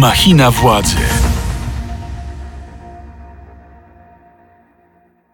Machina 0.00 0.50
władzy. 0.50 0.96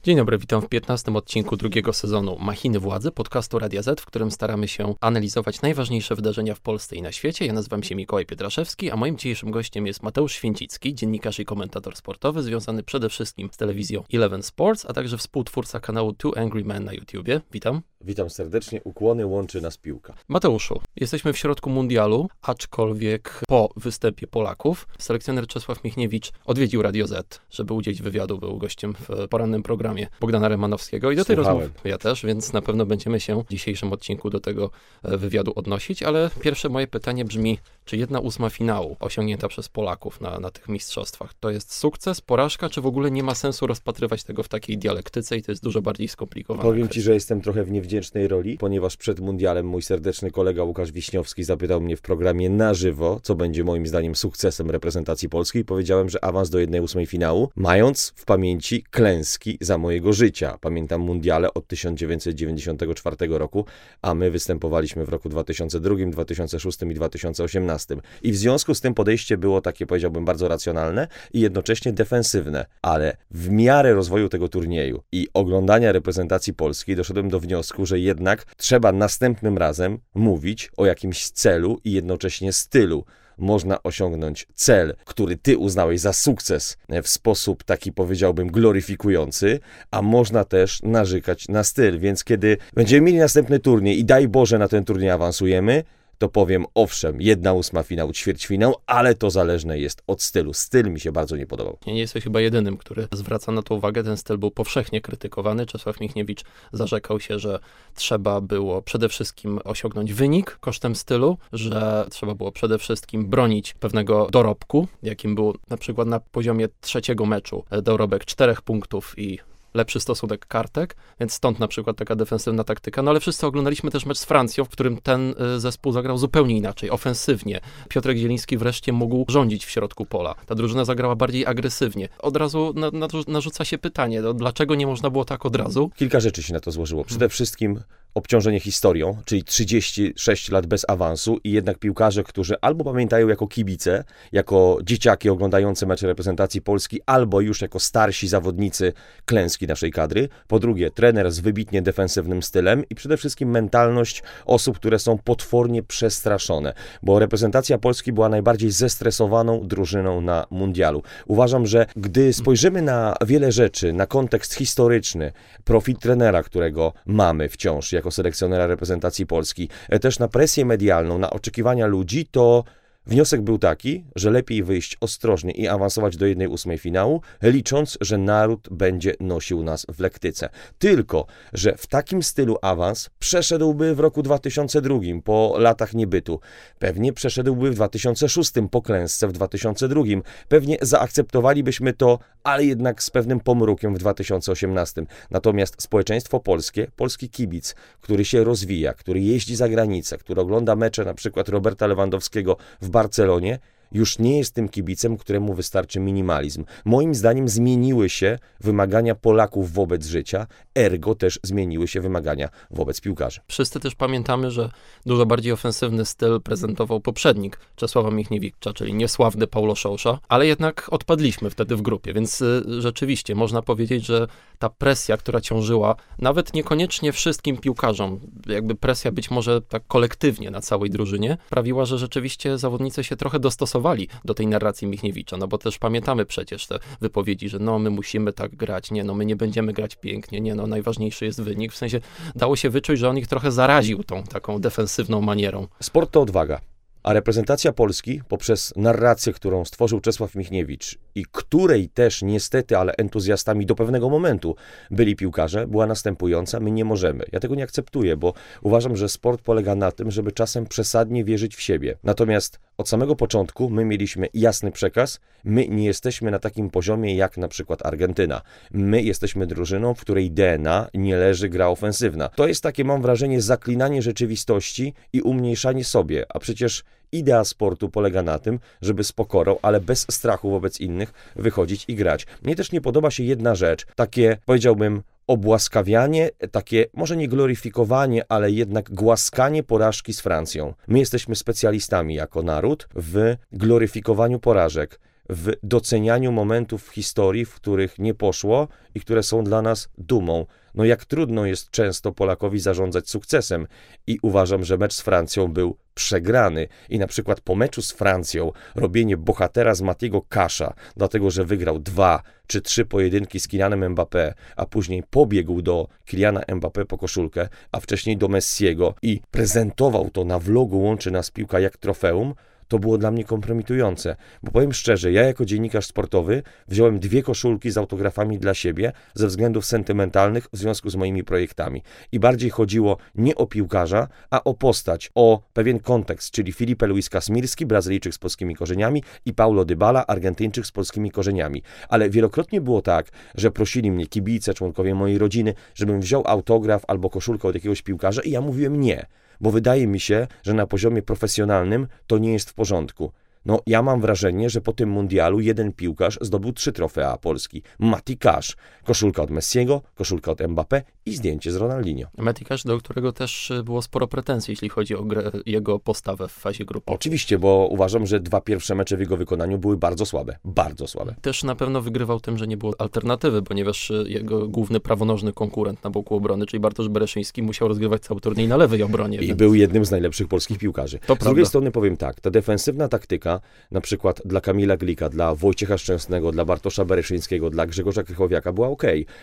Dzień 0.03 0.17
dobry, 0.17 0.38
witam 0.38 0.62
w 0.62 0.69
15 0.69 1.12
odcinku 1.15 1.56
drugiego 1.56 1.92
sezonu 1.92 2.37
Machiny 2.40 2.81
Władzy, 2.81 3.10
podcastu 3.10 3.58
Radia 3.58 3.83
Z, 3.83 4.01
w 4.01 4.06
którym 4.06 4.31
staramy 4.31 4.69
się 4.69 4.94
analizować 5.01 5.63
najważniejsze 5.63 6.15
wydarzenia 6.15 6.54
w 6.54 6.60
Polsce 6.60 6.97
i 6.97 7.03
na 7.03 7.13
świecie. 7.13 7.47
Ja 7.47 7.53
nazywam 7.53 7.83
się 7.83 7.94
Mikołaj 7.94 8.26
Pietraszewski, 8.26 8.90
a 8.90 8.97
moim 8.97 9.17
dzisiejszym 9.17 9.51
gościem 9.51 9.87
jest 9.87 10.03
Mateusz 10.03 10.33
Święcicki, 10.33 10.94
dziennikarz 10.94 11.40
i 11.40 11.44
komentator 11.44 11.96
sportowy, 11.96 12.42
związany 12.42 12.83
przede 12.83 13.08
wszystkim 13.08 13.48
z 13.53 13.56
telewizją 13.56 14.04
Eleven 14.12 14.42
Sports, 14.42 14.87
a 14.88 14.92
także 14.92 15.19
współtwórca 15.19 15.80
kanału 15.80 16.12
Two 16.12 16.38
Angry 16.38 16.64
Men 16.64 16.84
na 16.84 16.92
YouTubie. 16.92 17.41
Witam. 17.52 17.83
Witam 18.01 18.30
serdecznie, 18.30 18.80
ukłony 18.84 19.27
łączy 19.27 19.60
nas 19.60 19.77
piłka. 19.77 20.15
Mateuszu, 20.28 20.80
jesteśmy 20.96 21.33
w 21.33 21.38
środku 21.38 21.70
mundialu, 21.70 22.28
aczkolwiek 22.42 23.41
po 23.48 23.69
występie 23.77 24.27
Polaków 24.27 24.88
selekcjoner 24.98 25.46
Czesław 25.46 25.84
Michniewicz 25.84 26.32
odwiedził 26.45 26.82
Radio 26.82 27.06
Z, 27.06 27.41
żeby 27.50 27.74
udzielić 27.74 28.02
wywiadu, 28.02 28.38
był 28.38 28.59
gościem 28.59 28.95
w 29.09 29.28
porannym 29.28 29.62
programie 29.62 30.06
Bogdana 30.20 30.48
Remanowskiego 30.48 31.10
i 31.10 31.16
do 31.16 31.24
tej 31.24 31.36
Słuchałem. 31.36 31.60
rozmowy 31.60 31.88
ja 31.88 31.98
też, 31.98 32.27
więc 32.27 32.52
na 32.52 32.62
pewno 32.62 32.86
będziemy 32.86 33.20
się 33.20 33.42
w 33.42 33.48
dzisiejszym 33.50 33.92
odcinku 33.92 34.30
do 34.30 34.41
tego 34.41 34.70
e, 35.02 35.16
wywiadu 35.16 35.52
odnosić, 35.56 36.02
ale 36.02 36.30
pierwsze 36.41 36.69
moje 36.69 36.86
pytanie 36.86 37.24
brzmi, 37.24 37.58
czy 37.84 37.97
jedna 37.97 38.20
ósma 38.20 38.50
finału 38.50 38.97
osiągnięta 39.00 39.48
przez 39.48 39.69
Polaków 39.69 40.20
na, 40.20 40.41
na 40.41 40.50
tych 40.50 40.69
mistrzostwach 40.69 41.34
to 41.41 41.50
jest 41.50 41.74
sukces, 41.74 42.20
porażka, 42.20 42.69
czy 42.69 42.80
w 42.80 42.86
ogóle 42.86 43.10
nie 43.10 43.22
ma 43.22 43.34
sensu 43.34 43.66
rozpatrywać 43.66 44.24
tego 44.24 44.42
w 44.42 44.48
takiej 44.48 44.78
dialektyce 44.78 45.36
i 45.36 45.42
to 45.42 45.52
jest 45.52 45.62
dużo 45.62 45.83
bardziej 45.83 46.08
skomplikowane? 46.08 46.62
Powiem 46.62 46.88
Ci, 46.88 47.02
że 47.02 47.14
jestem 47.14 47.41
trochę 47.41 47.64
w 47.64 47.70
niewdzięcznej 47.86 48.28
roli, 48.28 48.58
ponieważ 48.58 48.96
przed 48.96 49.20
mundialem 49.20 49.66
mój 49.66 49.82
serdeczny 49.82 50.30
kolega 50.30 50.62
Łukasz 50.62 50.92
Wiśniowski 50.92 51.44
zapytał 51.44 51.80
mnie 51.80 51.96
w 51.96 52.00
programie 52.00 52.50
na 52.50 52.74
żywo, 52.74 53.20
co 53.22 53.34
będzie 53.34 53.64
moim 53.64 53.86
zdaniem 53.86 54.14
sukcesem 54.16 54.70
reprezentacji 54.70 55.28
polskiej. 55.28 55.64
Powiedziałem, 55.64 56.08
że 56.08 56.24
awans 56.24 56.50
do 56.50 56.58
1-8 56.58 57.06
finału, 57.06 57.48
mając 57.56 58.12
w 58.16 58.24
pamięci 58.24 58.83
klęski 58.91 59.58
za 59.61 59.78
mojego 59.78 60.12
życia. 60.12 60.58
Pamiętam 60.61 61.00
mundiale 61.00 61.55
od 61.55 61.66
1994 61.66 63.16
roku, 63.28 63.64
a 64.02 64.14
my 64.14 64.30
występowaliśmy 64.30 65.05
w 65.05 65.08
roku 65.08 65.28
2002, 65.28 65.94
2006 66.11 66.83
i 66.83 66.94
2018. 66.94 67.96
I 68.22 68.33
w 68.33 68.36
związku 68.36 68.74
z 68.74 68.80
tym 68.80 68.94
podejście 68.94 69.39
było 69.39 69.61
takie, 69.61 69.86
powiedziałbym, 69.86 70.24
bardzo 70.24 70.48
racjonalne 70.48 71.08
i 71.33 71.41
jednocześnie 71.41 71.92
defensywne. 71.92 72.66
Ale 72.83 73.16
w 73.30 73.50
miarę 73.50 73.94
rozwoju 73.94 74.28
tego 74.28 74.48
turnieju 74.48 75.02
i 75.12 75.28
oglądania 75.34 75.92
reprezentacji 75.92 76.55
polskiej 76.55 76.96
doszedłem 76.96 77.28
do 77.28 77.41
wniosku, 77.41 77.75
że 77.84 77.98
jednak 77.98 78.44
trzeba 78.56 78.92
następnym 78.92 79.58
razem 79.58 79.98
mówić 80.14 80.70
o 80.77 80.86
jakimś 80.86 81.30
celu 81.30 81.80
i 81.84 81.92
jednocześnie 81.92 82.52
stylu 82.52 83.05
można 83.38 83.83
osiągnąć 83.83 84.46
cel, 84.55 84.96
który 85.05 85.36
ty 85.36 85.58
uznałeś 85.58 86.00
za 86.00 86.12
sukces 86.12 86.77
e, 86.88 87.02
w 87.02 87.08
sposób 87.08 87.64
taki 87.64 87.92
powiedziałbym 87.92 88.48
gloryfikujący, 88.48 89.60
a 89.91 90.02
można 90.02 90.44
też 90.44 90.83
narzekać 90.83 91.48
na 91.48 91.64
styl. 91.64 91.98
Więc 91.98 92.24
kiedy 92.24 92.56
będziemy 92.74 93.06
mieli 93.06 93.18
następny 93.18 93.58
turniej 93.58 93.98
i 93.98 94.05
daj 94.05 94.28
Boże 94.28 94.58
na 94.58 94.68
ten 94.68 94.84
turniej 94.84 95.11
awansujemy, 95.11 95.84
to 96.19 96.28
powiem 96.28 96.64
owszem, 96.75 97.20
jedna 97.20 97.53
ósma 97.53 97.83
finał, 97.83 98.12
ćwierćfinał, 98.12 98.75
ale 98.86 99.14
to 99.14 99.31
zależne 99.31 99.78
jest 99.78 100.03
od 100.06 100.23
stylu. 100.23 100.55
Styl 100.55 100.91
mi 100.91 101.00
się 101.00 101.12
bardzo 101.12 101.36
nie 101.36 101.47
podobał. 101.47 101.78
Nie 101.86 101.98
jesteś 101.98 102.25
chyba 102.25 102.41
jedynym, 102.41 102.77
który 102.77 103.08
zwraca 103.12 103.53
na 103.53 103.62
to 103.62 103.75
uwagę. 103.75 104.05
Ten 104.05 104.17
styl 104.17 104.39
był 104.39 104.50
powszechnie 104.50 105.00
krytykowany. 105.00 105.67
Czesław 105.67 106.00
Michniewicz 106.00 106.45
zarzekał 106.73 107.20
się, 107.20 107.39
że 107.39 107.58
trzeba 107.95 108.41
było 108.41 108.83
przede 108.83 109.08
wszystkim 109.08 109.61
osiągnąć 109.64 110.12
wynik 110.12 110.58
kosztem 110.61 110.97
stylu, 110.97 111.39
że 111.53 112.06
trzeba 112.11 112.34
było 112.34 112.53
przede 112.53 112.78
wszystkim 112.78 113.27
bronić 113.27 113.75
pewnego 113.75 114.28
dorobku, 114.30 114.89
jakim 115.03 115.34
był 115.34 115.55
na 115.70 115.77
przykład 115.77 116.08
na 116.08 116.20
poziomie 116.20 116.69
trzeciego 116.80 117.27
meczu 117.27 117.64
e, 117.70 117.83
dorobek 117.83 118.25
czterech 118.25 118.62
punktów 118.62 119.14
i 119.19 119.39
lepszy 119.77 120.01
stosunek 120.01 120.47
kartek, 120.47 120.97
więc 121.20 121.33
stąd 121.33 121.59
na 121.59 121.69
przykład 121.69 121.97
taka 121.97 122.17
defensywna 122.17 122.64
taktyka. 122.64 123.03
No 123.03 123.11
ale 123.11 123.20
wszyscy 123.20 123.47
oglądaliśmy 123.47 123.91
też 123.91 124.07
mecz 124.07 124.19
z 124.19 124.25
Francją, 124.25 124.64
w 124.64 124.69
którym 124.69 124.97
ten 124.97 125.35
y, 125.57 125.61
zespół 125.61 125.92
zagrał 125.92 126.19
zupełnie 126.19 126.57
inaczej, 126.57 126.91
ofensywnie. 126.91 127.61
Piotrek 127.89 128.17
Zieliński 128.17 128.57
wreszcie 128.57 128.93
mógł 128.93 129.25
rządzić 129.29 129.67
w 129.67 129.71
środku 129.71 130.07
pola. 130.07 130.35
Ta 130.47 130.55
drużyna 130.55 130.85
zagrała 130.85 131.17
bardziej 131.17 131.47
agresywnie. 131.47 132.09
Od 132.19 132.37
razu 132.37 132.73
na, 132.77 132.91
na, 132.91 133.09
narzuca 133.29 133.65
się 133.65 133.79
pytanie, 133.79 134.23
no, 134.23 134.35
dlaczego 134.35 134.75
nie 134.75 134.87
można 134.87 135.11
było 135.11 135.25
tak 135.25 135.47
od 135.47 135.57
razu? 135.57 135.91
Kilka 135.97 136.21
rzeczy 136.21 136.43
się 136.43 136.53
na 136.53 136.61
to 136.61 136.71
złożyło. 136.71 137.05
Przede 137.05 137.29
wszystkim 137.29 137.81
obciążenie 138.16 138.60
historią, 138.60 139.16
czyli 139.25 139.44
36 139.44 140.50
lat 140.50 140.66
bez 140.66 140.84
awansu 140.88 141.41
i 141.44 141.53
jednak 141.53 141.78
piłkarze, 141.78 142.25
którzy 142.25 142.54
albo 142.60 142.84
pamiętają 142.84 143.28
jako 143.28 143.47
kibice, 143.47 144.04
jako 144.32 144.78
dzieciaki 144.82 145.31
oglądające 145.31 145.87
mecze 145.87 146.06
reprezentacji 146.06 146.62
Polski, 146.62 147.00
albo 147.06 147.41
już 147.41 147.62
jako 147.62 147.81
starsi 147.81 148.28
zawodnicy 148.28 148.93
klęski 149.25 149.66
naszej 149.66 149.91
kadry. 149.91 150.28
Po 150.49 150.59
drugie, 150.59 150.91
trener 150.91 151.32
z 151.32 151.41
wybitnie 151.41 151.82
defensywnym 151.82 152.43
stylem 152.43 152.84
i 152.91 152.94
przede 152.94 153.16
wszystkim 153.16 153.50
mentalność 153.50 154.22
osób, 154.47 154.77
które 154.77 154.98
są 154.98 155.19
potwornie 155.19 155.83
przestraszone, 155.83 156.75
bo 157.03 157.19
reprezentacja 157.19 157.78
Polski 157.78 158.12
była 158.12 158.28
najbardziej 158.28 158.71
zestresowaną 158.71 159.66
drużyną 159.66 160.21
na 160.21 160.47
mundialu. 160.50 161.03
Uważam, 161.27 161.66
że 161.66 161.87
gdy 161.97 162.33
spojrzymy 162.33 162.83
na 162.83 163.15
wiele 163.27 163.53
rzeczy, 163.53 163.93
na 163.93 164.06
kontekst 164.06 164.54
historyczny, 164.54 165.33
profil 165.65 165.97
trenera, 165.97 166.43
którego 166.43 166.93
mamy 167.06 167.48
wciąż 167.48 167.93
jako 167.93 168.06
selekcjonera 168.11 168.67
reprezentacji 168.67 169.27
Polski, 169.27 169.69
e, 169.89 169.99
też 169.99 170.19
na 170.19 170.28
presję 170.28 170.65
medialną, 170.65 171.19
na 171.19 171.31
oczekiwania 171.31 171.87
ludzi, 171.87 172.27
to 172.27 172.65
Wniosek 173.06 173.43
był 173.43 173.59
taki, 173.59 174.05
że 174.17 174.31
lepiej 174.31 174.62
wyjść 174.62 174.97
ostrożnie 175.00 175.53
i 175.53 175.69
awansować 175.69 176.17
do 176.17 176.27
1-8 176.27 176.78
finału, 176.78 177.22
licząc, 177.43 177.99
że 178.00 178.19
naród 178.19 178.69
będzie 178.71 179.15
nosił 179.21 179.62
nas 179.62 179.87
w 179.94 180.00
lektyce. 180.00 180.49
Tylko, 180.78 181.27
że 181.53 181.77
w 181.77 181.87
takim 181.87 182.22
stylu 182.22 182.59
awans 182.62 183.11
przeszedłby 183.19 183.95
w 183.95 184.00
roku 184.00 184.22
2002, 184.22 184.99
po 185.25 185.55
latach 185.59 185.95
niebytu. 185.95 186.41
Pewnie 186.78 187.12
przeszedłby 187.12 187.71
w 187.71 187.75
2006, 187.75 188.53
po 188.71 188.83
klęsce 188.83 189.28
w 189.28 189.33
2002. 189.33 190.03
Pewnie 190.49 190.77
zaakceptowalibyśmy 190.83 191.93
to, 191.93 192.19
ale 192.43 192.65
jednak 192.65 193.03
z 193.03 193.11
pewnym 193.11 193.41
pomrukiem 193.41 193.95
w 193.95 193.99
2018. 193.99 195.06
Natomiast 195.31 195.83
społeczeństwo 195.83 196.41
polskie, 196.41 196.87
polski 196.97 197.31
kibic, 197.31 197.75
który 198.00 198.25
się 198.25 198.45
rozwija, 198.45 198.95
który 198.95 199.21
jeździ 199.21 199.56
za 199.56 199.69
granicę, 199.69 200.19
który 200.19 200.41
ogląda 200.41 200.77
mecze 200.77 201.05
na 201.05 201.15
przykład 201.15 201.49
Roberta 201.49 201.87
Lewandowskiego 201.87 202.56
w 202.81 202.96
Barcelonie, 202.97 203.59
już 203.93 204.19
nie 204.19 204.39
jest 204.39 204.55
tym 204.55 204.69
kibicem, 204.69 205.17
któremu 205.17 205.55
wystarczy 205.55 206.01
minimalizm. 206.01 206.65
Moim 206.85 207.15
zdaniem 207.15 207.49
zmieniły 207.49 208.09
się 208.09 208.39
wymagania 208.61 209.15
Polaków 209.15 209.73
wobec 209.73 210.07
życia, 210.07 210.47
ergo 210.75 211.15
też 211.15 211.41
zmieniły 211.43 211.89
się 211.89 212.01
wymagania 212.01 212.49
wobec 212.71 213.01
piłkarzy. 213.01 213.41
Wszyscy 213.49 213.81
też 213.81 213.95
pamiętamy, 213.95 214.51
że 214.51 214.71
dużo 215.07 215.27
bardziej 215.27 215.53
ofensywny 215.53 216.05
styl 216.05 216.41
prezentował 216.41 217.01
poprzednik 217.01 217.61
Czesława 217.77 218.11
Michniewicza, 218.11 218.73
czyli 218.73 218.95
niesławny 218.95 219.47
Paulo 219.47 219.75
Szosza, 219.75 220.19
ale 220.29 220.47
jednak 220.47 220.89
odpadliśmy 220.91 221.51
wtedy 221.51 221.77
w 221.77 221.83
grupie, 221.83 222.13
więc 222.13 222.41
y, 222.41 222.63
rzeczywiście 222.79 223.35
można 223.35 223.63
powiedzieć, 223.63 224.07
że 224.07 224.27
ta 224.59 224.69
presja, 224.71 225.17
która 225.17 225.41
ciążyła 225.41 225.97
nawet 226.19 226.55
niekoniecznie 226.55 227.13
wszystkim 227.13 227.57
piłkarzom, 227.57 228.21
jakby 228.47 228.75
presja 228.75 229.13
być 229.13 229.31
może 229.31 229.63
tak 229.63 229.87
kolektywnie 229.87 230.51
na 230.51 230.61
całej 230.61 230.91
drużynie, 230.91 231.39
sprawiła, 231.47 231.85
że 231.85 231.99
rzeczywiście 231.99 232.59
zawodnicy 232.59 233.05
się 233.05 233.17
trochę 233.17 233.41
dostosowali 233.41 233.76
do 234.25 234.35
tej 234.35 234.47
narracji 234.47 234.89
Michniewicza, 234.89 235.37
no 235.37 235.49
bo 235.49 235.59
też 235.59 235.79
pamiętamy 235.79 236.27
przecież 236.27 236.67
te 236.67 236.79
wypowiedzi, 237.01 237.49
że 237.49 237.59
no 237.59 237.79
my 237.79 237.91
musimy 237.91 238.33
tak 238.33 238.57
grać, 238.57 238.91
nie 238.91 239.05
no 239.05 239.15
my 239.15 239.27
nie 239.27 239.37
będziemy 239.37 239.73
grać 239.73 239.97
pięknie, 239.97 240.41
nie 240.41 240.55
no 240.55 240.67
najważniejszy 240.67 241.25
jest 241.25 241.43
wynik, 241.43 241.73
w 241.73 241.77
sensie 241.77 242.01
dało 242.35 242.57
się 242.57 242.71
wyczuć, 242.71 242.99
że 242.99 243.09
on 243.09 243.19
ich 243.19 243.27
trochę 243.27 243.53
zaraził 243.53 244.05
tą 244.05 244.23
taką 244.23 244.59
defensywną 244.59 245.21
manierą. 245.21 245.69
Sport 245.81 246.11
to 246.11 246.21
odwaga. 246.21 246.61
A 247.07 247.13
reprezentacja 247.13 247.73
Polski 247.73 248.21
poprzez 248.29 248.73
narrację, 248.77 249.33
którą 249.33 249.65
stworzył 249.65 250.01
Czesław 250.01 250.35
Michniewicz 250.35 250.99
i 251.15 251.25
której 251.33 251.89
też 251.89 252.23
niestety, 252.23 252.79
ale 252.79 252.93
entuzjastami 252.93 253.67
do 253.67 253.75
pewnego 253.75 254.11
momentu 254.11 254.57
byli 254.91 255.17
piłkarze, 255.17 255.67
była 255.67 255.87
następująca: 255.87 256.61
my 256.61 256.70
nie 256.70 256.85
możemy. 256.85 257.25
Ja 257.32 257.41
tego 257.41 257.55
nie 257.55 257.62
akceptuję, 257.62 258.17
bo 258.17 258.35
uważam, 258.62 258.97
że 258.97 259.08
sport 259.08 259.43
polega 259.43 259.75
na 259.75 259.93
tym, 259.93 260.11
żeby 260.11 260.32
czasem 260.32 260.67
przesadnie 260.67 261.25
wierzyć 261.25 261.56
w 261.56 261.61
siebie. 261.61 261.97
Natomiast 262.05 262.61
od 262.79 262.88
samego 262.88 263.17
początku 263.17 263.70
my 263.70 263.85
mieliśmy 263.85 264.29
jasny 264.35 264.73
przekaz: 264.73 265.20
my 265.44 265.69
nie 265.69 265.85
jesteśmy 265.85 266.31
na 266.31 266.38
takim 266.38 266.70
poziomie 266.70 267.17
jak 267.17 267.37
na 267.37 267.49
przykład 267.49 267.87
Argentyna. 267.87 268.43
My 268.70 269.03
jesteśmy 269.03 269.47
drużyną, 269.47 269.94
w 269.94 270.00
której 270.00 270.31
DNA 270.31 270.88
nie 270.94 271.17
leży 271.17 271.49
gra 271.49 271.69
ofensywna. 271.69 272.29
To 272.29 272.49
jest 272.49 272.62
takie, 272.62 272.85
mam 272.85 273.03
wrażenie, 273.03 273.41
zaklinanie 273.43 274.03
rzeczywistości 274.03 274.94
i 275.12 275.23
umniejszanie 275.23 275.85
sobie, 275.85 276.26
a 276.29 276.38
przecież 276.38 276.85
idea 277.12 277.44
sportu 277.44 277.88
polega 277.88 278.23
na 278.23 278.38
tym, 278.38 278.58
żeby 278.82 279.05
z 279.05 279.12
pokorą, 279.12 279.56
ale 279.62 279.81
bez 279.81 280.06
strachu 280.11 280.50
wobec 280.50 280.81
innych 280.81 281.32
wychodzić 281.37 281.85
i 281.88 281.94
grać. 281.94 282.26
Mnie 282.43 282.56
też 282.56 282.73
nie 282.73 282.81
podoba 282.81 283.11
się 283.11 283.23
jedna 283.23 283.55
rzecz, 283.55 283.87
takie 283.97 284.37
powiedziałbym 284.47 285.03
obłaskawianie, 285.26 286.31
takie 286.50 286.87
może 286.94 287.17
nie 287.17 287.29
gloryfikowanie, 287.29 288.25
ale 288.29 288.50
jednak 288.50 288.91
głaskanie 288.91 289.62
porażki 289.62 290.14
z 290.14 290.20
Francją. 290.20 290.75
My 290.88 290.99
jesteśmy 290.99 291.37
specjalistami 291.37 292.14
jako 292.14 292.43
naród 292.43 292.88
w 292.94 293.37
gloryfikowaniu 293.53 294.38
porażek, 294.38 295.00
w 295.28 295.52
docenianiu 295.62 296.32
momentów 296.32 296.82
w 296.82 296.93
historii, 296.93 297.44
w 297.44 297.55
których 297.55 297.99
nie 297.99 298.14
poszło 298.14 298.69
i 298.94 299.00
które 299.00 299.23
są 299.23 299.44
dla 299.44 299.62
nas 299.62 299.88
dumą. 299.99 300.46
No 300.75 300.84
jak 300.84 301.05
trudno 301.05 301.46
jest 301.46 301.70
często 301.70 302.12
Polakowi 302.12 302.61
zarządzać 302.61 303.08
sukcesem 303.08 303.67
i 304.06 304.19
uważam, 304.23 304.64
że 304.64 304.78
mecz 304.78 304.94
z 304.94 305.00
Francją 305.00 305.49
był 305.49 305.76
przegrany 305.94 306.69
i 306.88 306.99
na 306.99 307.06
przykład 307.06 307.40
po 307.40 307.55
meczu 307.55 307.82
z 307.82 307.93
Francją 307.93 308.52
robienie 308.75 309.17
bohatera 309.17 309.75
z 309.75 309.82
Matiego 309.82 310.23
Kasza, 310.23 310.75
dlatego 310.96 311.31
że 311.31 311.44
wygrał 311.44 311.79
dwa 311.79 312.22
czy 312.46 312.62
trzy 312.62 312.84
pojedynki 312.84 313.40
z 313.40 313.49
Kylianem 313.49 313.94
Mbappé, 313.94 314.32
a 314.56 314.67
później 314.67 315.02
pobiegł 315.11 315.62
do 315.62 315.88
Kyliana 316.06 316.40
Mbappé 316.40 316.84
po 316.84 316.99
koszulkę, 316.99 317.49
a 317.72 317.81
wcześniej 317.81 318.17
do 318.17 318.29
Messiego 318.29 318.94
i 319.02 319.20
prezentował 319.31 320.11
to 320.11 320.25
na 320.25 320.38
vlogu 320.38 320.82
Łączy 320.82 321.11
Nas 321.11 321.31
Piłka 321.31 321.61
jak 321.61 321.76
trofeum, 321.76 322.34
to 322.68 322.78
było 322.78 322.98
dla 322.98 323.10
mnie 323.10 323.24
kompromitujące. 323.24 324.16
Bo 324.42 324.52
powiem 324.52 324.72
szczerze, 324.72 325.12
ja 325.12 325.22
jako 325.22 325.44
dziennikarz 325.44 325.86
sportowy 325.86 326.42
wziąłem 326.68 326.98
dwie 326.98 327.22
koszulki 327.22 327.70
z 327.70 327.78
autografami 327.78 328.38
dla 328.38 328.54
siebie 328.54 328.92
ze 329.14 329.26
względów 329.26 329.66
sentymentalnych 329.66 330.48
w 330.52 330.56
związku 330.56 330.90
z 330.90 330.96
moimi 330.96 331.24
projektami. 331.24 331.82
I 332.12 332.20
bardziej 332.20 332.50
chodziło 332.50 332.96
nie 333.14 333.34
o 333.34 333.46
piłkarza, 333.46 334.08
a 334.30 334.44
o 334.44 334.54
postać, 334.54 335.10
o 335.14 335.42
pewien 335.52 335.78
kontekst, 335.78 336.30
czyli 336.30 336.52
Filipe 336.52 336.86
Luis 336.86 337.10
Kasmirski, 337.10 337.66
Brazylijczyk 337.66 338.14
z 338.14 338.18
polskimi 338.18 338.56
korzeniami 338.56 339.02
i 339.26 339.34
Paulo 339.34 339.64
Dybala, 339.64 340.06
Argentyńczyk 340.06 340.66
z 340.66 340.72
polskimi 340.72 341.10
korzeniami. 341.10 341.62
Ale 341.88 342.10
wielokrotnie 342.10 342.60
było 342.60 342.82
tak, 342.82 343.10
że 343.34 343.50
prosili 343.50 343.90
mnie 343.90 344.06
kibice, 344.06 344.54
członkowie 344.54 344.94
mojej 344.94 345.19
rodziny, 345.19 345.54
żebym 345.74 346.00
wziął 346.00 346.22
autograf 346.26 346.84
albo 346.88 347.10
koszulkę 347.10 347.48
od 347.48 347.54
jakiegoś 347.54 347.82
piłkarza 347.82 348.22
i 348.22 348.30
ja 348.30 348.40
mówiłem 348.40 348.80
nie 348.80 349.06
bo 349.40 349.50
wydaje 349.50 349.86
mi 349.86 350.00
się, 350.00 350.26
że 350.42 350.54
na 350.54 350.66
poziomie 350.66 351.02
profesjonalnym 351.02 351.86
to 352.06 352.18
nie 352.18 352.32
jest 352.32 352.50
w 352.50 352.54
porządku. 352.54 353.12
No, 353.46 353.60
ja 353.66 353.82
mam 353.82 354.00
wrażenie, 354.00 354.50
że 354.50 354.60
po 354.60 354.72
tym 354.72 354.88
mundialu 354.88 355.40
jeden 355.40 355.72
piłkarz 355.72 356.19
zdobył 356.20 356.52
trzy 356.52 356.72
trofea 356.72 357.16
Polski. 357.16 357.62
Mati 357.78 358.19
Cash, 358.19 358.56
koszulka 358.84 359.22
od 359.22 359.31
Messiego, 359.31 359.82
koszulka 359.94 360.32
od 360.32 360.38
Mbappé 360.38 360.82
i 361.06 361.14
zdjęcie 361.16 361.52
z 361.52 361.56
Ronaldinho. 361.56 362.08
Mati 362.19 362.44
Cash, 362.44 362.64
do 362.64 362.78
którego 362.78 363.12
też 363.12 363.50
y, 363.50 363.62
było 363.62 363.82
sporo 363.82 364.06
pretensji, 364.06 364.52
jeśli 364.52 364.69
chodzi 364.69 364.96
o 364.96 365.02
grę, 365.02 365.31
jego 365.46 365.78
postawę 365.78 366.28
w 366.28 366.32
fazie 366.32 366.64
grupy. 366.64 366.93
Oczywiście, 366.93 367.38
bo 367.38 367.69
uważam, 367.70 368.06
że 368.06 368.20
dwa 368.20 368.40
pierwsze 368.40 368.75
mecze 368.75 368.96
w 368.96 369.00
jego 369.00 369.16
wykonaniu 369.16 369.58
były 369.58 369.76
bardzo 369.76 370.06
słabe. 370.06 370.37
Bardzo 370.44 370.87
słabe. 370.87 371.14
Też 371.22 371.44
na 371.44 371.54
pewno 371.54 371.81
wygrywał 371.81 372.20
tym, 372.20 372.38
że 372.38 372.46
nie 372.46 372.56
było 372.56 372.75
alternatywy, 372.78 373.43
ponieważ 373.43 373.90
y, 373.90 374.04
jego 374.08 374.48
główny 374.48 374.81
prawonożny 374.81 375.32
konkurent 375.32 375.84
na 375.84 375.90
boku 375.90 376.14
obrony, 376.14 376.46
czyli 376.46 376.60
Bartosz 376.60 376.88
Bereszyński, 376.88 377.43
musiał 377.43 377.69
rozgrywać 377.69 378.02
cały 378.02 378.20
turniej 378.20 378.48
na 378.48 378.56
lewej 378.56 378.82
obronie. 378.82 379.19
I 379.19 379.26
więc... 379.26 379.38
był 379.38 379.54
jednym 379.54 379.84
z 379.84 379.90
najlepszych 379.90 380.28
polskich 380.28 380.58
piłkarzy. 380.58 380.98
To 380.98 381.04
z 381.04 381.06
prawda. 381.06 381.25
drugiej 381.25 381.46
strony 381.46 381.70
powiem 381.70 381.96
tak, 381.96 382.20
ta 382.20 382.31
defensywna 382.31 382.88
taktyka 382.88 383.35
na 383.70 383.80
przykład 383.80 384.22
dla 384.24 384.40
Kamila 384.40 384.76
Glika, 384.76 385.08
dla 385.08 385.34
Wojciecha 385.34 385.78
Szczęsnego, 385.78 386.32
dla 386.32 386.44
Bartosza 386.44 386.84
Bereszyńskiego, 386.84 387.50
dla 387.50 387.66
Grzegorza 387.66 388.02
Krychowiaka 388.02 388.52
była 388.52 388.68
ok, 388.68 388.82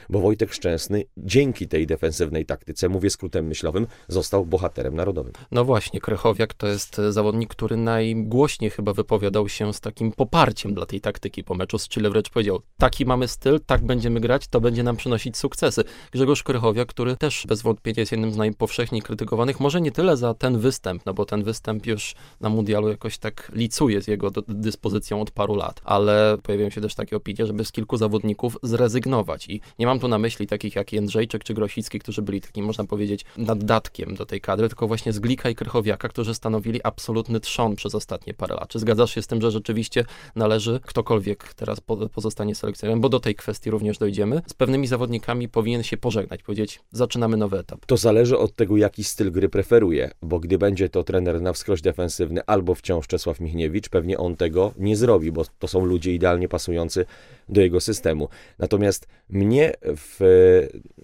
bo 0.10 0.20
Wojtek 0.20 0.54
Szczęsny 0.54 1.04
dzięki 1.18 1.68
tej 1.68 1.88
defensywnej 1.88 2.46
taktyce, 2.46 2.90
mówię 2.90 3.10
skrótem 3.10 3.48
myślowym, 3.48 3.88
został 4.08 4.46
bohaterem 4.46 4.96
narodowym. 4.96 5.34
No 5.52 5.66
właśnie, 5.66 6.02
Krychowiak 6.02 6.54
to 6.54 6.68
jest 6.68 7.02
zawodnik, 7.10 7.50
który 7.50 7.78
najgłośniej 7.78 8.72
chyba 8.72 8.94
wypowiadał 8.94 9.50
się 9.50 9.74
z 9.74 9.80
takim 9.80 10.12
poparciem 10.12 10.74
dla 10.74 10.86
tej 10.86 11.02
taktyki 11.02 11.44
po 11.44 11.56
meczu 11.56 11.80
z 11.80 11.90
Chile, 11.90 12.10
wręcz 12.10 12.30
powiedział, 12.30 12.62
taki 12.78 13.06
mamy 13.06 13.28
styl, 13.28 13.60
tak 13.66 13.86
będziemy 13.86 14.20
grać, 14.20 14.48
to 14.48 14.62
będzie 14.62 14.84
nam 14.84 14.96
przynosić 14.96 15.38
sukcesy. 15.38 15.84
Grzegorz 16.12 16.44
Krychowiak, 16.44 16.88
który 16.88 17.18
też 17.18 17.46
bez 17.48 17.62
wątpienia 17.62 18.00
jest 18.00 18.12
jednym 18.12 18.32
z 18.32 18.38
najpowszechniej 18.38 19.02
krytykowanych, 19.02 19.60
może 19.60 19.82
nie 19.82 19.92
tyle 19.92 20.18
za 20.18 20.34
ten 20.34 20.60
występ, 20.60 21.06
no 21.06 21.14
bo 21.14 21.26
ten 21.26 21.44
występ 21.44 21.86
już 21.86 22.16
na 22.42 22.50
mundialu 22.50 22.90
jakoś 22.90 23.18
tak 23.18 23.52
licuje 23.56 24.02
z 24.04 24.08
jego 24.08 24.32
dyspozycją 24.48 25.22
od 25.22 25.32
paru 25.32 25.56
lat, 25.56 25.82
ale 25.84 26.38
pojawiają 26.44 26.70
się 26.70 26.82
też 26.82 26.96
takie 26.96 27.16
opinie, 27.16 27.46
żeby 27.46 27.66
z 27.66 27.72
kilku 27.72 27.98
zawodników 27.98 28.58
zrezygnować 28.64 29.50
i 29.50 29.62
nie 29.80 29.86
mam 29.86 30.00
tu 30.00 30.08
na 30.08 30.18
myśli 30.18 30.48
takich 30.48 30.76
jak 30.76 30.94
Jędrzejczyk 30.94 31.44
czy 31.44 31.54
Grosicki, 31.54 32.00
którzy 32.00 32.22
byli 32.22 32.42
takim, 32.42 32.66
można 32.66 32.84
powiedzieć, 32.84 33.26
naddatkiem 33.38 34.16
do 34.16 34.26
tej 34.26 34.42
kadry, 34.42 34.70
tylko 34.70 34.88
właśnie 34.88 35.14
z 35.14 35.20
Glika 35.20 35.50
i 35.50 35.56
Krychowiaka, 35.56 36.10
którzy 36.10 36.34
stanowili 36.34 36.80
absolutny 36.84 37.40
trzon 37.40 37.76
przez 37.76 37.96
ostatnie 37.96 38.34
parę 38.34 38.56
lat. 38.56 38.70
Czy 38.70 38.80
zgadzasz 38.80 39.14
się 39.16 39.22
z 39.22 39.28
tym, 39.28 39.42
że 39.42 39.52
rzeczywiście 39.52 40.06
należy, 40.36 40.80
ktokolwiek 40.86 41.54
teraz 41.54 41.82
po, 41.82 42.10
pozostanie 42.10 42.56
selekcjonerem, 42.56 43.02
bo 43.02 43.10
do 43.10 43.20
tej 43.20 43.36
kwestii 43.36 43.72
również 43.72 43.98
dojdziemy, 43.98 44.42
z 44.48 44.54
pewnymi 44.54 44.88
zawodnikami 44.88 45.50
powinien 45.50 45.84
się 45.84 45.98
pożegnać, 45.98 46.44
powiedzieć, 46.44 46.80
zaczynamy 46.92 47.38
nowy 47.38 47.60
etap. 47.60 47.86
To 47.86 47.98
zależy 47.98 48.38
od 48.38 48.56
tego, 48.56 48.78
jaki 48.78 49.04
styl 49.04 49.32
gry 49.32 49.50
preferuje, 49.50 50.12
bo 50.22 50.40
gdy 50.40 50.58
będzie 50.58 50.90
to 50.90 51.04
trener 51.04 51.42
na 51.42 51.54
wskroś 51.54 51.82
defensywny 51.82 52.42
albo 52.48 52.76
wciąż 52.76 53.08
Czesław 53.08 53.40
Michniewicz, 53.40 53.83
pewnie 53.90 54.18
on 54.18 54.36
tego 54.36 54.74
nie 54.78 54.96
zrobi, 54.96 55.32
bo 55.32 55.46
to 55.60 55.68
są 55.68 55.86
ludzie 55.86 56.14
idealnie 56.14 56.48
pasujący 56.48 57.06
do 57.50 57.62
jego 57.62 57.82
systemu. 57.82 58.30
Natomiast 58.60 59.08
mnie 59.30 59.74
w 59.82 60.20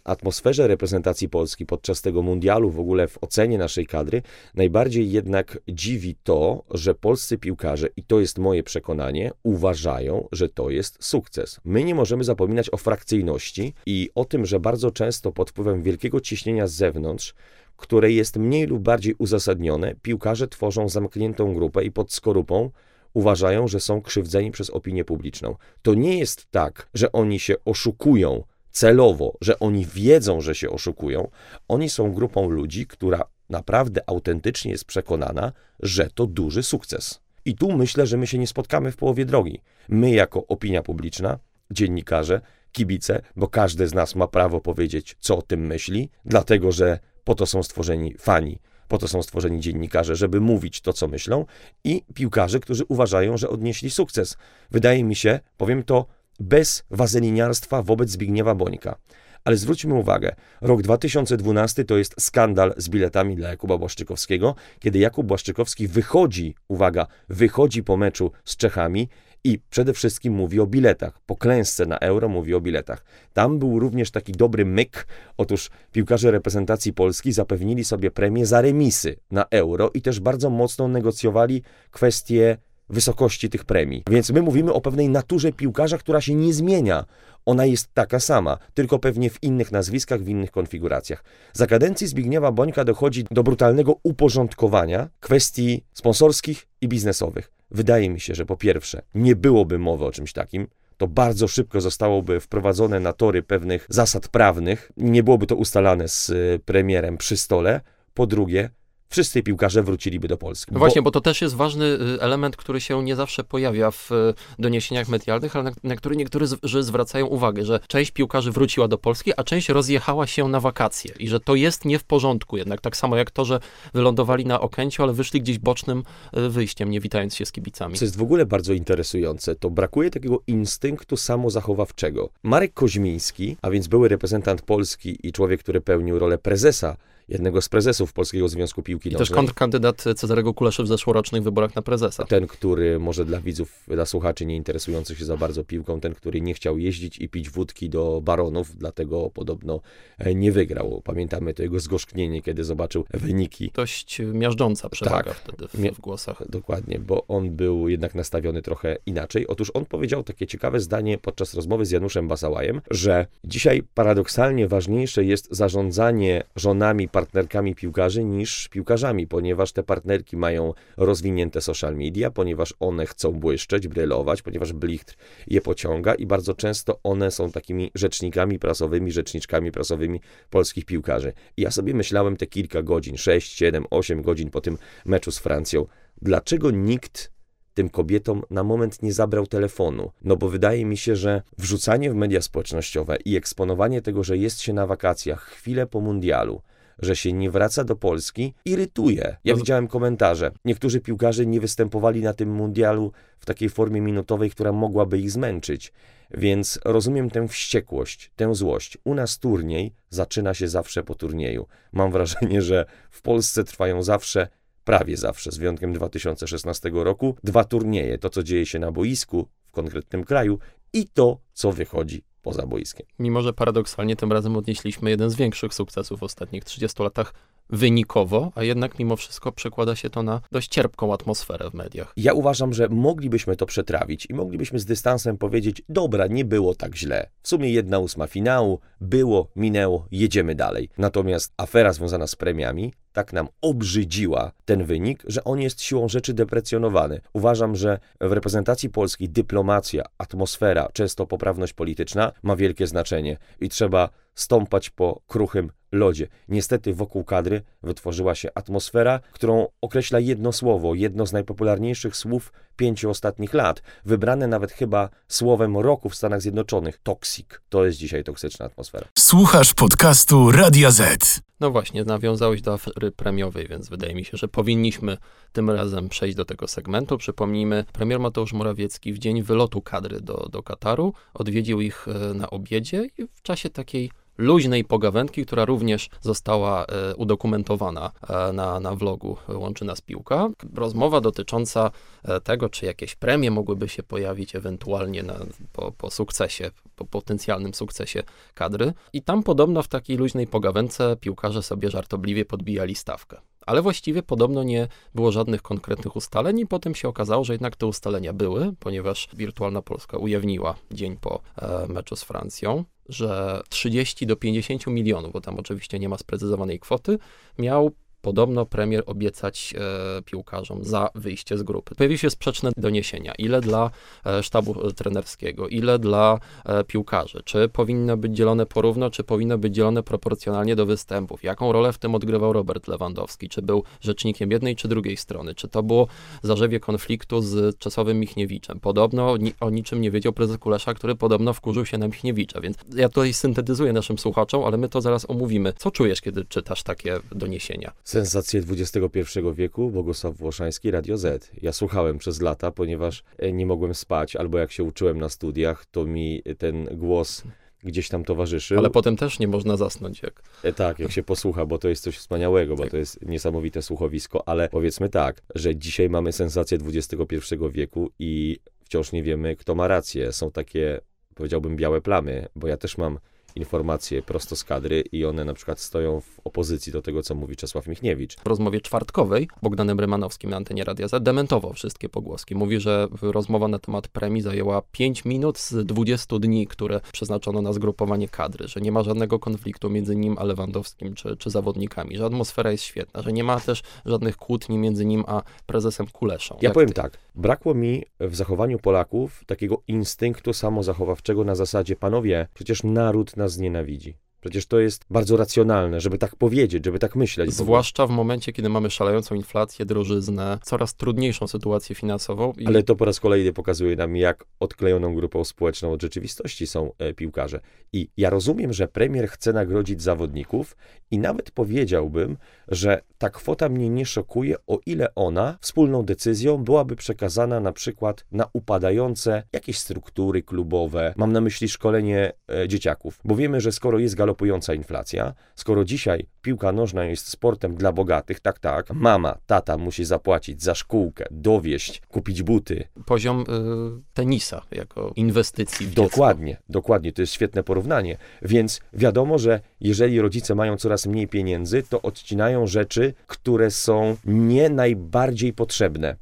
atmosferze 0.04 0.68
reprezentacji 0.68 1.30
Polski 1.30 1.66
podczas 1.66 2.02
tego 2.02 2.22
mundialu, 2.22 2.70
w 2.70 2.80
ogóle 2.80 3.08
w 3.08 3.18
ocenie 3.24 3.58
naszej 3.58 3.86
kadry, 3.86 4.22
najbardziej 4.56 5.12
jednak 5.12 5.60
dziwi 5.68 6.16
to, 6.24 6.64
że 6.72 6.96
polscy 6.96 7.38
piłkarze, 7.38 7.88
i 7.98 8.04
to 8.04 8.20
jest 8.20 8.38
moje 8.38 8.64
przekonanie, 8.64 9.31
uważają, 9.44 10.28
że 10.31 10.50
to 10.50 10.70
jest 10.70 11.04
sukces. 11.04 11.60
My 11.66 11.84
nie 11.84 11.96
możemy 11.96 12.24
zapominać 12.24 12.74
o 12.74 12.78
frakcyjności 12.78 13.74
i 13.86 14.10
o 14.16 14.26
tym, 14.26 14.46
że 14.46 14.60
bardzo 14.60 14.92
często 14.92 15.31
pod 15.31 15.50
wpływem 15.50 15.84
wielkiego 15.84 16.22
ciśnienia 16.22 16.68
z 16.68 16.74
zewnątrz, 16.74 17.34
które 17.80 18.12
jest 18.12 18.38
mniej 18.38 18.68
lub 18.68 18.84
bardziej 18.84 19.16
uzasadnione, 19.18 19.96
piłkarze 20.02 20.48
tworzą 20.48 20.90
zamkniętą 20.90 21.54
grupę 21.54 21.84
i 21.84 21.92
pod 21.92 22.14
skorupą 22.14 22.72
uważają, 23.14 23.68
że 23.68 23.80
są 23.80 24.02
krzywdzeni 24.02 24.52
przez 24.52 24.70
opinię 24.70 25.06
publiczną. 25.06 25.56
To 25.81 25.94
nie 25.94 26.18
jest 26.18 26.48
tak, 26.52 26.90
że 26.94 27.12
oni 27.12 27.40
się 27.40 27.56
oszukują 27.66 28.44
celowo, 28.72 29.38
że 29.42 29.60
oni 29.60 29.86
wiedzą, 29.86 30.42
że 30.42 30.56
się 30.56 30.70
oszukują. 30.70 31.30
Oni 31.68 31.90
są 31.90 32.14
grupą 32.14 32.50
ludzi, 32.50 32.88
która 32.88 33.24
naprawdę 33.50 34.02
autentycznie 34.08 34.72
jest 34.72 34.86
przekonana, 34.86 35.52
że 35.80 36.10
to 36.14 36.28
duży 36.28 36.64
sukces. 36.64 37.20
I 37.46 37.56
tu 37.56 37.72
myślę, 37.72 38.08
że 38.08 38.18
my 38.18 38.28
się 38.28 38.38
nie 38.38 38.48
spotkamy 38.48 38.92
w 38.92 38.98
połowie 38.98 39.26
drogi. 39.26 39.62
My, 39.90 40.12
jako 40.12 40.48
opinia 40.48 40.84
publiczna, 40.84 41.40
dziennikarze, 41.72 42.42
kibice, 42.72 43.22
bo 43.36 43.48
każdy 43.48 43.88
z 43.88 43.94
nas 43.94 44.16
ma 44.16 44.28
prawo 44.28 44.62
powiedzieć, 44.62 45.16
co 45.20 45.38
o 45.38 45.42
tym 45.42 45.68
myśli, 45.68 46.10
dlatego 46.26 46.72
że 46.72 47.00
po 47.30 47.36
to 47.36 47.46
są 47.46 47.64
stworzeni 47.64 48.16
fani, 48.18 48.60
po 48.88 48.98
to 48.98 49.08
są 49.08 49.24
stworzeni 49.24 49.60
dziennikarze, 49.60 50.16
żeby 50.16 50.42
mówić 50.42 50.81
to, 50.81 50.94
co 50.94 51.08
myślą, 51.08 51.46
i 51.84 52.04
piłkarze, 52.14 52.60
którzy 52.60 52.86
uważają, 52.86 53.38
że 53.38 53.50
odnieśli 53.50 53.90
sukces. 53.90 54.38
Wydaje 54.71 55.04
mi 55.04 55.16
się, 55.16 55.40
powiem 55.57 55.83
to 55.83 56.06
bez 56.40 56.83
wazeliniarstwa 56.92 57.83
wobec 57.83 58.09
Zbigniewa 58.09 58.56
Bońka. 58.56 58.95
Ale 59.44 59.57
zwróćmy 59.57 59.94
uwagę, 59.94 60.36
rok 60.62 60.81
2012 60.81 61.86
to 61.86 61.98
jest 61.98 62.21
skandal 62.21 62.74
z 62.78 62.90
biletami 62.90 63.36
dla 63.36 63.50
Jakuba 63.50 63.78
Błaszczykowskiego, 63.78 64.56
kiedy 64.80 65.00
Jakub 65.00 65.28
Błaszczykowski 65.28 65.88
wychodzi, 65.88 66.56
uwaga, 66.68 67.07
wychodzi 67.28 67.83
po 67.83 67.98
meczu 67.98 68.31
z 68.45 68.57
Czechami 68.57 69.09
i 69.44 69.60
przede 69.69 69.94
wszystkim 69.94 70.34
mówi 70.34 70.60
o 70.60 70.68
biletach. 70.68 71.22
Po 71.26 71.36
klęsce 71.36 71.86
na 71.86 72.00
euro 72.00 72.30
mówi 72.30 72.54
o 72.54 72.62
biletach. 72.62 73.04
Tam 73.34 73.60
był 73.60 73.80
również 73.80 74.12
taki 74.12 74.31
dobry 74.31 74.66
myk. 74.66 75.08
Otóż 75.38 75.69
piłkarze 75.92 76.31
reprezentacji 76.31 76.94
Polski 76.94 77.31
zapewnili 77.31 77.84
sobie 77.84 78.12
premię 78.12 78.46
za 78.46 78.62
remisy 78.62 79.16
na 79.31 79.46
euro 79.52 79.92
i 79.94 80.02
też 80.02 80.19
bardzo 80.19 80.50
mocno 80.50 80.88
negocjowali 80.88 81.64
kwestie 81.92 82.58
wysokości 82.90 83.50
tych 83.50 83.66
premii. 83.66 84.04
Więc 84.10 84.31
my 84.31 84.42
mówimy 84.42 84.74
o 84.74 84.81
pewnej 84.81 85.10
naturze 85.10 85.52
piłkarza, 85.52 85.98
która 85.98 86.22
się 86.22 86.36
nie 86.36 86.54
zmienia. 86.54 87.06
Ona 87.49 87.65
jest 87.65 87.94
taka 87.94 88.19
sama, 88.19 88.57
tylko 88.73 88.99
pewnie 88.99 89.29
w 89.29 89.44
innych 89.44 89.71
nazwiskach, 89.71 90.21
w 90.21 90.27
innych 90.27 90.51
konfiguracjach. 90.51 91.23
Za 91.53 91.68
kadencji 91.68 92.07
Zbigniewa 92.07 92.51
Bońka 92.51 92.85
dochodzi 92.85 93.23
do 93.31 93.44
brutalnego 93.44 93.95
uporządkowania 94.03 95.09
kwestii 95.19 95.83
sponsorskich 95.94 96.68
i 96.81 96.87
biznesowych. 96.87 97.51
Wydaje 97.71 98.09
mi 98.09 98.19
się, 98.19 98.35
że 98.35 98.45
po 98.45 98.57
pierwsze, 98.57 99.01
nie 99.15 99.35
byłoby 99.35 99.79
mowy 99.79 100.06
o 100.06 100.11
czymś 100.11 100.33
takim, 100.33 100.68
to 100.97 101.07
bardzo 101.07 101.47
szybko 101.47 101.81
zostałoby 101.81 102.39
wprowadzone 102.39 102.99
na 102.99 103.13
tory 103.13 103.44
pewnych 103.44 103.85
zasad 103.89 104.27
prawnych, 104.27 104.91
nie 104.97 105.23
byłoby 105.23 105.47
to 105.47 105.56
ustalane 105.56 106.07
z 106.07 106.31
premierem 106.63 107.18
przy 107.18 107.37
stole. 107.37 107.81
Po 108.13 108.27
drugie, 108.27 108.69
wszyscy 109.09 109.44
piłkarze 109.44 109.83
wróciliby 109.83 110.28
do 110.28 110.37
Polski. 110.37 110.73
No 110.73 110.80
właśnie, 110.80 111.01
bo 111.01 111.11
to 111.11 111.21
też 111.21 111.42
jest 111.42 111.56
ważny 111.56 111.85
y, 111.85 112.21
element, 112.21 112.57
który 112.57 112.81
się 112.81 113.04
nie 113.04 113.16
zawsze 113.16 113.44
pojawia 113.44 113.92
w 113.92 114.11
y, 114.11 114.33
doniesieniach 114.59 115.07
medialnych, 115.07 115.56
ale 115.56 115.63
na, 115.63 115.71
na 115.83 115.95
który 115.95 116.16
niektórzy 116.16 116.47
zwracają 116.83 117.25
uwagę, 117.25 117.66
że 117.66 117.80
część 117.87 118.11
piłkarzy 118.11 118.51
wróciła 118.51 118.87
do 118.87 118.97
Polski, 118.97 119.31
a 119.37 119.44
część 119.44 119.69
rozjechała 119.69 120.28
się 120.28 120.47
na 120.47 120.59
wakacje 120.59 121.13
i 121.19 121.28
że 121.28 121.39
to 121.39 121.56
jest 121.56 121.85
nie 121.85 121.99
w 121.99 122.04
porządku 122.04 122.57
jednak, 122.57 122.81
tak 122.81 122.97
samo 122.97 123.16
jak 123.16 123.31
to, 123.31 123.45
że 123.45 123.59
wylądowali 123.94 124.45
na 124.45 124.61
Okęciu, 124.61 125.04
ale 125.04 125.13
wyszli 125.13 125.42
gdzieś 125.42 125.59
bocznym 125.59 126.04
y, 126.37 126.49
wyjściem, 126.49 126.89
nie 126.89 126.99
witając 126.99 127.35
się 127.35 127.45
z 127.45 127.51
kibicami. 127.51 127.95
Co 127.95 128.06
jest 128.06 128.18
w 128.18 128.21
ogóle 128.21 128.45
bardzo 128.45 128.73
interesujące, 128.73 129.56
to 129.56 129.69
brakuje 129.69 130.09
takiego 130.11 130.42
instynktu 130.47 131.18
samozachowawczego. 131.18 132.30
Marek 132.44 132.73
Koźmiński, 132.73 133.57
a 133.61 133.69
więc 133.69 133.87
były 133.87 134.07
reprezentant 134.07 134.61
Polski 134.61 135.18
i 135.23 135.31
człowiek, 135.31 135.59
który 135.59 135.81
pełnił 135.81 136.19
rolę 136.19 136.37
prezesa 136.37 136.97
jednego 137.30 137.62
z 137.62 137.69
prezesów 137.69 138.14
Polskiego 138.14 138.48
Związku 138.48 138.83
Piłki 138.83 139.09
I 139.09 139.16
też 139.16 139.30
kontrkandydat 139.30 140.04
Cezarego 140.16 140.54
Kuleszy 140.54 140.83
w 140.83 140.88
zeszłorocznych 140.88 141.44
wyborach 141.44 141.76
na 141.76 141.81
prezesa. 141.81 142.26
Ten, 142.26 142.48
który 142.48 143.00
może 143.00 143.26
dla 143.26 143.42
widzów, 143.42 143.83
dla 143.88 144.06
słuchaczy 144.06 144.45
nie 144.45 144.56
interesujących 144.56 145.18
się 145.18 145.26
za 145.26 145.38
bardzo 145.38 145.64
piłką, 145.64 146.00
ten, 146.00 146.16
który 146.16 146.42
nie 146.42 146.54
chciał 146.54 146.78
jeździć 146.78 147.18
i 147.18 147.30
pić 147.30 147.50
wódki 147.50 147.90
do 147.90 148.21
baronów, 148.21 148.76
dlatego 148.76 149.30
podobno 149.33 149.80
e, 150.18 150.36
nie 150.36 150.52
wygrał. 150.52 151.02
Pamiętamy 151.04 151.54
to 151.54 151.64
jego 151.64 151.80
zgorzknienie, 151.80 152.42
kiedy 152.42 152.64
zobaczył 152.64 153.06
wyniki. 153.14 153.71
Dość 153.74 154.21
miażdżąca 154.33 154.90
przewaga 154.90 155.33
tak, 155.33 155.38
wtedy 155.38 155.68
w, 155.68 155.98
w 155.98 156.00
głosach. 156.02 156.50
Dokładnie, 156.50 157.00
bo 157.00 157.28
on 157.28 157.52
był 157.52 157.90
jednak 157.90 158.16
nastawiony 158.16 158.62
trochę 158.62 158.98
inaczej. 159.06 159.48
Otóż 159.48 159.71
on 159.74 159.86
powiedział 159.86 160.24
takie 160.24 160.48
ciekawe 160.48 160.80
zdanie 160.80 161.18
podczas 161.18 161.54
rozmowy 161.54 161.86
z 161.86 161.92
Januszem 161.92 162.28
Basałajem, 162.28 162.81
że 162.92 163.26
dzisiaj 163.44 163.83
paradoksalnie 163.94 164.68
ważniejsze 164.68 165.24
jest 165.24 165.48
zarządzanie 165.52 166.44
żonami 166.56 167.09
partnerkami 167.19 167.76
piłkarzy 167.76 168.23
niż 168.23 168.68
piłkarzami, 168.68 169.28
ponieważ 169.28 169.71
te 169.71 169.83
partnerki 169.83 170.38
mają 170.38 170.73
rozwinięte 170.97 171.61
social 171.61 171.95
media, 171.95 172.31
ponieważ 172.31 172.73
one 172.80 173.06
chcą 173.06 173.31
błyszczeć, 173.31 173.88
brylować, 173.88 174.42
ponieważ 174.42 174.73
blichtr 174.73 175.16
je 175.47 175.61
pociąga 175.61 176.16
i 176.16 176.26
bardzo 176.26 176.54
często 176.54 176.99
one 177.04 177.31
są 177.31 177.52
takimi 177.52 177.92
rzecznikami 177.95 178.59
prasowymi, 178.59 179.11
rzeczniczkami 179.11 179.71
prasowymi 179.71 180.21
polskich 180.49 180.85
piłkarzy. 180.85 181.33
I 181.57 181.61
ja 181.61 181.71
sobie 181.71 181.94
myślałem 181.94 182.38
te 182.38 182.47
kilka 182.47 182.81
godzin, 182.83 183.18
6, 183.18 183.57
7, 183.57 183.85
8 183.90 184.21
godzin 184.21 184.49
po 184.49 184.61
tym 184.61 184.78
meczu 185.06 185.31
z 185.31 185.40
Francją, 185.40 185.85
dlaczego 186.21 186.71
nikt 186.71 187.31
tym 187.73 187.90
kobietom 187.90 188.44
na 188.49 188.64
moment 188.64 189.04
nie 189.04 189.14
zabrał 189.14 189.47
telefonu. 189.47 190.11
No 190.21 190.35
bo 190.35 190.49
wydaje 190.49 190.85
mi 190.85 190.97
się, 190.97 191.16
że 191.16 191.42
wrzucanie 191.57 192.11
w 192.11 192.16
media 192.16 192.42
społecznościowe 192.42 193.18
i 193.26 193.35
eksponowanie 193.35 194.02
tego, 194.02 194.23
że 194.23 194.38
jest 194.38 194.61
się 194.61 194.73
na 194.73 194.88
wakacjach 194.88 195.44
chwilę 195.44 195.88
po 195.88 196.02
mundialu, 196.02 196.61
że 197.01 197.15
się 197.15 197.33
nie 197.33 197.51
wraca 197.51 197.83
do 197.83 197.95
Polski, 197.95 198.53
irytuje. 198.65 199.37
Ja 199.44 199.53
no. 199.53 199.57
widziałem 199.57 199.87
komentarze. 199.87 200.51
Niektórzy 200.65 200.99
piłkarze 200.99 201.45
nie 201.45 201.59
występowali 201.59 202.21
na 202.21 202.33
tym 202.33 202.49
mundialu 202.49 203.11
w 203.39 203.45
takiej 203.45 203.69
formie 203.69 204.01
minutowej, 204.01 204.49
która 204.49 204.71
mogłaby 204.71 205.19
ich 205.19 205.31
zmęczyć. 205.31 205.94
Więc 206.31 206.79
rozumiem 206.85 207.29
tę 207.29 207.47
wściekłość, 207.47 208.31
tę 208.35 208.56
złość. 208.56 208.97
U 209.03 209.13
nas 209.13 209.39
turniej 209.39 209.94
zaczyna 210.09 210.53
się 210.53 210.68
zawsze 210.68 211.03
po 211.03 211.15
turnieju. 211.15 211.68
Mam 211.91 212.11
wrażenie, 212.11 212.61
że 212.61 212.85
w 213.11 213.21
Polsce 213.21 213.63
trwają 213.63 214.03
zawsze 214.03 214.47
prawie 214.83 215.18
zawsze, 215.18 215.51
z 215.51 215.57
wyjątkiem 215.57 215.94
2016 215.94 216.91
roku, 216.94 217.35
dwa 217.44 217.63
turnieje. 217.63 218.18
To, 218.18 218.29
co 218.29 218.44
dzieje 218.44 218.65
się 218.65 218.79
na 218.79 218.91
boisku 218.91 219.47
w 219.63 219.71
konkretnym 219.71 220.23
kraju 220.23 220.59
i 220.94 221.07
to, 221.07 221.39
co 221.53 221.71
wychodzi 221.71 222.29
poza 222.42 222.68
boiskiem. 222.68 223.08
Mimo, 223.19 223.42
że 223.42 223.54
paradoksalnie 223.54 224.16
tym 224.16 224.31
razem 224.31 224.58
odnieśliśmy 224.58 225.10
jeden 225.10 225.30
z 225.30 225.36
większych 225.36 225.74
sukcesów 225.74 226.19
w 226.19 226.24
ostatnich 226.24 226.64
30 226.64 227.04
latach 227.04 227.34
wynikowo, 227.69 228.52
a 228.56 228.64
jednak 228.64 228.99
mimo 228.99 229.16
wszystko 229.16 229.52
przekłada 229.52 229.95
się 229.95 230.09
to 230.09 230.23
na 230.23 230.42
dość 230.52 230.69
cierpką 230.69 231.14
atmosferę 231.14 231.69
w 231.69 231.73
mediach. 231.73 232.14
Ja 232.18 232.33
uważam, 232.33 232.73
że 232.73 232.90
moglibyśmy 232.90 233.56
to 233.56 233.66
przetrawić 233.66 234.26
i 234.30 234.33
moglibyśmy 234.33 234.80
z 234.80 234.85
dystansem 234.85 235.38
powiedzieć, 235.38 235.81
dobra, 235.90 236.28
nie 236.28 236.45
było 236.45 236.76
tak 236.76 236.95
źle. 236.95 237.30
W 237.42 237.47
sumie 237.47 237.69
jedna 237.69 237.99
ósma 237.99 238.28
finału, 238.28 238.80
było, 239.02 239.52
minęło, 239.56 240.07
jedziemy 240.11 240.56
dalej. 240.56 240.90
Natomiast 240.97 241.54
afera 241.57 241.94
związana 241.94 242.28
z 242.28 242.35
premiami 242.35 242.94
tak 243.14 243.33
nam 243.33 243.47
obrzydziła 243.61 244.52
ten 244.66 244.83
wynik, 244.83 245.23
że 245.28 245.44
on 245.44 245.61
jest 245.61 245.81
siłą 245.81 246.09
rzeczy 246.09 246.33
deprecjonowany. 246.33 247.21
Uważam, 247.33 247.76
że 247.76 247.99
w 248.21 248.31
reprezentacji 248.31 248.90
polskiej 248.90 249.30
dyplomacja, 249.30 250.04
atmosfera, 250.18 250.90
często 250.94 251.28
poprawność 251.28 251.73
polityczna 251.73 252.31
ma 252.44 252.56
wielkie 252.56 252.88
znaczenie 252.88 253.38
i 253.61 253.69
trzeba 253.69 254.09
stąpać 254.40 254.90
po 254.90 255.22
kruchym 255.28 255.72
lodzie. 255.92 256.28
Niestety 256.48 256.94
wokół 256.94 257.24
kadry 257.24 257.62
wytworzyła 257.84 258.36
się 258.36 258.50
atmosfera, 258.56 259.19
którą 259.31 259.68
określa 259.81 260.19
jedno 260.19 260.52
słowo, 260.52 260.96
jedno 260.96 261.26
z 261.26 261.34
najpopularniejszych 261.34 262.16
słów 262.16 262.54
pięciu 262.76 263.10
ostatnich 263.10 263.54
lat, 263.54 263.81
wybrane 264.06 264.48
nawet 264.48 264.72
chyba 264.72 265.10
słowem 265.28 265.78
roku 265.78 266.10
w 266.10 266.16
Stanach 266.16 266.42
Zjednoczonych. 266.42 266.98
Toksik. 267.04 267.62
To 267.69 267.86
jest 267.86 267.98
dzisiaj 267.98 268.24
toksyczna 268.24 268.66
atmosfera. 268.66 269.08
Słuchasz 269.18 269.74
podcastu 269.74 270.52
Radia 270.52 270.92
Z. 270.92 271.42
No 271.60 271.72
właśnie, 271.72 272.04
nawiązałeś 272.04 272.62
do 272.62 272.74
afery 272.74 273.12
premiowej, 273.12 273.68
więc 273.68 273.90
wydaje 273.90 274.16
mi 274.16 274.26
się, 274.26 274.38
że 274.38 274.48
powinniśmy 274.48 275.18
tym 275.52 275.69
razem 275.69 276.10
przejść 276.10 276.36
do 276.38 276.46
tego 276.46 276.68
segmentu. 276.68 277.18
Przypomnijmy, 277.18 277.86
premier 277.94 278.19
Mateusz 278.19 278.54
Morawiecki 278.54 279.14
w 279.14 279.19
dzień 279.19 279.44
wylotu 279.44 279.81
kadry 279.81 280.22
do, 280.22 280.50
do 280.52 280.64
Kataru 280.64 281.14
odwiedził 281.34 281.81
ich 281.81 282.08
e, 282.08 282.34
na 282.34 282.50
obiedzie 282.50 283.08
i 283.18 283.28
w 283.34 283.42
czasie 283.42 283.69
takiej 283.69 284.12
luźnej 284.40 284.84
pogawędki, 284.84 285.46
która 285.46 285.66
również 285.66 286.10
została 286.22 286.86
e, 286.86 287.16
udokumentowana 287.16 288.12
e, 288.30 288.54
na, 288.54 288.80
na 288.80 288.96
vlogu 288.96 289.38
Łączy 289.48 289.86
Nas 289.86 290.02
Piłka. 290.02 290.50
Rozmowa 290.76 291.22
dotycząca 291.22 291.92
e, 292.24 292.42
tego, 292.42 292.69
czy 292.69 292.86
jakieś 292.86 293.16
premie 293.16 293.52
mogłyby 293.52 293.90
się 293.90 294.04
pojawić 294.04 294.56
ewentualnie 294.56 295.24
na, 295.24 295.36
po, 295.74 295.92
po 295.92 296.12
sukcesie, 296.12 296.72
po 296.96 297.06
potencjalnym 297.06 297.74
sukcesie 297.74 298.24
kadry. 298.54 298.94
I 299.14 299.22
tam 299.22 299.44
podobno 299.44 299.84
w 299.84 299.88
takiej 299.88 300.18
luźnej 300.18 300.48
pogawędce 300.48 301.16
piłkarze 301.16 301.64
sobie 301.64 301.90
żartobliwie 301.90 302.46
podbijali 302.46 302.96
stawkę 302.96 303.42
ale 303.66 303.81
właściwie 303.81 304.23
podobno 304.23 304.63
nie 304.63 304.87
było 305.16 305.31
żadnych 305.31 305.61
konkretnych 305.61 306.16
ustaleń 306.16 306.59
i 306.59 306.68
potem 306.68 306.95
się 306.95 307.07
okazało, 307.07 307.44
że 307.44 307.54
jednak 307.54 307.75
te 307.75 307.85
ustalenia 307.85 308.33
były, 308.33 308.73
ponieważ 308.80 309.30
Wirtualna 309.33 309.81
Polska 309.81 310.18
ujawniła 310.18 310.75
dzień 310.92 311.18
po 311.18 311.42
e, 311.61 311.87
meczu 311.87 312.16
z 312.16 312.23
Francją, 312.23 312.85
że 313.09 313.61
30 313.69 314.25
do 314.25 314.35
50 314.35 314.87
milionów, 314.87 315.33
bo 315.33 315.42
tam 315.42 315.59
oczywiście 315.59 315.99
nie 315.99 316.09
ma 316.09 316.18
sprecyzowanej 316.18 316.80
kwoty, 316.80 317.19
miał 317.57 317.92
podobno 318.21 318.66
premier 318.66 319.04
obiecać 319.06 319.73
e, 319.78 320.21
piłkarzom 320.21 320.83
za 320.83 321.09
wyjście 321.16 321.57
z 321.57 321.64
grupy. 321.64 321.95
Pojawiły 321.95 322.18
się 322.18 322.30
sprzeczne 322.30 322.71
doniesienia, 322.78 323.33
ile 323.38 323.61
dla 323.61 323.92
e, 324.26 324.44
sztabu 324.44 324.92
trenerskiego, 324.92 325.68
ile 325.68 325.99
dla 325.99 326.40
e, 326.66 326.83
piłkarzy, 326.83 327.42
czy 327.45 327.69
powinno 327.69 328.18
być 328.18 328.38
dzielone 328.38 328.66
porówno, 328.66 329.09
czy 329.09 329.23
powinno 329.23 329.57
być 329.57 329.76
dzielone 329.76 330.04
proporcjonalnie 330.04 330.76
do 330.76 330.85
występów, 330.85 331.44
jaką 331.44 331.71
rolę 331.71 331.94
w 331.94 331.97
tym 331.97 332.16
odgrywał 332.16 332.54
Robert 332.54 332.88
Lewandowski, 332.88 333.49
czy 333.49 333.61
był 333.61 333.83
rzecznikiem 334.02 334.52
jednej 334.52 334.76
czy 334.76 334.88
drugiej 334.88 335.18
strony, 335.18 335.56
czy 335.56 335.68
to 335.68 335.83
było 335.83 336.07
zarzewie 336.44 336.80
konfliktu 336.80 337.42
z 337.42 337.78
Czesowym 337.78 338.19
Michniewiczem. 338.19 338.80
Podobno 338.80 339.38
ni 339.38 339.54
o 339.59 339.69
niczym 339.69 340.02
nie 340.02 340.11
wiedział 340.11 340.33
prezes 340.33 340.57
Kulesza, 340.57 340.94
który 340.94 341.16
podobno 341.16 341.54
wkurzył 341.54 341.85
się 341.85 341.97
na 341.97 342.07
Michniewicza, 342.07 342.61
więc 342.61 342.78
ja 342.95 343.09
tutaj 343.09 343.33
syntetyzuję 343.33 343.94
naszym 343.94 344.18
słuchaczom, 344.18 344.64
ale 344.64 344.78
my 344.78 344.90
to 344.90 345.02
zaraz 345.02 345.30
omówimy. 345.30 345.73
Co 345.73 345.92
czujesz, 345.92 346.21
kiedy 346.21 346.45
czytasz 346.45 346.83
takie 346.83 347.19
doniesienia? 347.31 347.92
Sensacje 348.09 348.61
XXI 348.69 349.39
wieku, 349.54 349.92
Bogusław 349.92 350.37
Włoszański, 350.37 350.92
Radio 350.92 351.18
Z. 351.18 351.51
Ja 351.61 351.73
słuchałem 351.73 352.18
przez 352.18 352.42
lata, 352.42 352.71
ponieważ 352.71 353.23
e, 353.37 353.51
nie 353.51 353.66
mogłem 353.66 353.94
spać, 353.94 354.35
albo 354.35 354.57
jak 354.57 354.71
się 354.71 354.83
uczyłem 354.83 355.19
na 355.19 355.30
studiach, 355.30 355.85
to 355.85 356.06
mi 356.06 356.44
ten 356.57 356.85
głos 356.92 357.44
gdzieś 357.83 358.09
tam 358.09 358.23
towarzyszył. 358.23 358.78
Ale 358.78 358.89
potem 358.89 359.18
też 359.18 359.39
nie 359.39 359.47
można 359.47 359.78
zasnąć. 359.78 360.23
Jak... 360.23 360.42
E, 360.63 360.73
tak, 360.73 360.99
jak 360.99 361.11
się 361.11 361.23
posłucha, 361.23 361.66
bo 361.66 361.78
to 361.78 361.89
jest 361.89 362.04
coś 362.04 362.18
wspaniałego, 362.18 362.75
bo 362.75 362.83
tak. 362.83 362.92
to 362.92 362.97
jest 362.97 363.25
niesamowite 363.25 363.81
słuchowisko, 363.81 364.47
ale 364.47 364.69
powiedzmy 364.69 365.09
tak, 365.09 365.42
że 365.56 365.75
dzisiaj 365.75 366.09
mamy 366.09 366.31
sensację 366.31 366.78
XXI 366.85 367.35
wieku 367.71 368.11
i 368.19 368.59
wciąż 368.83 369.11
nie 369.11 369.23
wiemy, 369.23 369.56
kto 369.56 369.75
ma 369.75 369.87
rację. 369.87 370.33
Są 370.33 370.51
takie, 370.51 371.01
powiedziałbym, 371.35 371.75
białe 371.75 372.01
plamy, 372.01 372.47
bo 372.56 372.68
ja 372.68 372.78
też 372.78 372.97
mam 372.97 373.19
informacje 373.56 374.21
prosto 374.21 374.56
z 374.56 374.63
kadry 374.63 375.03
i 375.11 375.25
one 375.25 375.45
na 375.45 375.53
przykład 375.53 375.79
stoją 375.79 376.21
w 376.21 376.39
opozycji 376.44 376.94
do 376.94 377.01
tego, 377.01 377.23
co 377.23 377.35
mówi 377.35 377.56
Czesław 377.56 377.87
Michniewicz. 377.87 378.35
W 378.35 378.47
rozmowie 378.47 378.81
czwartkowej 378.81 379.47
Bogdanem 379.61 379.99
Rymanowskim 379.99 380.49
na 380.49 380.57
antenie 380.57 380.83
Radia 380.83 381.07
Z 381.07 381.23
dementował 381.23 381.73
wszystkie 381.73 382.09
pogłoski. 382.09 382.56
Mówi, 382.56 382.79
że 382.79 383.07
rozmowa 383.21 383.68
na 383.68 383.79
temat 383.79 384.07
premii 384.07 384.41
zajęła 384.41 384.81
5 384.91 385.25
minut 385.25 385.57
z 385.57 385.85
20 385.85 386.39
dni, 386.39 386.68
które 386.68 387.01
przeznaczono 387.11 387.61
na 387.61 387.73
zgrupowanie 387.73 388.27
kadry, 388.27 388.68
że 388.68 388.81
nie 388.81 388.91
ma 388.91 389.03
żadnego 389.03 389.39
konfliktu 389.39 389.89
między 389.89 390.15
nim 390.15 390.35
a 390.39 390.44
Lewandowskim 390.44 391.13
czy, 391.13 391.37
czy 391.37 391.49
zawodnikami, 391.49 392.18
że 392.18 392.25
atmosfera 392.25 392.71
jest 392.71 392.83
świetna, 392.83 393.21
że 393.21 393.33
nie 393.33 393.44
ma 393.44 393.59
też 393.59 393.81
żadnych 394.06 394.37
kłótni 394.37 394.77
między 394.77 395.06
nim 395.06 395.23
a 395.27 395.41
prezesem 395.65 396.07
Kuleszą. 396.07 396.56
Ja 396.61 396.68
Jak 396.68 396.73
powiem 396.73 396.89
ty? 396.89 396.95
tak, 396.95 397.18
brakło 397.35 397.73
mi 397.73 398.03
w 398.19 398.35
zachowaniu 398.35 398.79
Polaków 398.79 399.44
takiego 399.45 399.81
instynktu 399.87 400.53
samozachowawczego 400.53 401.44
na 401.44 401.56
zasadzie, 401.56 401.95
panowie, 401.95 402.47
przecież 402.53 402.83
naród 402.83 403.37
nas 403.40 403.58
nienawidzi. 403.58 404.18
Przecież 404.42 404.66
to 404.66 404.80
jest 404.80 405.06
bardzo 405.10 405.38
racjonalne, 405.38 406.00
żeby 406.00 406.18
tak 406.18 406.36
powiedzieć, 406.36 406.86
żeby 406.86 407.00
tak 407.00 407.16
myśleć. 407.16 407.54
Zwłaszcza 407.54 408.08
w 408.08 408.10
momencie, 408.10 408.54
kiedy 408.54 408.69
mamy 408.69 408.90
szalejącą 408.90 409.36
inflację, 409.36 409.86
drożyznę, 409.86 410.60
coraz 410.64 410.96
trudniejszą 410.96 411.48
sytuację 411.48 411.96
finansową. 411.96 412.54
I... 412.58 412.68
Ale 412.68 412.84
to 412.84 412.96
po 412.96 413.06
raz 413.06 413.19
kolejny 413.19 413.54
pokazuje 413.54 413.96
nam, 413.96 414.16
jak 414.16 414.46
odklejoną 414.60 415.16
grupą 415.16 415.44
społeczną 415.44 415.92
od 415.92 416.02
rzeczywistości 416.02 416.68
są 416.68 416.92
e, 416.98 417.14
piłkarze. 417.14 417.60
I 417.94 418.10
ja 418.18 418.30
rozumiem, 418.30 418.74
że 418.74 418.88
premier 418.88 419.28
chce 419.28 419.54
nagrodzić 419.54 420.02
zawodników 420.02 420.78
i 421.12 421.18
nawet 421.18 421.52
powiedziałbym, 421.52 422.38
że 422.71 423.02
ta 423.18 423.30
kwota 423.30 423.69
mnie 423.69 423.90
nie 423.90 424.06
szokuje, 424.06 424.56
o 424.68 424.80
ile 424.85 425.16
ona 425.16 425.57
wspólną 425.61 426.04
decyzją 426.04 426.57
byłaby 426.57 426.95
przekazana 426.95 427.59
na 427.59 427.71
przykład 427.71 428.26
na 428.31 428.45
upadające 428.54 429.44
jakieś 429.54 429.80
struktury 429.80 430.44
klubowe. 430.44 431.14
Mam 431.18 431.33
na 431.33 431.42
myśli 431.42 431.69
szkolenie 431.69 432.33
e, 432.49 432.68
dzieciaków, 432.68 433.19
bo 433.23 433.35
wiemy, 433.35 433.61
że 433.61 433.71
skoro 433.71 433.99
jest 433.99 434.16
galopująca 434.16 434.73
inflacja, 434.73 435.33
skoro 435.56 435.85
dzisiaj 435.85 436.26
piłka 436.42 436.72
nożna 436.72 437.06
jest 437.06 437.28
sportem 437.28 437.76
dla 437.76 437.92
bogatych, 437.92 438.40
tak, 438.40 438.60
tak, 438.60 438.94
mama, 438.94 439.38
tata 439.46 439.78
musi 439.78 440.06
zapłacić 440.06 440.64
za 440.64 440.76
szkółkę, 440.76 441.26
dowieść, 441.31 442.02
kupić 442.08 442.44
buty. 442.44 442.84
Poziom 443.06 443.42
y, 443.42 444.04
tenisa 444.14 444.62
jako 444.72 445.14
inwestycji 445.16 445.88
w 445.88 445.94
Dokładnie, 445.94 446.52
dziecko. 446.52 446.64
dokładnie, 446.69 447.14
to 447.14 447.22
jest 447.22 447.34
świetne 447.34 447.64
porównanie. 447.64 448.18
Więc 448.42 448.81
wiadomo, 448.94 449.38
że 449.38 449.62
jeżeli 449.81 450.22
rodzice 450.22 450.56
mają 450.56 450.78
coraz 450.78 451.06
mniej 451.06 451.28
pieniędzy, 451.28 451.84
to 451.84 452.02
odcinają 452.02 452.68
rzeczy, 452.68 453.14
które 453.28 453.72
są 453.72 454.16
nie 454.26 454.69
najbardziej 454.69 455.54
potrzebne. 455.54 456.16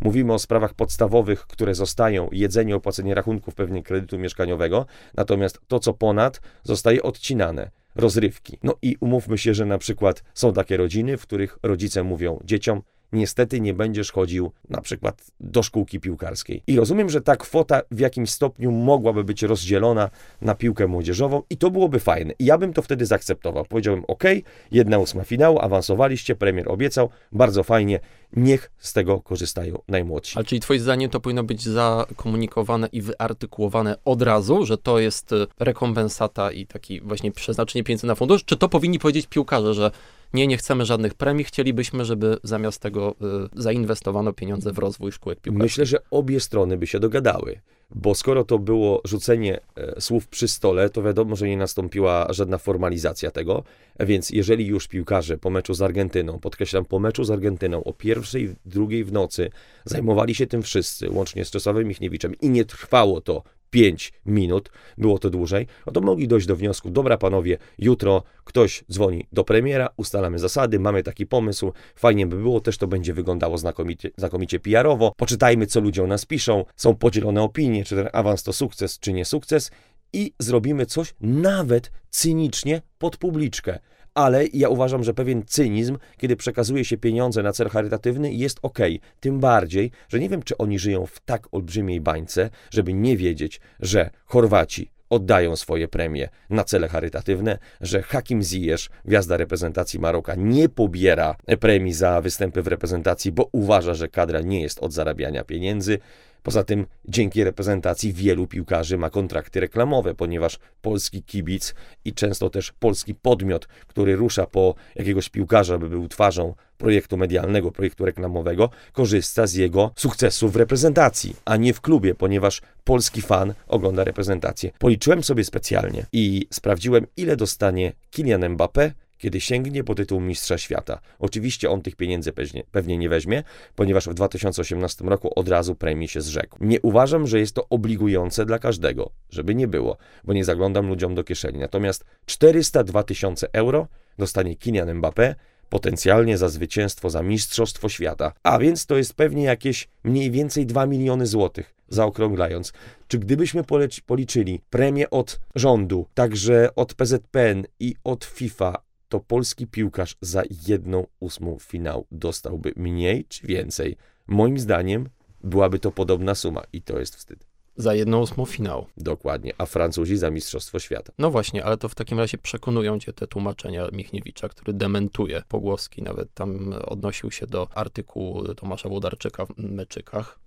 Mówimy 0.00 0.32
o 0.32 0.38
sprawach 0.38 0.74
podstawowych, 0.74 1.46
które 1.46 1.74
zostają, 1.74 2.28
jedzenie, 2.32 2.76
opłacenie 2.76 3.14
rachunków, 3.14 3.54
pewnie 3.54 3.82
kredytu 3.82 4.18
mieszkaniowego, 4.18 4.86
natomiast 5.14 5.60
to, 5.68 5.80
co 5.80 5.94
ponad, 5.94 6.40
zostaje 6.62 7.02
odcinane. 7.02 7.70
Rozrywki. 7.98 8.58
No 8.62 8.74
i 8.82 8.96
umówmy 9.00 9.38
się, 9.38 9.54
że 9.54 9.66
na 9.66 9.78
przykład 9.78 10.24
są 10.34 10.52
takie 10.52 10.76
rodziny, 10.76 11.16
w 11.16 11.22
których 11.22 11.58
rodzice 11.62 12.02
mówią 12.02 12.40
dzieciom, 12.44 12.82
niestety 13.12 13.60
nie 13.60 13.74
będziesz 13.74 14.12
chodził 14.12 14.52
na 14.68 14.80
przykład 14.80 15.26
do 15.40 15.62
szkółki 15.62 16.00
piłkarskiej. 16.00 16.62
I 16.66 16.76
rozumiem, 16.76 17.10
że 17.10 17.20
ta 17.20 17.36
kwota 17.36 17.82
w 17.90 17.98
jakimś 17.98 18.30
stopniu 18.30 18.70
mogłaby 18.70 19.24
być 19.24 19.42
rozdzielona 19.42 20.10
na 20.40 20.54
piłkę 20.54 20.86
młodzieżową 20.86 21.42
i 21.50 21.56
to 21.56 21.70
byłoby 21.70 22.00
fajne. 22.00 22.34
I 22.38 22.44
ja 22.44 22.58
bym 22.58 22.72
to 22.72 22.82
wtedy 22.82 23.06
zaakceptował. 23.06 23.64
Powiedziałbym, 23.64 24.04
ok, 24.08 24.24
jedna 24.70 24.98
ósma 24.98 25.24
finału, 25.24 25.58
awansowaliście, 25.58 26.34
premier 26.34 26.68
obiecał, 26.68 27.10
bardzo 27.32 27.62
fajnie, 27.62 28.00
niech 28.36 28.70
z 28.78 28.92
tego 28.92 29.20
korzystają 29.20 29.78
najmłodsi. 29.88 30.32
Ale 30.36 30.44
czyli 30.44 30.60
twoim 30.60 30.80
zdaniem 30.80 31.10
to 31.10 31.20
powinno 31.20 31.42
być 31.42 31.62
zakomunikowane 31.62 32.88
i 32.92 33.02
wyartykułowane 33.02 33.96
od 34.04 34.22
razu, 34.22 34.66
że 34.66 34.78
to 34.78 34.98
jest 34.98 35.34
rekompensata 35.58 36.52
i 36.52 36.66
taki 36.66 37.00
właśnie 37.00 37.32
przeznaczenie 37.32 37.84
pieniędzy 37.84 38.06
na 38.06 38.14
fundusz? 38.14 38.44
Czy 38.44 38.56
to 38.56 38.68
powinni 38.68 38.98
powiedzieć 38.98 39.26
piłkarze, 39.26 39.74
że 39.74 39.90
nie, 40.34 40.46
nie 40.46 40.56
chcemy 40.56 40.84
żadnych 40.84 41.14
premii, 41.14 41.44
chcielibyśmy, 41.44 42.04
żeby 42.04 42.36
zamiast 42.42 42.82
tego 42.82 43.14
y, 43.56 43.62
zainwestowano 43.62 44.32
pieniądze 44.32 44.72
w 44.72 44.78
rozwój 44.78 45.12
szkółek 45.12 45.40
piłkarskich. 45.40 45.62
Myślę, 45.62 45.86
że 45.86 45.98
obie 46.10 46.40
strony 46.40 46.76
by 46.76 46.86
się 46.86 47.00
dogadały, 47.00 47.60
bo 47.90 48.14
skoro 48.14 48.44
to 48.44 48.58
było 48.58 49.00
rzucenie 49.04 49.60
e, 49.76 50.00
słów 50.00 50.28
przy 50.28 50.48
stole, 50.48 50.90
to 50.90 51.02
wiadomo, 51.02 51.36
że 51.36 51.48
nie 51.48 51.56
nastąpiła 51.56 52.26
żadna 52.30 52.58
formalizacja 52.58 53.30
tego, 53.30 53.64
więc 54.00 54.30
jeżeli 54.30 54.66
już 54.66 54.88
piłkarze 54.88 55.38
po 55.38 55.50
meczu 55.50 55.74
z 55.74 55.82
Argentyną, 55.82 56.38
podkreślam, 56.38 56.84
po 56.84 56.98
meczu 56.98 57.24
z 57.24 57.30
Argentyną 57.30 57.84
o 57.84 57.92
pierwszej, 57.92 58.56
drugiej 58.66 59.04
w 59.04 59.12
nocy 59.12 59.50
zajmowali 59.84 60.34
się 60.34 60.46
tym 60.46 60.62
wszyscy, 60.62 61.10
łącznie 61.10 61.44
z 61.44 61.50
Czesławem 61.50 61.88
Michniewiczem 61.88 62.34
i 62.40 62.50
nie 62.50 62.64
trwało 62.64 63.20
to 63.20 63.42
5 63.70 64.12
minut, 64.26 64.70
było 64.98 65.18
to 65.18 65.30
dłużej, 65.30 65.66
no 65.86 65.92
to 65.92 66.00
mogli 66.00 66.28
dojść 66.28 66.46
do 66.46 66.56
wniosku, 66.56 66.90
dobra 66.90 67.18
panowie, 67.18 67.58
jutro 67.78 68.22
ktoś 68.44 68.84
dzwoni 68.92 69.26
do 69.32 69.44
premiera, 69.44 69.88
ustalamy 69.96 70.38
zasady, 70.38 70.80
mamy 70.80 71.02
taki 71.02 71.26
pomysł, 71.26 71.72
fajnie 71.94 72.26
by 72.26 72.36
było, 72.36 72.60
też 72.60 72.78
to 72.78 72.86
będzie 72.86 73.14
wyglądało 73.14 73.58
znakomicie, 73.58 74.10
znakomicie 74.16 74.60
PR-owo, 74.60 75.12
poczytajmy, 75.16 75.66
co 75.66 75.80
ludzie 75.80 76.04
o 76.04 76.06
nas 76.06 76.26
piszą, 76.26 76.64
są 76.76 76.94
podzielone 76.94 77.42
opinie, 77.42 77.84
czy 77.84 77.96
ten 77.96 78.08
awans 78.12 78.42
to 78.42 78.52
sukces, 78.52 78.98
czy 78.98 79.12
nie 79.12 79.24
sukces 79.24 79.70
i 80.12 80.32
zrobimy 80.38 80.86
coś 80.86 81.14
nawet 81.20 81.90
cynicznie 82.10 82.82
pod 82.98 83.16
publiczkę 83.16 83.78
ale 84.18 84.46
ja 84.52 84.68
uważam, 84.68 85.04
że 85.04 85.14
pewien 85.14 85.42
cynizm, 85.46 85.98
kiedy 86.16 86.36
przekazuje 86.36 86.84
się 86.84 86.96
pieniądze 86.96 87.42
na 87.42 87.52
cel 87.52 87.68
charytatywny, 87.68 88.32
jest 88.32 88.58
ok. 88.62 88.78
Tym 89.20 89.40
bardziej, 89.40 89.90
że 90.08 90.18
nie 90.18 90.28
wiem, 90.28 90.42
czy 90.42 90.56
oni 90.56 90.78
żyją 90.78 91.06
w 91.06 91.20
tak 91.20 91.48
olbrzymiej 91.52 92.00
bańce, 92.00 92.50
żeby 92.70 92.94
nie 92.94 93.16
wiedzieć, 93.16 93.60
że 93.80 94.10
Chorwaci 94.24 94.90
oddają 95.10 95.56
swoje 95.56 95.88
premie 95.88 96.28
na 96.50 96.64
cele 96.64 96.88
charytatywne, 96.88 97.58
że 97.80 98.02
Hakim 98.02 98.42
Ziyech, 98.42 98.80
gwiazda 99.04 99.36
reprezentacji 99.36 100.00
Maroka, 100.00 100.34
nie 100.34 100.68
pobiera 100.68 101.36
premii 101.60 101.92
za 101.92 102.20
występy 102.20 102.62
w 102.62 102.66
reprezentacji, 102.66 103.32
bo 103.32 103.48
uważa, 103.52 103.94
że 103.94 104.08
kadra 104.08 104.40
nie 104.40 104.60
jest 104.60 104.78
od 104.78 104.92
zarabiania 104.92 105.44
pieniędzy, 105.44 105.98
Poza 106.42 106.64
tym 106.64 106.86
dzięki 107.04 107.44
reprezentacji 107.44 108.12
wielu 108.12 108.46
piłkarzy 108.46 108.98
ma 108.98 109.10
kontrakty 109.10 109.60
reklamowe, 109.60 110.14
ponieważ 110.14 110.58
polski 110.82 111.22
kibic 111.22 111.74
i 112.04 112.12
często 112.12 112.50
też 112.50 112.72
polski 112.72 113.14
podmiot, 113.14 113.68
który 113.86 114.16
rusza 114.16 114.46
po 114.46 114.74
jakiegoś 114.94 115.28
piłkarza, 115.28 115.78
by 115.78 115.88
był 115.88 116.08
twarzą 116.08 116.54
projektu 116.78 117.16
medialnego, 117.16 117.72
projektu 117.72 118.04
reklamowego, 118.04 118.70
korzysta 118.92 119.46
z 119.46 119.54
jego 119.54 119.92
sukcesu 119.96 120.48
w 120.48 120.56
reprezentacji, 120.56 121.36
a 121.44 121.56
nie 121.56 121.74
w 121.74 121.80
klubie, 121.80 122.14
ponieważ 122.14 122.62
polski 122.84 123.22
fan 123.22 123.54
ogląda 123.66 124.04
reprezentację. 124.04 124.70
Policzyłem 124.78 125.24
sobie 125.24 125.44
specjalnie 125.44 126.06
i 126.12 126.46
sprawdziłem, 126.52 127.06
ile 127.16 127.36
dostanie 127.36 127.92
Kylian 128.10 128.40
Mbappé 128.40 128.90
kiedy 129.18 129.40
sięgnie 129.40 129.84
po 129.84 129.94
tytuł 129.94 130.20
Mistrza 130.20 130.58
Świata. 130.58 131.00
Oczywiście 131.18 131.70
on 131.70 131.82
tych 131.82 131.96
pieniędzy 131.96 132.32
pewnie, 132.72 132.98
nie 132.98 133.08
weźmie, 133.08 133.42
ponieważ 133.74 134.08
w 134.08 134.14
2018 134.14 135.04
roku 135.04 135.32
od 135.36 135.48
razu 135.48 135.74
premii 135.74 136.08
się 136.08 136.20
zrzekł. 136.20 136.56
Nie 136.60 136.80
uważam, 136.80 137.26
że 137.26 137.38
jest 137.38 137.54
to 137.54 137.68
obligujące 137.68 138.46
dla 138.46 138.58
każdego, 138.58 139.10
żeby 139.30 139.54
nie 139.54 139.68
było, 139.68 139.96
bo 140.24 140.32
nie 140.32 140.44
zaglądam 140.44 140.88
ludziom 140.88 141.14
do 141.14 141.24
kieszeni. 141.24 141.58
Natomiast 141.58 142.04
402 142.26 143.02
tysiące 143.02 143.48
euro 143.52 143.88
dostanie 144.18 144.56
Kylian 144.56 144.88
Mbappé, 145.00 145.34
potencjalnie 145.68 146.38
za 146.38 146.48
zwycięstwo 146.48 147.10
za 147.10 147.22
Mistrzostwo 147.22 147.88
Świata. 147.88 148.32
A 148.42 148.58
więc 148.58 148.86
to 148.86 148.96
jest 148.96 149.14
pewnie 149.14 149.44
jakieś 149.44 149.88
mniej 150.04 150.30
więcej 150.30 150.66
2 150.66 150.86
miliony 150.86 151.26
złotych, 151.26 151.74
zaokrąglając. 151.88 152.72
Czy 153.08 153.18
gdybyśmy 153.18 153.62
policzyli 154.06 154.60
premię 154.70 155.10
od 155.10 155.40
rządu, 155.54 156.06
także 156.14 156.68
od 156.76 156.94
PZPN 156.94 157.64
i 157.80 157.94
od 158.04 158.24
FIFA, 158.24 158.74
to 159.08 159.20
polski 159.20 159.66
piłkarz 159.66 160.16
za 160.20 160.42
jedną 160.68 161.06
ósmą 161.20 161.58
finał 161.60 162.06
dostałby 162.10 162.72
mniej 162.76 163.24
czy 163.24 163.46
więcej. 163.46 163.96
Moim 164.26 164.58
zdaniem 164.58 165.08
byłaby 165.44 165.78
to 165.78 165.92
podobna 165.92 166.34
suma 166.34 166.62
i 166.72 166.82
to 166.82 166.98
jest 166.98 167.16
wstyd. 167.16 167.46
Za 167.76 167.94
jedną 167.94 168.20
ósmą 168.20 168.44
finał. 168.44 168.86
Dokładnie, 168.96 169.52
a 169.58 169.66
Francuzi 169.66 170.16
za 170.16 170.30
Mistrzostwo 170.30 170.78
Świata. 170.78 171.12
No 171.18 171.30
właśnie, 171.30 171.64
ale 171.64 171.76
to 171.76 171.88
w 171.88 171.94
takim 171.94 172.18
razie 172.18 172.38
przekonują 172.38 172.98
cię 172.98 173.12
te 173.12 173.26
tłumaczenia 173.26 173.88
Michniewicza, 173.92 174.48
który 174.48 174.72
dementuje 174.72 175.42
pogłoski, 175.48 176.02
nawet 176.02 176.34
tam 176.34 176.74
odnosił 176.84 177.30
się 177.30 177.46
do 177.46 177.68
artykułu 177.74 178.54
Tomasza 178.54 178.88
Włodarczyka 178.88 179.46
w 179.46 179.58
Meczykach, 179.58 180.38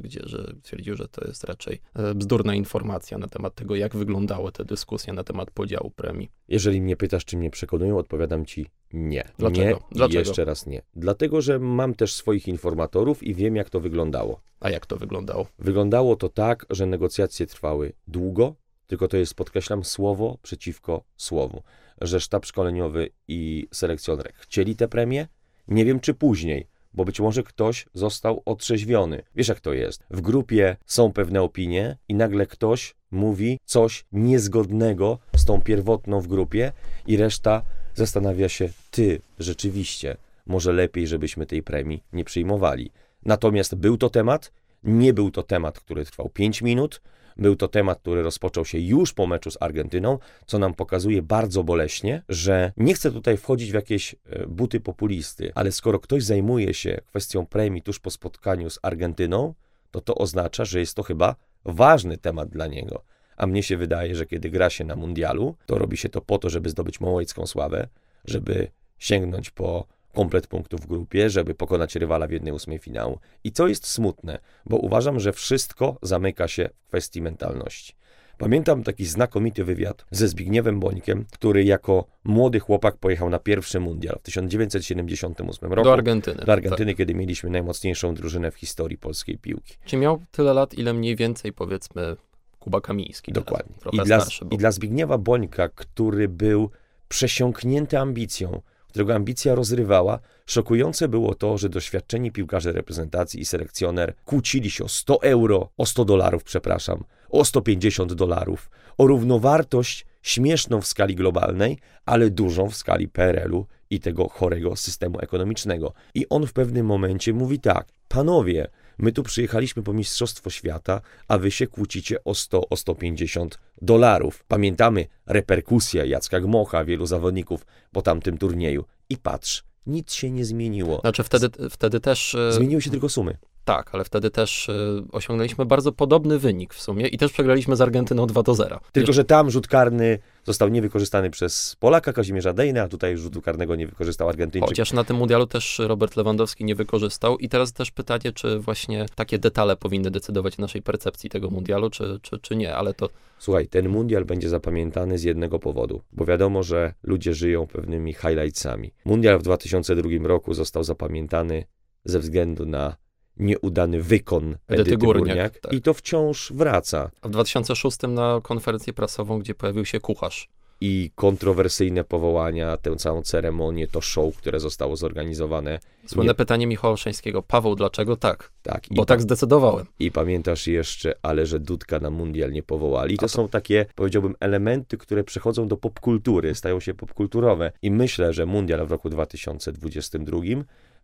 gdzie 0.00 0.20
że 0.24 0.52
twierdził, 0.62 0.96
że 0.96 1.08
to 1.08 1.26
jest 1.26 1.44
raczej 1.44 1.80
e, 1.94 2.14
bzdurna 2.14 2.54
informacja 2.54 3.18
na 3.18 3.26
temat 3.26 3.54
tego, 3.54 3.76
jak 3.76 3.96
wyglądały 3.96 4.52
te 4.52 4.64
dyskusje 4.64 5.12
na 5.12 5.24
temat 5.24 5.50
podziału 5.50 5.90
premii. 5.90 6.30
Jeżeli 6.48 6.80
mnie 6.80 6.96
pytasz, 6.96 7.24
czy 7.24 7.36
mnie 7.36 7.50
przekonują, 7.50 7.98
odpowiadam 7.98 8.46
ci 8.46 8.66
nie. 8.92 9.28
Dlaczego? 9.38 9.70
Nie 9.70 9.76
Dlaczego? 9.90 10.18
jeszcze 10.18 10.44
raz 10.44 10.66
nie. 10.66 10.82
Dlatego, 10.96 11.40
że 11.40 11.58
mam 11.58 11.94
też 11.94 12.14
swoich 12.14 12.48
informatorów 12.48 13.22
i 13.22 13.34
wiem, 13.34 13.56
jak 13.56 13.70
to 13.70 13.80
wyglądało. 13.80 14.40
A 14.60 14.70
jak 14.70 14.86
to 14.86 14.96
wyglądało? 14.96 15.46
Wyglądało 15.58 16.16
to 16.16 16.28
tak, 16.28 16.66
że 16.70 16.86
negocjacje 16.86 17.46
trwały 17.46 17.92
długo, 18.08 18.54
tylko 18.86 19.08
to 19.08 19.16
jest, 19.16 19.34
podkreślam, 19.34 19.84
słowo 19.84 20.38
przeciwko 20.42 21.04
słowu, 21.16 21.62
że 22.00 22.20
sztab 22.20 22.46
szkoleniowy 22.46 23.08
i 23.28 23.68
selekcjoner 23.72 24.32
chcieli 24.34 24.76
te 24.76 24.88
premie. 24.88 25.26
Nie 25.68 25.84
wiem, 25.84 26.00
czy 26.00 26.14
później, 26.14 26.66
bo 26.96 27.04
być 27.04 27.20
może 27.20 27.42
ktoś 27.42 27.86
został 27.94 28.42
otrzeźwiony. 28.44 29.22
Wiesz, 29.34 29.48
jak 29.48 29.60
to 29.60 29.72
jest? 29.72 30.04
W 30.10 30.20
grupie 30.20 30.76
są 30.86 31.12
pewne 31.12 31.42
opinie 31.42 31.96
i 32.08 32.14
nagle 32.14 32.46
ktoś 32.46 32.94
mówi 33.10 33.58
coś 33.64 34.04
niezgodnego 34.12 35.18
z 35.36 35.44
tą 35.44 35.60
pierwotną 35.60 36.20
w 36.20 36.26
grupie 36.26 36.72
i 37.06 37.16
reszta 37.16 37.62
zastanawia 37.94 38.48
się, 38.48 38.68
ty, 38.90 39.20
rzeczywiście, 39.38 40.16
może 40.46 40.72
lepiej, 40.72 41.06
żebyśmy 41.06 41.46
tej 41.46 41.62
premii 41.62 42.02
nie 42.12 42.24
przyjmowali. 42.24 42.90
Natomiast 43.24 43.74
był 43.74 43.96
to 43.96 44.10
temat, 44.10 44.52
nie 44.84 45.12
był 45.12 45.30
to 45.30 45.42
temat, 45.42 45.80
który 45.80 46.04
trwał 46.04 46.28
5 46.28 46.62
minut, 46.62 47.00
był 47.36 47.56
to 47.56 47.68
temat, 47.68 48.00
który 48.00 48.22
rozpoczął 48.22 48.64
się 48.64 48.78
już 48.78 49.12
po 49.12 49.26
meczu 49.26 49.50
z 49.50 49.56
Argentyną, 49.60 50.18
co 50.46 50.58
nam 50.58 50.74
pokazuje 50.74 51.22
bardzo 51.22 51.64
boleśnie, 51.64 52.22
że 52.28 52.72
nie 52.76 52.94
chcę 52.94 53.12
tutaj 53.12 53.36
wchodzić 53.36 53.70
w 53.70 53.74
jakieś 53.74 54.14
e, 54.14 54.46
buty 54.46 54.80
populisty, 54.80 55.52
ale 55.54 55.72
skoro 55.72 55.98
ktoś 55.98 56.24
zajmuje 56.24 56.74
się 56.74 57.00
kwestią 57.06 57.46
premii 57.46 57.82
tuż 57.82 57.98
po 57.98 58.10
spotkaniu 58.10 58.70
z 58.70 58.78
Argentyną, 58.82 59.54
to 59.90 60.00
to 60.00 60.14
oznacza, 60.14 60.64
że 60.64 60.80
jest 60.80 60.94
to 60.94 61.02
chyba 61.02 61.36
ważny 61.64 62.18
temat 62.18 62.48
dla 62.48 62.66
niego. 62.66 63.02
A 63.36 63.46
mnie 63.46 63.62
się 63.62 63.76
wydaje, 63.76 64.14
że 64.14 64.26
kiedy 64.26 64.50
gra 64.50 64.70
się 64.70 64.84
na 64.84 64.96
mundialu, 64.96 65.54
to 65.66 65.78
robi 65.78 65.96
się 65.96 66.08
to 66.08 66.20
po 66.20 66.38
to, 66.38 66.50
żeby 66.50 66.70
zdobyć 66.70 67.00
małołecką 67.00 67.46
sławę, 67.46 67.88
żeby 68.24 68.68
sięgnąć 68.98 69.50
po 69.50 69.86
komplet 70.16 70.46
punktów 70.46 70.80
w 70.80 70.86
grupie, 70.86 71.30
żeby 71.30 71.54
pokonać 71.54 71.96
rywala 71.96 72.26
w 72.26 72.30
jednej 72.30 72.52
ósmej 72.52 72.78
finału. 72.78 73.18
I 73.44 73.52
co 73.52 73.68
jest 73.68 73.86
smutne, 73.86 74.38
bo 74.66 74.76
uważam, 74.76 75.20
że 75.20 75.32
wszystko 75.32 75.96
zamyka 76.02 76.48
się 76.48 76.68
w 76.84 76.88
kwestii 76.88 77.22
mentalności. 77.22 77.94
Pamiętam 78.38 78.82
taki 78.82 79.04
znakomity 79.06 79.64
wywiad 79.64 80.04
ze 80.10 80.28
Zbigniewem 80.28 80.80
Bońkiem, 80.80 81.24
który 81.32 81.64
jako 81.64 82.04
młody 82.24 82.60
chłopak 82.60 82.96
pojechał 82.96 83.30
na 83.30 83.38
pierwszy 83.38 83.80
mundial 83.80 84.18
w 84.20 84.22
1978 84.22 85.72
roku. 85.72 85.84
Do 85.84 85.92
Argentyny. 85.92 86.42
Do 86.46 86.52
Argentyny, 86.52 86.94
kiedy 86.94 87.14
mieliśmy 87.14 87.50
najmocniejszą 87.50 88.14
drużynę 88.14 88.50
w 88.50 88.54
historii 88.54 88.98
polskiej 88.98 89.38
piłki. 89.38 89.74
Tak. 89.74 89.86
Czy 89.86 89.96
miał 89.96 90.22
tyle 90.30 90.54
lat, 90.54 90.74
ile 90.74 90.92
mniej 90.92 91.16
więcej 91.16 91.52
powiedzmy 91.52 92.16
Kuba 92.58 92.80
Kamiński. 92.80 93.32
Dokładnie. 93.32 93.74
I 93.92 93.98
dla. 93.98 94.26
I 94.50 94.56
dla 94.56 94.70
Zbigniewa 94.70 95.18
Bońka, 95.18 95.68
który 95.68 96.28
był 96.28 96.70
przesiąknięty 97.08 97.98
ambicją, 97.98 98.62
którego 98.96 99.14
ambicja 99.14 99.54
rozrywała, 99.54 100.18
szokujące 100.46 101.08
było 101.08 101.34
to, 101.34 101.58
że 101.58 101.68
doświadczeni 101.68 102.32
piłkarze 102.32 102.72
reprezentacji 102.72 103.40
i 103.40 103.44
selekcjoner 103.44 104.14
kłócili 104.24 104.70
się 104.70 104.84
o 104.84 104.88
100 104.88 105.22
euro, 105.22 105.68
o 105.76 105.86
100 105.86 106.04
dolarów, 106.04 106.44
przepraszam, 106.44 107.04
o 107.28 107.44
150 107.44 108.12
dolarów, 108.12 108.70
o 108.98 109.06
równowartość 109.06 110.06
śmieszną 110.22 110.80
w 110.80 110.86
skali 110.86 111.14
globalnej, 111.14 111.78
ale 112.06 112.30
dużą 112.30 112.70
w 112.70 112.76
skali 112.76 113.08
PRL-u 113.08 113.66
i 113.90 114.00
tego 114.00 114.28
chorego 114.28 114.76
systemu 114.76 115.20
ekonomicznego. 115.20 115.92
I 116.14 116.28
on 116.28 116.46
w 116.46 116.52
pewnym 116.52 116.86
momencie 116.86 117.32
mówi 117.32 117.60
tak, 117.60 117.88
panowie, 118.08 118.68
my 118.98 119.12
tu 119.12 119.22
przyjechaliśmy 119.22 119.82
po 119.82 119.92
Mistrzostwo 119.92 120.50
Świata, 120.50 121.00
a 121.28 121.38
wy 121.38 121.50
się 121.50 121.66
kłócicie 121.66 122.24
o 122.24 122.34
100, 122.34 122.68
o 122.68 122.76
150 122.76 123.58
dolarów. 123.82 124.44
Pamiętamy 124.48 125.06
reperkusję 125.26 126.06
Jacka 126.06 126.40
Gmocha, 126.40 126.84
wielu 126.84 127.06
zawodników 127.06 127.66
po 127.92 128.02
tamtym 128.02 128.38
turnieju. 128.38 128.84
I 129.10 129.16
patrz, 129.16 129.64
nic 129.86 130.12
się 130.12 130.30
nie 130.30 130.44
zmieniło. 130.44 131.00
Znaczy 131.00 131.22
wtedy, 131.22 131.48
wtedy 131.70 132.00
też... 132.00 132.34
e, 132.34 132.52
Zmieniły 132.52 132.82
się 132.82 132.90
tylko 132.90 133.08
sumy. 133.08 133.36
Tak, 133.66 133.94
ale 133.94 134.04
wtedy 134.04 134.30
też 134.30 134.68
e, 134.68 135.02
osiągnęliśmy 135.12 135.64
bardzo 135.64 135.92
podobny 135.92 136.38
wynik 136.38 136.74
w 136.74 136.82
sumie 136.82 137.06
i 137.06 137.18
też 137.18 137.32
przegraliśmy 137.32 137.76
z 137.76 137.80
Argentyną 137.80 138.26
2 138.26 138.42
do 138.42 138.54
0. 138.54 138.80
Tylko, 138.92 139.12
że 139.12 139.24
tam 139.24 139.50
rzut 139.50 139.68
karny 139.68 140.18
został 140.44 140.68
niewykorzystany 140.68 141.30
przez 141.30 141.76
Polaka 141.80 142.12
Kazimierza 142.12 142.52
Dejna, 142.52 142.82
a 142.82 142.88
tutaj 142.88 143.16
rzutu 143.16 143.42
karnego 143.42 143.76
nie 143.76 143.86
wykorzystał 143.86 144.28
Argentyńczyk. 144.28 144.68
Chociaż 144.68 144.92
na 144.92 145.04
tym 145.04 145.16
mundialu 145.16 145.46
też 145.46 145.78
Robert 145.78 146.16
Lewandowski 146.16 146.64
nie 146.64 146.74
wykorzystał 146.74 147.38
i 147.38 147.48
teraz 147.48 147.72
też 147.72 147.90
pytanie, 147.90 148.32
czy 148.34 148.58
właśnie 148.58 149.06
takie 149.14 149.38
detale 149.38 149.76
powinny 149.76 150.10
decydować 150.10 150.58
o 150.58 150.62
naszej 150.62 150.82
percepcji 150.82 151.30
tego 151.30 151.50
mundialu, 151.50 151.90
czy, 151.90 152.18
czy, 152.22 152.38
czy 152.38 152.56
nie, 152.56 152.76
ale 152.76 152.94
to 152.94 153.08
Słuchaj, 153.38 153.68
ten 153.68 153.88
mundial 153.88 154.24
będzie 154.24 154.48
zapamiętany 154.48 155.18
z 155.18 155.22
jednego 155.22 155.58
powodu, 155.58 156.02
bo 156.12 156.24
wiadomo, 156.24 156.62
że 156.62 156.94
ludzie 157.02 157.34
żyją 157.34 157.66
pewnymi 157.66 158.14
highlightsami. 158.14 158.92
Mundial 159.04 159.38
w 159.38 159.42
2002 159.42 160.10
roku 160.22 160.54
został 160.54 160.84
zapamiętany 160.84 161.64
ze 162.04 162.18
względu 162.18 162.66
na 162.66 162.96
nieudany 163.36 164.02
wykon 164.02 164.44
Edyty 164.44 164.60
Edyty 164.68 164.96
Górniak, 164.96 165.26
Górniak 165.26 165.58
tak. 165.58 165.72
i 165.72 165.82
to 165.82 165.94
wciąż 165.94 166.52
wraca. 166.52 167.10
a 167.22 167.28
w 167.28 167.30
2006 167.30 167.98
na 168.08 168.40
konferencję 168.42 168.92
prasową, 168.92 169.38
gdzie 169.38 169.54
pojawił 169.54 169.84
się 169.84 170.00
kucharz. 170.00 170.48
I 170.80 171.10
kontrowersyjne 171.14 172.04
powołania, 172.04 172.76
tę 172.76 172.96
całą 172.96 173.22
ceremonię, 173.22 173.88
to 173.88 174.00
show, 174.00 174.36
które 174.36 174.60
zostało 174.60 174.96
zorganizowane. 174.96 175.78
Słynne 176.06 176.30
Nie- 176.30 176.34
pytanie 176.34 176.66
Michała 176.66 176.90
Olszańskiego. 176.90 177.42
Paweł, 177.42 177.74
dlaczego 177.74 178.16
tak? 178.16 178.52
Tak, 178.62 178.82
Bo 178.90 179.04
tak 179.04 179.20
zdecydowałem. 179.20 179.86
I 179.98 180.10
pamiętasz 180.10 180.66
jeszcze, 180.66 181.14
ale 181.22 181.46
że 181.46 181.60
Dudka 181.60 182.00
na 182.00 182.10
mundial 182.10 182.52
nie 182.52 182.62
powołali. 182.62 183.18
To 183.18 183.28
są 183.28 183.48
takie, 183.48 183.86
powiedziałbym, 183.94 184.34
elementy, 184.40 184.98
które 184.98 185.24
przechodzą 185.24 185.68
do 185.68 185.76
popkultury, 185.76 186.54
stają 186.54 186.80
się 186.80 186.94
popkulturowe. 186.94 187.72
I 187.82 187.90
myślę, 187.90 188.32
że 188.32 188.46
mundial 188.46 188.86
w 188.86 188.90
roku 188.90 189.10
2022 189.10 190.40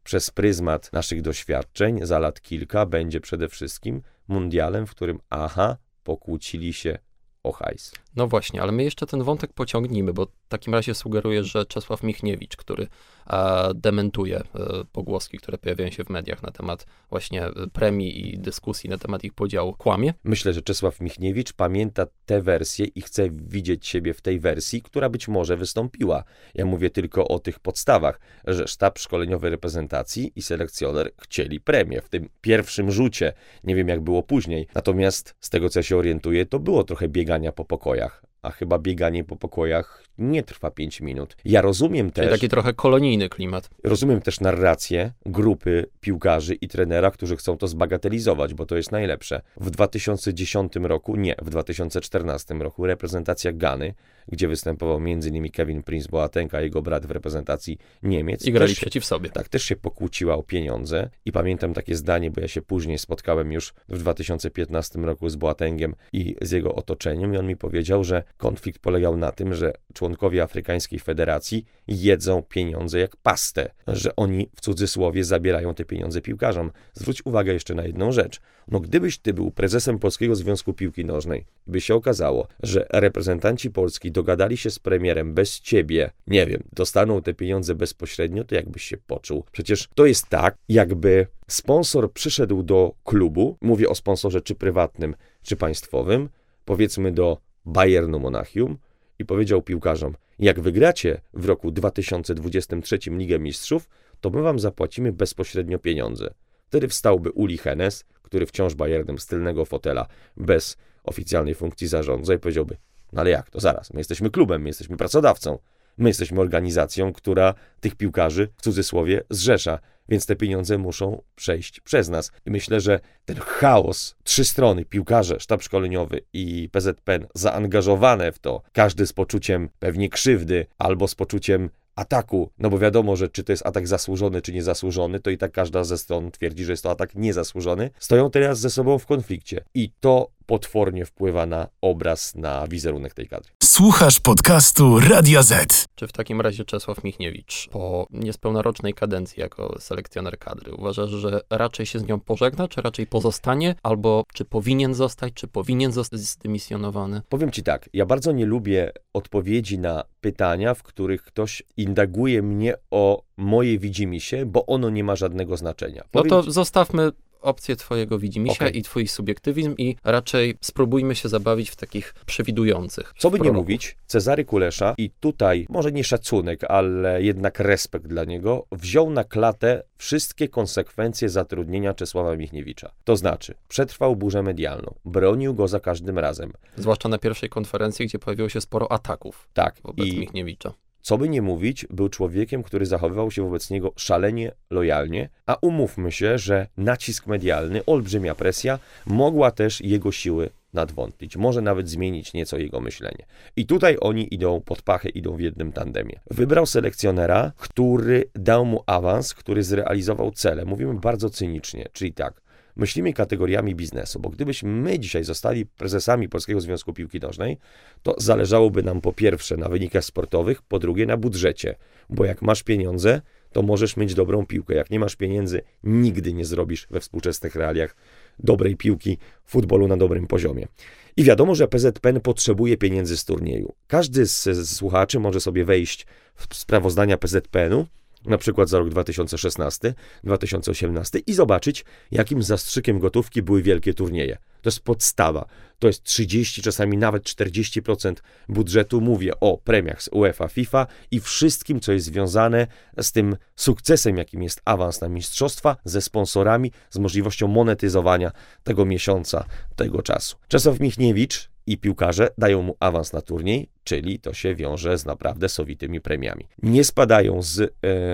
przez 0.04 0.30
pryzmat 0.30 0.92
naszych 0.92 1.22
doświadczeń 1.22 2.06
za 2.06 2.18
lat 2.18 2.40
kilka 2.40 2.86
będzie 2.86 3.20
przede 3.20 3.48
wszystkim 3.48 4.02
mundialem, 4.28 4.86
w 4.86 4.90
którym 4.90 5.20
aha, 5.30 5.76
pokłócili 6.04 6.72
się 6.72 6.98
o 7.42 7.52
hajs. 7.52 7.92
No 8.16 8.28
właśnie, 8.28 8.62
ale 8.62 8.72
my 8.72 8.84
jeszcze 8.84 9.06
ten 9.06 9.22
wątek 9.22 9.52
pociągnijmy, 9.52 10.12
bo 10.12 10.26
w 10.26 10.48
takim 10.48 10.74
razie 10.74 10.94
sugeruję, 10.94 11.44
że 11.44 11.66
Czesław 11.66 12.02
Michniewicz, 12.02 12.56
który 12.56 12.86
e, 13.26 13.70
dementuje 13.74 14.38
e, 14.38 14.44
pogłoski, 14.92 15.38
które 15.38 15.58
pojawiają 15.58 15.90
się 15.90 16.04
w 16.04 16.10
mediach 16.10 16.42
na 16.42 16.50
temat 16.50 16.86
właśnie 17.10 17.46
e, 17.46 17.52
premii 17.72 18.34
i 18.34 18.38
dyskusji 18.38 18.90
na 18.90 18.98
temat 18.98 19.24
ich 19.24 19.34
podziału, 19.34 19.74
kłamie. 19.74 20.14
Myślę, 20.24 20.52
że 20.52 20.62
Czesław 20.62 21.00
Michniewicz 21.00 21.52
pamięta 21.52 22.06
tę 22.26 22.42
wersję 22.42 22.86
i 22.86 23.02
chce 23.02 23.30
widzieć 23.30 23.86
siebie 23.86 24.14
w 24.14 24.20
tej 24.20 24.40
wersji, 24.40 24.82
która 24.82 25.08
być 25.08 25.28
może 25.28 25.56
wystąpiła. 25.56 26.24
Ja 26.54 26.64
mówię 26.64 26.90
tylko 26.90 27.28
o 27.28 27.38
tych 27.38 27.60
podstawach, 27.60 28.20
że 28.44 28.68
sztab 28.68 28.98
szkoleniowy 28.98 29.50
reprezentacji 29.50 30.32
i 30.36 30.42
selekcjoner 30.42 31.12
chcieli 31.20 31.60
premię 31.60 32.00
w 32.00 32.08
tym 32.08 32.28
pierwszym 32.40 32.90
rzucie. 32.90 33.32
Nie 33.64 33.74
wiem, 33.74 33.88
jak 33.88 34.00
było 34.00 34.22
później. 34.22 34.66
Natomiast 34.74 35.34
z 35.40 35.50
tego, 35.50 35.68
co 35.68 35.78
ja 35.78 35.82
się 35.82 35.96
orientuję, 35.96 36.46
to 36.46 36.58
było 36.58 36.84
trochę 36.84 37.08
biegania 37.08 37.52
po 37.52 37.64
pokojach. 37.64 38.01
A 38.42 38.50
chyba 38.50 38.78
bieganie 38.78 39.24
po 39.24 39.36
pokojach 39.36 40.04
nie 40.18 40.42
trwa 40.42 40.70
5 40.70 41.00
minut. 41.00 41.36
Ja 41.44 41.60
rozumiem 41.60 42.10
Czyli 42.10 42.26
też. 42.26 42.40
taki 42.40 42.48
trochę 42.48 42.72
kolonijny 42.72 43.28
klimat. 43.28 43.70
Rozumiem 43.84 44.20
też 44.20 44.40
narrację 44.40 45.12
grupy 45.26 45.86
piłkarzy 46.00 46.54
i 46.54 46.68
trenera, 46.68 47.10
którzy 47.10 47.36
chcą 47.36 47.56
to 47.58 47.68
zbagatelizować, 47.68 48.54
bo 48.54 48.66
to 48.66 48.76
jest 48.76 48.92
najlepsze. 48.92 49.42
W 49.56 49.70
2010 49.70 50.72
roku, 50.76 51.16
nie, 51.16 51.34
w 51.42 51.50
2014 51.50 52.54
roku 52.54 52.86
reprezentacja 52.86 53.52
Gany, 53.52 53.94
gdzie 54.28 54.48
występował 54.48 54.96
m.in. 54.96 55.50
Kevin 55.50 55.82
Prince 55.82 56.06
Boateng, 56.06 56.54
a 56.54 56.60
jego 56.60 56.82
brat 56.82 57.06
w 57.06 57.10
reprezentacji 57.10 57.78
Niemiec. 58.02 58.46
I 58.46 58.52
grali 58.52 58.74
przeciw 58.74 59.04
sobie. 59.04 59.30
tak, 59.30 59.48
też 59.48 59.62
się 59.62 59.76
pokłóciła 59.76 60.34
o 60.34 60.42
pieniądze 60.42 61.10
i 61.24 61.32
pamiętam 61.32 61.74
takie 61.74 61.96
zdanie, 61.96 62.30
bo 62.30 62.40
ja 62.40 62.48
się 62.48 62.62
później 62.62 62.98
spotkałem 62.98 63.52
już 63.52 63.74
w 63.88 63.98
2015 63.98 64.98
roku 64.98 65.28
z 65.28 65.36
Boatengiem 65.36 65.94
i 66.12 66.36
z 66.40 66.50
jego 66.50 66.74
otoczeniem 66.74 67.34
i 67.34 67.36
on 67.36 67.46
mi 67.46 67.56
powiedział, 67.56 68.04
że 68.04 68.22
konflikt 68.36 68.78
polegał 68.78 69.16
na 69.16 69.32
tym, 69.32 69.54
że 69.54 69.72
członkowie 70.02 70.42
Afrykańskiej 70.42 70.98
Federacji 70.98 71.64
jedzą 71.88 72.42
pieniądze 72.42 72.98
jak 72.98 73.16
pastę, 73.16 73.70
że 73.88 74.16
oni 74.16 74.48
w 74.56 74.60
cudzysłowie 74.60 75.24
zabierają 75.24 75.74
te 75.74 75.84
pieniądze 75.84 76.20
piłkarzom. 76.20 76.70
Zwróć 76.94 77.26
uwagę 77.26 77.52
jeszcze 77.52 77.74
na 77.74 77.84
jedną 77.84 78.12
rzecz. 78.12 78.40
No 78.68 78.80
gdybyś 78.80 79.18
ty 79.18 79.34
był 79.34 79.50
prezesem 79.50 79.98
Polskiego 79.98 80.36
Związku 80.36 80.72
Piłki 80.72 81.04
Nożnej 81.04 81.44
by 81.66 81.80
się 81.80 81.94
okazało, 81.94 82.46
że 82.62 82.86
reprezentanci 82.92 83.70
Polski 83.70 84.12
dogadali 84.12 84.56
się 84.56 84.70
z 84.70 84.78
premierem 84.78 85.34
bez 85.34 85.60
ciebie, 85.60 86.10
nie 86.26 86.46
wiem, 86.46 86.62
dostaną 86.72 87.22
te 87.22 87.34
pieniądze 87.34 87.74
bezpośrednio, 87.74 88.44
to 88.44 88.54
jakbyś 88.54 88.82
się 88.82 88.96
poczuł. 88.96 89.44
Przecież 89.52 89.88
to 89.94 90.06
jest 90.06 90.28
tak, 90.28 90.56
jakby 90.68 91.26
sponsor 91.48 92.12
przyszedł 92.12 92.62
do 92.62 92.94
klubu, 93.04 93.56
mówię 93.60 93.88
o 93.88 93.94
sponsorze 93.94 94.40
czy 94.40 94.54
prywatnym, 94.54 95.14
czy 95.42 95.56
państwowym, 95.56 96.28
powiedzmy 96.64 97.12
do 97.12 97.38
Bayernu 97.64 98.20
Monachium 98.20 98.78
i 99.22 99.26
powiedział 99.26 99.62
piłkarzom, 99.62 100.14
jak 100.38 100.60
wygracie 100.60 101.20
w 101.34 101.44
roku 101.44 101.70
2023 101.70 102.98
Ligę 103.06 103.38
Mistrzów, 103.38 103.88
to 104.20 104.30
my 104.30 104.42
wam 104.42 104.58
zapłacimy 104.58 105.12
bezpośrednio 105.12 105.78
pieniądze. 105.78 106.34
Wtedy 106.66 106.88
wstałby 106.88 107.30
Uli 107.30 107.58
Hennes, 107.58 108.04
który 108.22 108.46
wciąż 108.46 108.74
Bayernem 108.74 109.18
z 109.18 109.26
tylnego 109.26 109.64
fotela, 109.64 110.06
bez 110.36 110.76
oficjalnej 111.04 111.54
funkcji 111.54 111.88
zarządza 111.88 112.34
i 112.34 112.38
powiedziałby, 112.38 112.76
no 113.12 113.20
ale 113.20 113.30
jak, 113.30 113.50
to 113.50 113.60
zaraz, 113.60 113.92
my 113.92 114.00
jesteśmy 114.00 114.30
klubem, 114.30 114.62
my 114.62 114.68
jesteśmy 114.68 114.96
pracodawcą, 114.96 115.58
my 115.98 116.10
jesteśmy 116.10 116.40
organizacją, 116.40 117.12
która 117.12 117.54
tych 117.80 117.94
piłkarzy, 117.94 118.48
w 118.56 118.62
cudzysłowie, 118.62 119.22
zrzesza, 119.30 119.78
więc 120.08 120.26
te 120.26 120.36
pieniądze 120.36 120.78
muszą 120.78 121.22
przejść 121.34 121.80
przez 121.80 122.08
nas. 122.08 122.32
I 122.46 122.50
myślę, 122.50 122.80
że 122.80 123.00
ten 123.24 123.36
chaos, 123.36 124.14
trzy 124.24 124.44
strony, 124.44 124.84
piłkarze, 124.84 125.40
sztab 125.40 125.62
szkoleniowy 125.62 126.20
i 126.32 126.68
PZPN 126.72 127.26
zaangażowane 127.34 128.32
w 128.32 128.38
to, 128.38 128.62
każdy 128.72 129.06
z 129.06 129.12
poczuciem 129.12 129.68
pewnie 129.78 130.08
krzywdy 130.08 130.66
albo 130.78 131.08
z 131.08 131.14
poczuciem 131.14 131.70
ataku, 131.96 132.50
no 132.58 132.70
bo 132.70 132.78
wiadomo, 132.78 133.16
że 133.16 133.28
czy 133.28 133.44
to 133.44 133.52
jest 133.52 133.66
atak 133.66 133.88
zasłużony, 133.88 134.42
czy 134.42 134.52
niezasłużony, 134.52 135.20
to 135.20 135.30
i 135.30 135.38
tak 135.38 135.52
każda 135.52 135.84
ze 135.84 135.98
stron 135.98 136.30
twierdzi, 136.30 136.64
że 136.64 136.72
jest 136.72 136.82
to 136.82 136.90
atak 136.90 137.14
niezasłużony, 137.14 137.90
stoją 137.98 138.30
teraz 138.30 138.60
ze 138.60 138.70
sobą 138.70 138.98
w 138.98 139.06
konflikcie. 139.06 139.64
I 139.74 139.90
to 140.00 140.30
potwornie 140.52 141.04
wpływa 141.06 141.46
na 141.46 141.68
obraz, 141.80 142.34
na 142.34 142.66
wizerunek 142.68 143.14
tej 143.14 143.28
kadry. 143.28 143.52
Słuchasz 143.62 144.20
podcastu 144.20 145.00
Radia 145.00 145.42
Z. 145.42 145.86
Czy 145.94 146.06
w 146.06 146.12
takim 146.12 146.40
razie 146.40 146.64
Czesław 146.64 147.04
Michniewicz 147.04 147.68
po 147.70 148.06
niespełna 148.10 148.62
rocznej 148.62 148.94
kadencji 148.94 149.40
jako 149.40 149.76
selekcjoner 149.80 150.38
kadry 150.38 150.74
uważasz, 150.74 151.10
że 151.10 151.40
raczej 151.50 151.86
się 151.86 151.98
z 151.98 152.06
nią 152.08 152.20
pożegna, 152.20 152.68
czy 152.68 152.82
raczej 152.82 153.06
pozostanie, 153.06 153.74
albo 153.82 154.24
czy 154.34 154.44
powinien 154.44 154.94
zostać, 154.94 155.32
czy 155.34 155.48
powinien 155.48 155.92
zostać 155.92 156.20
zdymisjonowany? 156.20 157.22
Powiem 157.28 157.50
ci 157.50 157.62
tak, 157.62 157.88
ja 157.92 158.06
bardzo 158.06 158.32
nie 158.32 158.46
lubię 158.46 158.92
odpowiedzi 159.12 159.78
na 159.78 160.04
pytania, 160.20 160.74
w 160.74 160.82
których 160.82 161.22
ktoś 161.22 161.62
indaguje 161.76 162.42
mnie 162.42 162.74
o 162.90 163.22
moje 163.36 163.78
widzimisię, 163.78 164.46
bo 164.46 164.66
ono 164.66 164.90
nie 164.90 165.04
ma 165.04 165.16
żadnego 165.16 165.56
znaczenia. 165.56 166.02
No 166.04 166.08
Powiem 166.22 166.30
to 166.30 166.42
ci- 166.42 166.52
zostawmy 166.52 167.12
opcję 167.42 167.76
twojego 167.76 168.18
widzimisię 168.18 168.64
Okej. 168.66 168.78
i 168.78 168.82
twój 168.82 169.08
subiektywizm 169.08 169.74
i 169.78 169.96
raczej 170.04 170.58
spróbujmy 170.60 171.14
się 171.14 171.28
zabawić 171.28 171.70
w 171.70 171.76
takich 171.76 172.14
przewidujących. 172.26 173.14
Co 173.18 173.30
by 173.30 173.40
nie 173.40 173.52
mówić, 173.52 173.96
Cezary 174.06 174.44
Kulesza 174.44 174.94
i 174.98 175.10
tutaj 175.20 175.66
może 175.68 175.92
nie 175.92 176.04
szacunek, 176.04 176.64
ale 176.64 177.22
jednak 177.22 177.58
respekt 177.58 178.06
dla 178.06 178.24
niego, 178.24 178.66
wziął 178.72 179.10
na 179.10 179.24
klatę 179.24 179.82
wszystkie 179.96 180.48
konsekwencje 180.48 181.28
zatrudnienia 181.28 181.94
Czesława 181.94 182.36
Michniewicza. 182.36 182.90
To 183.04 183.16
znaczy, 183.16 183.54
przetrwał 183.68 184.16
burzę 184.16 184.42
medialną, 184.42 184.94
bronił 185.04 185.54
go 185.54 185.68
za 185.68 185.80
każdym 185.80 186.18
razem. 186.18 186.52
Zwłaszcza 186.76 187.08
na 187.08 187.18
pierwszej 187.18 187.48
konferencji, 187.48 188.06
gdzie 188.06 188.18
pojawiło 188.18 188.48
się 188.48 188.60
sporo 188.60 188.92
ataków 188.92 189.48
Tak, 189.52 189.74
wobec 189.84 190.06
i 190.06 190.18
Michniewicza. 190.18 190.72
Co 191.02 191.18
by 191.18 191.28
nie 191.28 191.42
mówić, 191.42 191.86
był 191.90 192.08
człowiekiem, 192.08 192.62
który 192.62 192.86
zachowywał 192.86 193.30
się 193.30 193.44
wobec 193.44 193.70
niego 193.70 193.92
szalenie 193.96 194.52
lojalnie, 194.70 195.28
a 195.46 195.56
umówmy 195.60 196.12
się, 196.12 196.38
że 196.38 196.66
nacisk 196.76 197.26
medialny, 197.26 197.84
olbrzymia 197.84 198.34
presja 198.34 198.78
mogła 199.06 199.50
też 199.50 199.80
jego 199.80 200.12
siły 200.12 200.50
nadwątlić, 200.72 201.36
może 201.36 201.62
nawet 201.62 201.88
zmienić 201.88 202.32
nieco 202.32 202.58
jego 202.58 202.80
myślenie. 202.80 203.26
I 203.56 203.66
tutaj 203.66 203.96
oni 204.00 204.34
idą 204.34 204.60
pod 204.60 204.82
pachę, 204.82 205.08
idą 205.08 205.36
w 205.36 205.40
jednym 205.40 205.72
tandemie. 205.72 206.20
Wybrał 206.30 206.66
selekcjonera, 206.66 207.52
który 207.56 208.24
dał 208.34 208.64
mu 208.64 208.82
awans, 208.86 209.34
który 209.34 209.62
zrealizował 209.62 210.30
cele. 210.30 210.64
Mówimy 210.64 210.94
bardzo 210.94 211.30
cynicznie, 211.30 211.88
czyli 211.92 212.12
tak, 212.12 212.41
myślimy 212.76 213.12
kategoriami 213.12 213.74
biznesu, 213.74 214.20
bo 214.20 214.28
gdybyśmy 214.28 214.70
my 214.70 214.98
dzisiaj 214.98 215.24
zostali 215.24 215.66
prezesami 215.66 216.28
Polskiego 216.28 216.60
Związku 216.60 216.92
Piłki 216.92 217.20
Nożnej, 217.20 217.58
to 218.02 218.14
zależałoby 218.18 218.82
nam 218.82 219.00
po 219.00 219.12
pierwsze 219.12 219.56
na 219.56 219.68
wynikach 219.68 220.04
sportowych, 220.04 220.62
po 220.62 220.78
drugie 220.78 221.06
na 221.06 221.16
budżecie, 221.16 221.74
bo 222.10 222.24
jak 222.24 222.42
masz 222.42 222.62
pieniądze, 222.62 223.20
to 223.52 223.62
możesz 223.62 223.96
mieć 223.96 224.14
dobrą 224.14 224.46
piłkę. 224.46 224.74
Jak 224.74 224.90
nie 224.90 225.00
masz 225.00 225.16
pieniędzy, 225.16 225.62
nigdy 225.84 226.32
nie 226.32 226.44
zrobisz 226.44 226.86
we 226.90 227.00
współczesnych 227.00 227.54
realiach 227.54 227.96
dobrej 228.38 228.76
piłki, 228.76 229.18
futbolu 229.44 229.88
na 229.88 229.96
dobrym 229.96 230.26
poziomie. 230.26 230.68
I 231.16 231.24
wiadomo, 231.24 231.54
że 231.54 231.68
PZPN 231.68 232.20
potrzebuje 232.20 232.76
pieniędzy 232.76 233.16
z 233.16 233.24
turnieju. 233.24 233.74
Każdy 233.86 234.26
z, 234.26 234.42
z 234.42 234.76
słuchaczy 234.76 235.20
może 235.20 235.40
sobie 235.40 235.64
wejść 235.64 236.06
w 236.34 236.56
sprawozdania 236.56 237.18
PZPN-u, 237.18 237.86
na 238.24 238.38
przykład 238.38 238.68
za 238.68 238.78
rok 238.78 238.88
2016, 238.88 239.94
2018 240.24 241.18
i 241.18 241.34
zobaczyć, 241.34 241.84
jakim 242.10 242.42
zastrzykiem 242.42 242.98
gotówki 242.98 243.42
były 243.42 243.62
wielkie 243.62 243.94
turnieje. 243.94 244.38
To 244.62 244.68
jest 244.68 244.80
podstawa. 244.80 245.46
To 245.78 245.86
jest 245.86 246.02
30, 246.02 246.62
czasami 246.62 246.98
nawet 246.98 247.22
40% 247.22 248.14
budżetu. 248.48 249.00
Mówię 249.00 249.40
o 249.40 249.58
premiach 249.58 250.02
z 250.02 250.08
UEFA, 250.12 250.48
FIFA 250.48 250.86
i 251.10 251.20
wszystkim, 251.20 251.80
co 251.80 251.92
jest 251.92 252.06
związane 252.06 252.66
z 253.00 253.12
tym 253.12 253.36
sukcesem, 253.56 254.16
jakim 254.16 254.42
jest 254.42 254.62
awans 254.64 255.00
na 255.00 255.08
mistrzostwa, 255.08 255.76
ze 255.84 256.00
sponsorami, 256.00 256.72
z 256.90 256.98
możliwością 256.98 257.48
monetyzowania 257.48 258.32
tego 258.64 258.84
miesiąca, 258.84 259.44
tego 259.76 260.02
czasu. 260.02 260.36
Czesław 260.48 260.80
Michniewicz 260.80 261.50
i 261.66 261.78
piłkarze 261.78 262.28
dają 262.38 262.62
mu 262.62 262.76
awans 262.80 263.12
na 263.12 263.20
turniej, 263.20 263.68
czyli 263.84 264.18
to 264.18 264.34
się 264.34 264.54
wiąże 264.54 264.98
z 264.98 265.04
naprawdę 265.04 265.48
sowitymi 265.48 266.00
premiami. 266.00 266.48
Nie 266.62 266.84
spadają 266.84 267.42
z 267.42 267.60
e, 267.60 267.68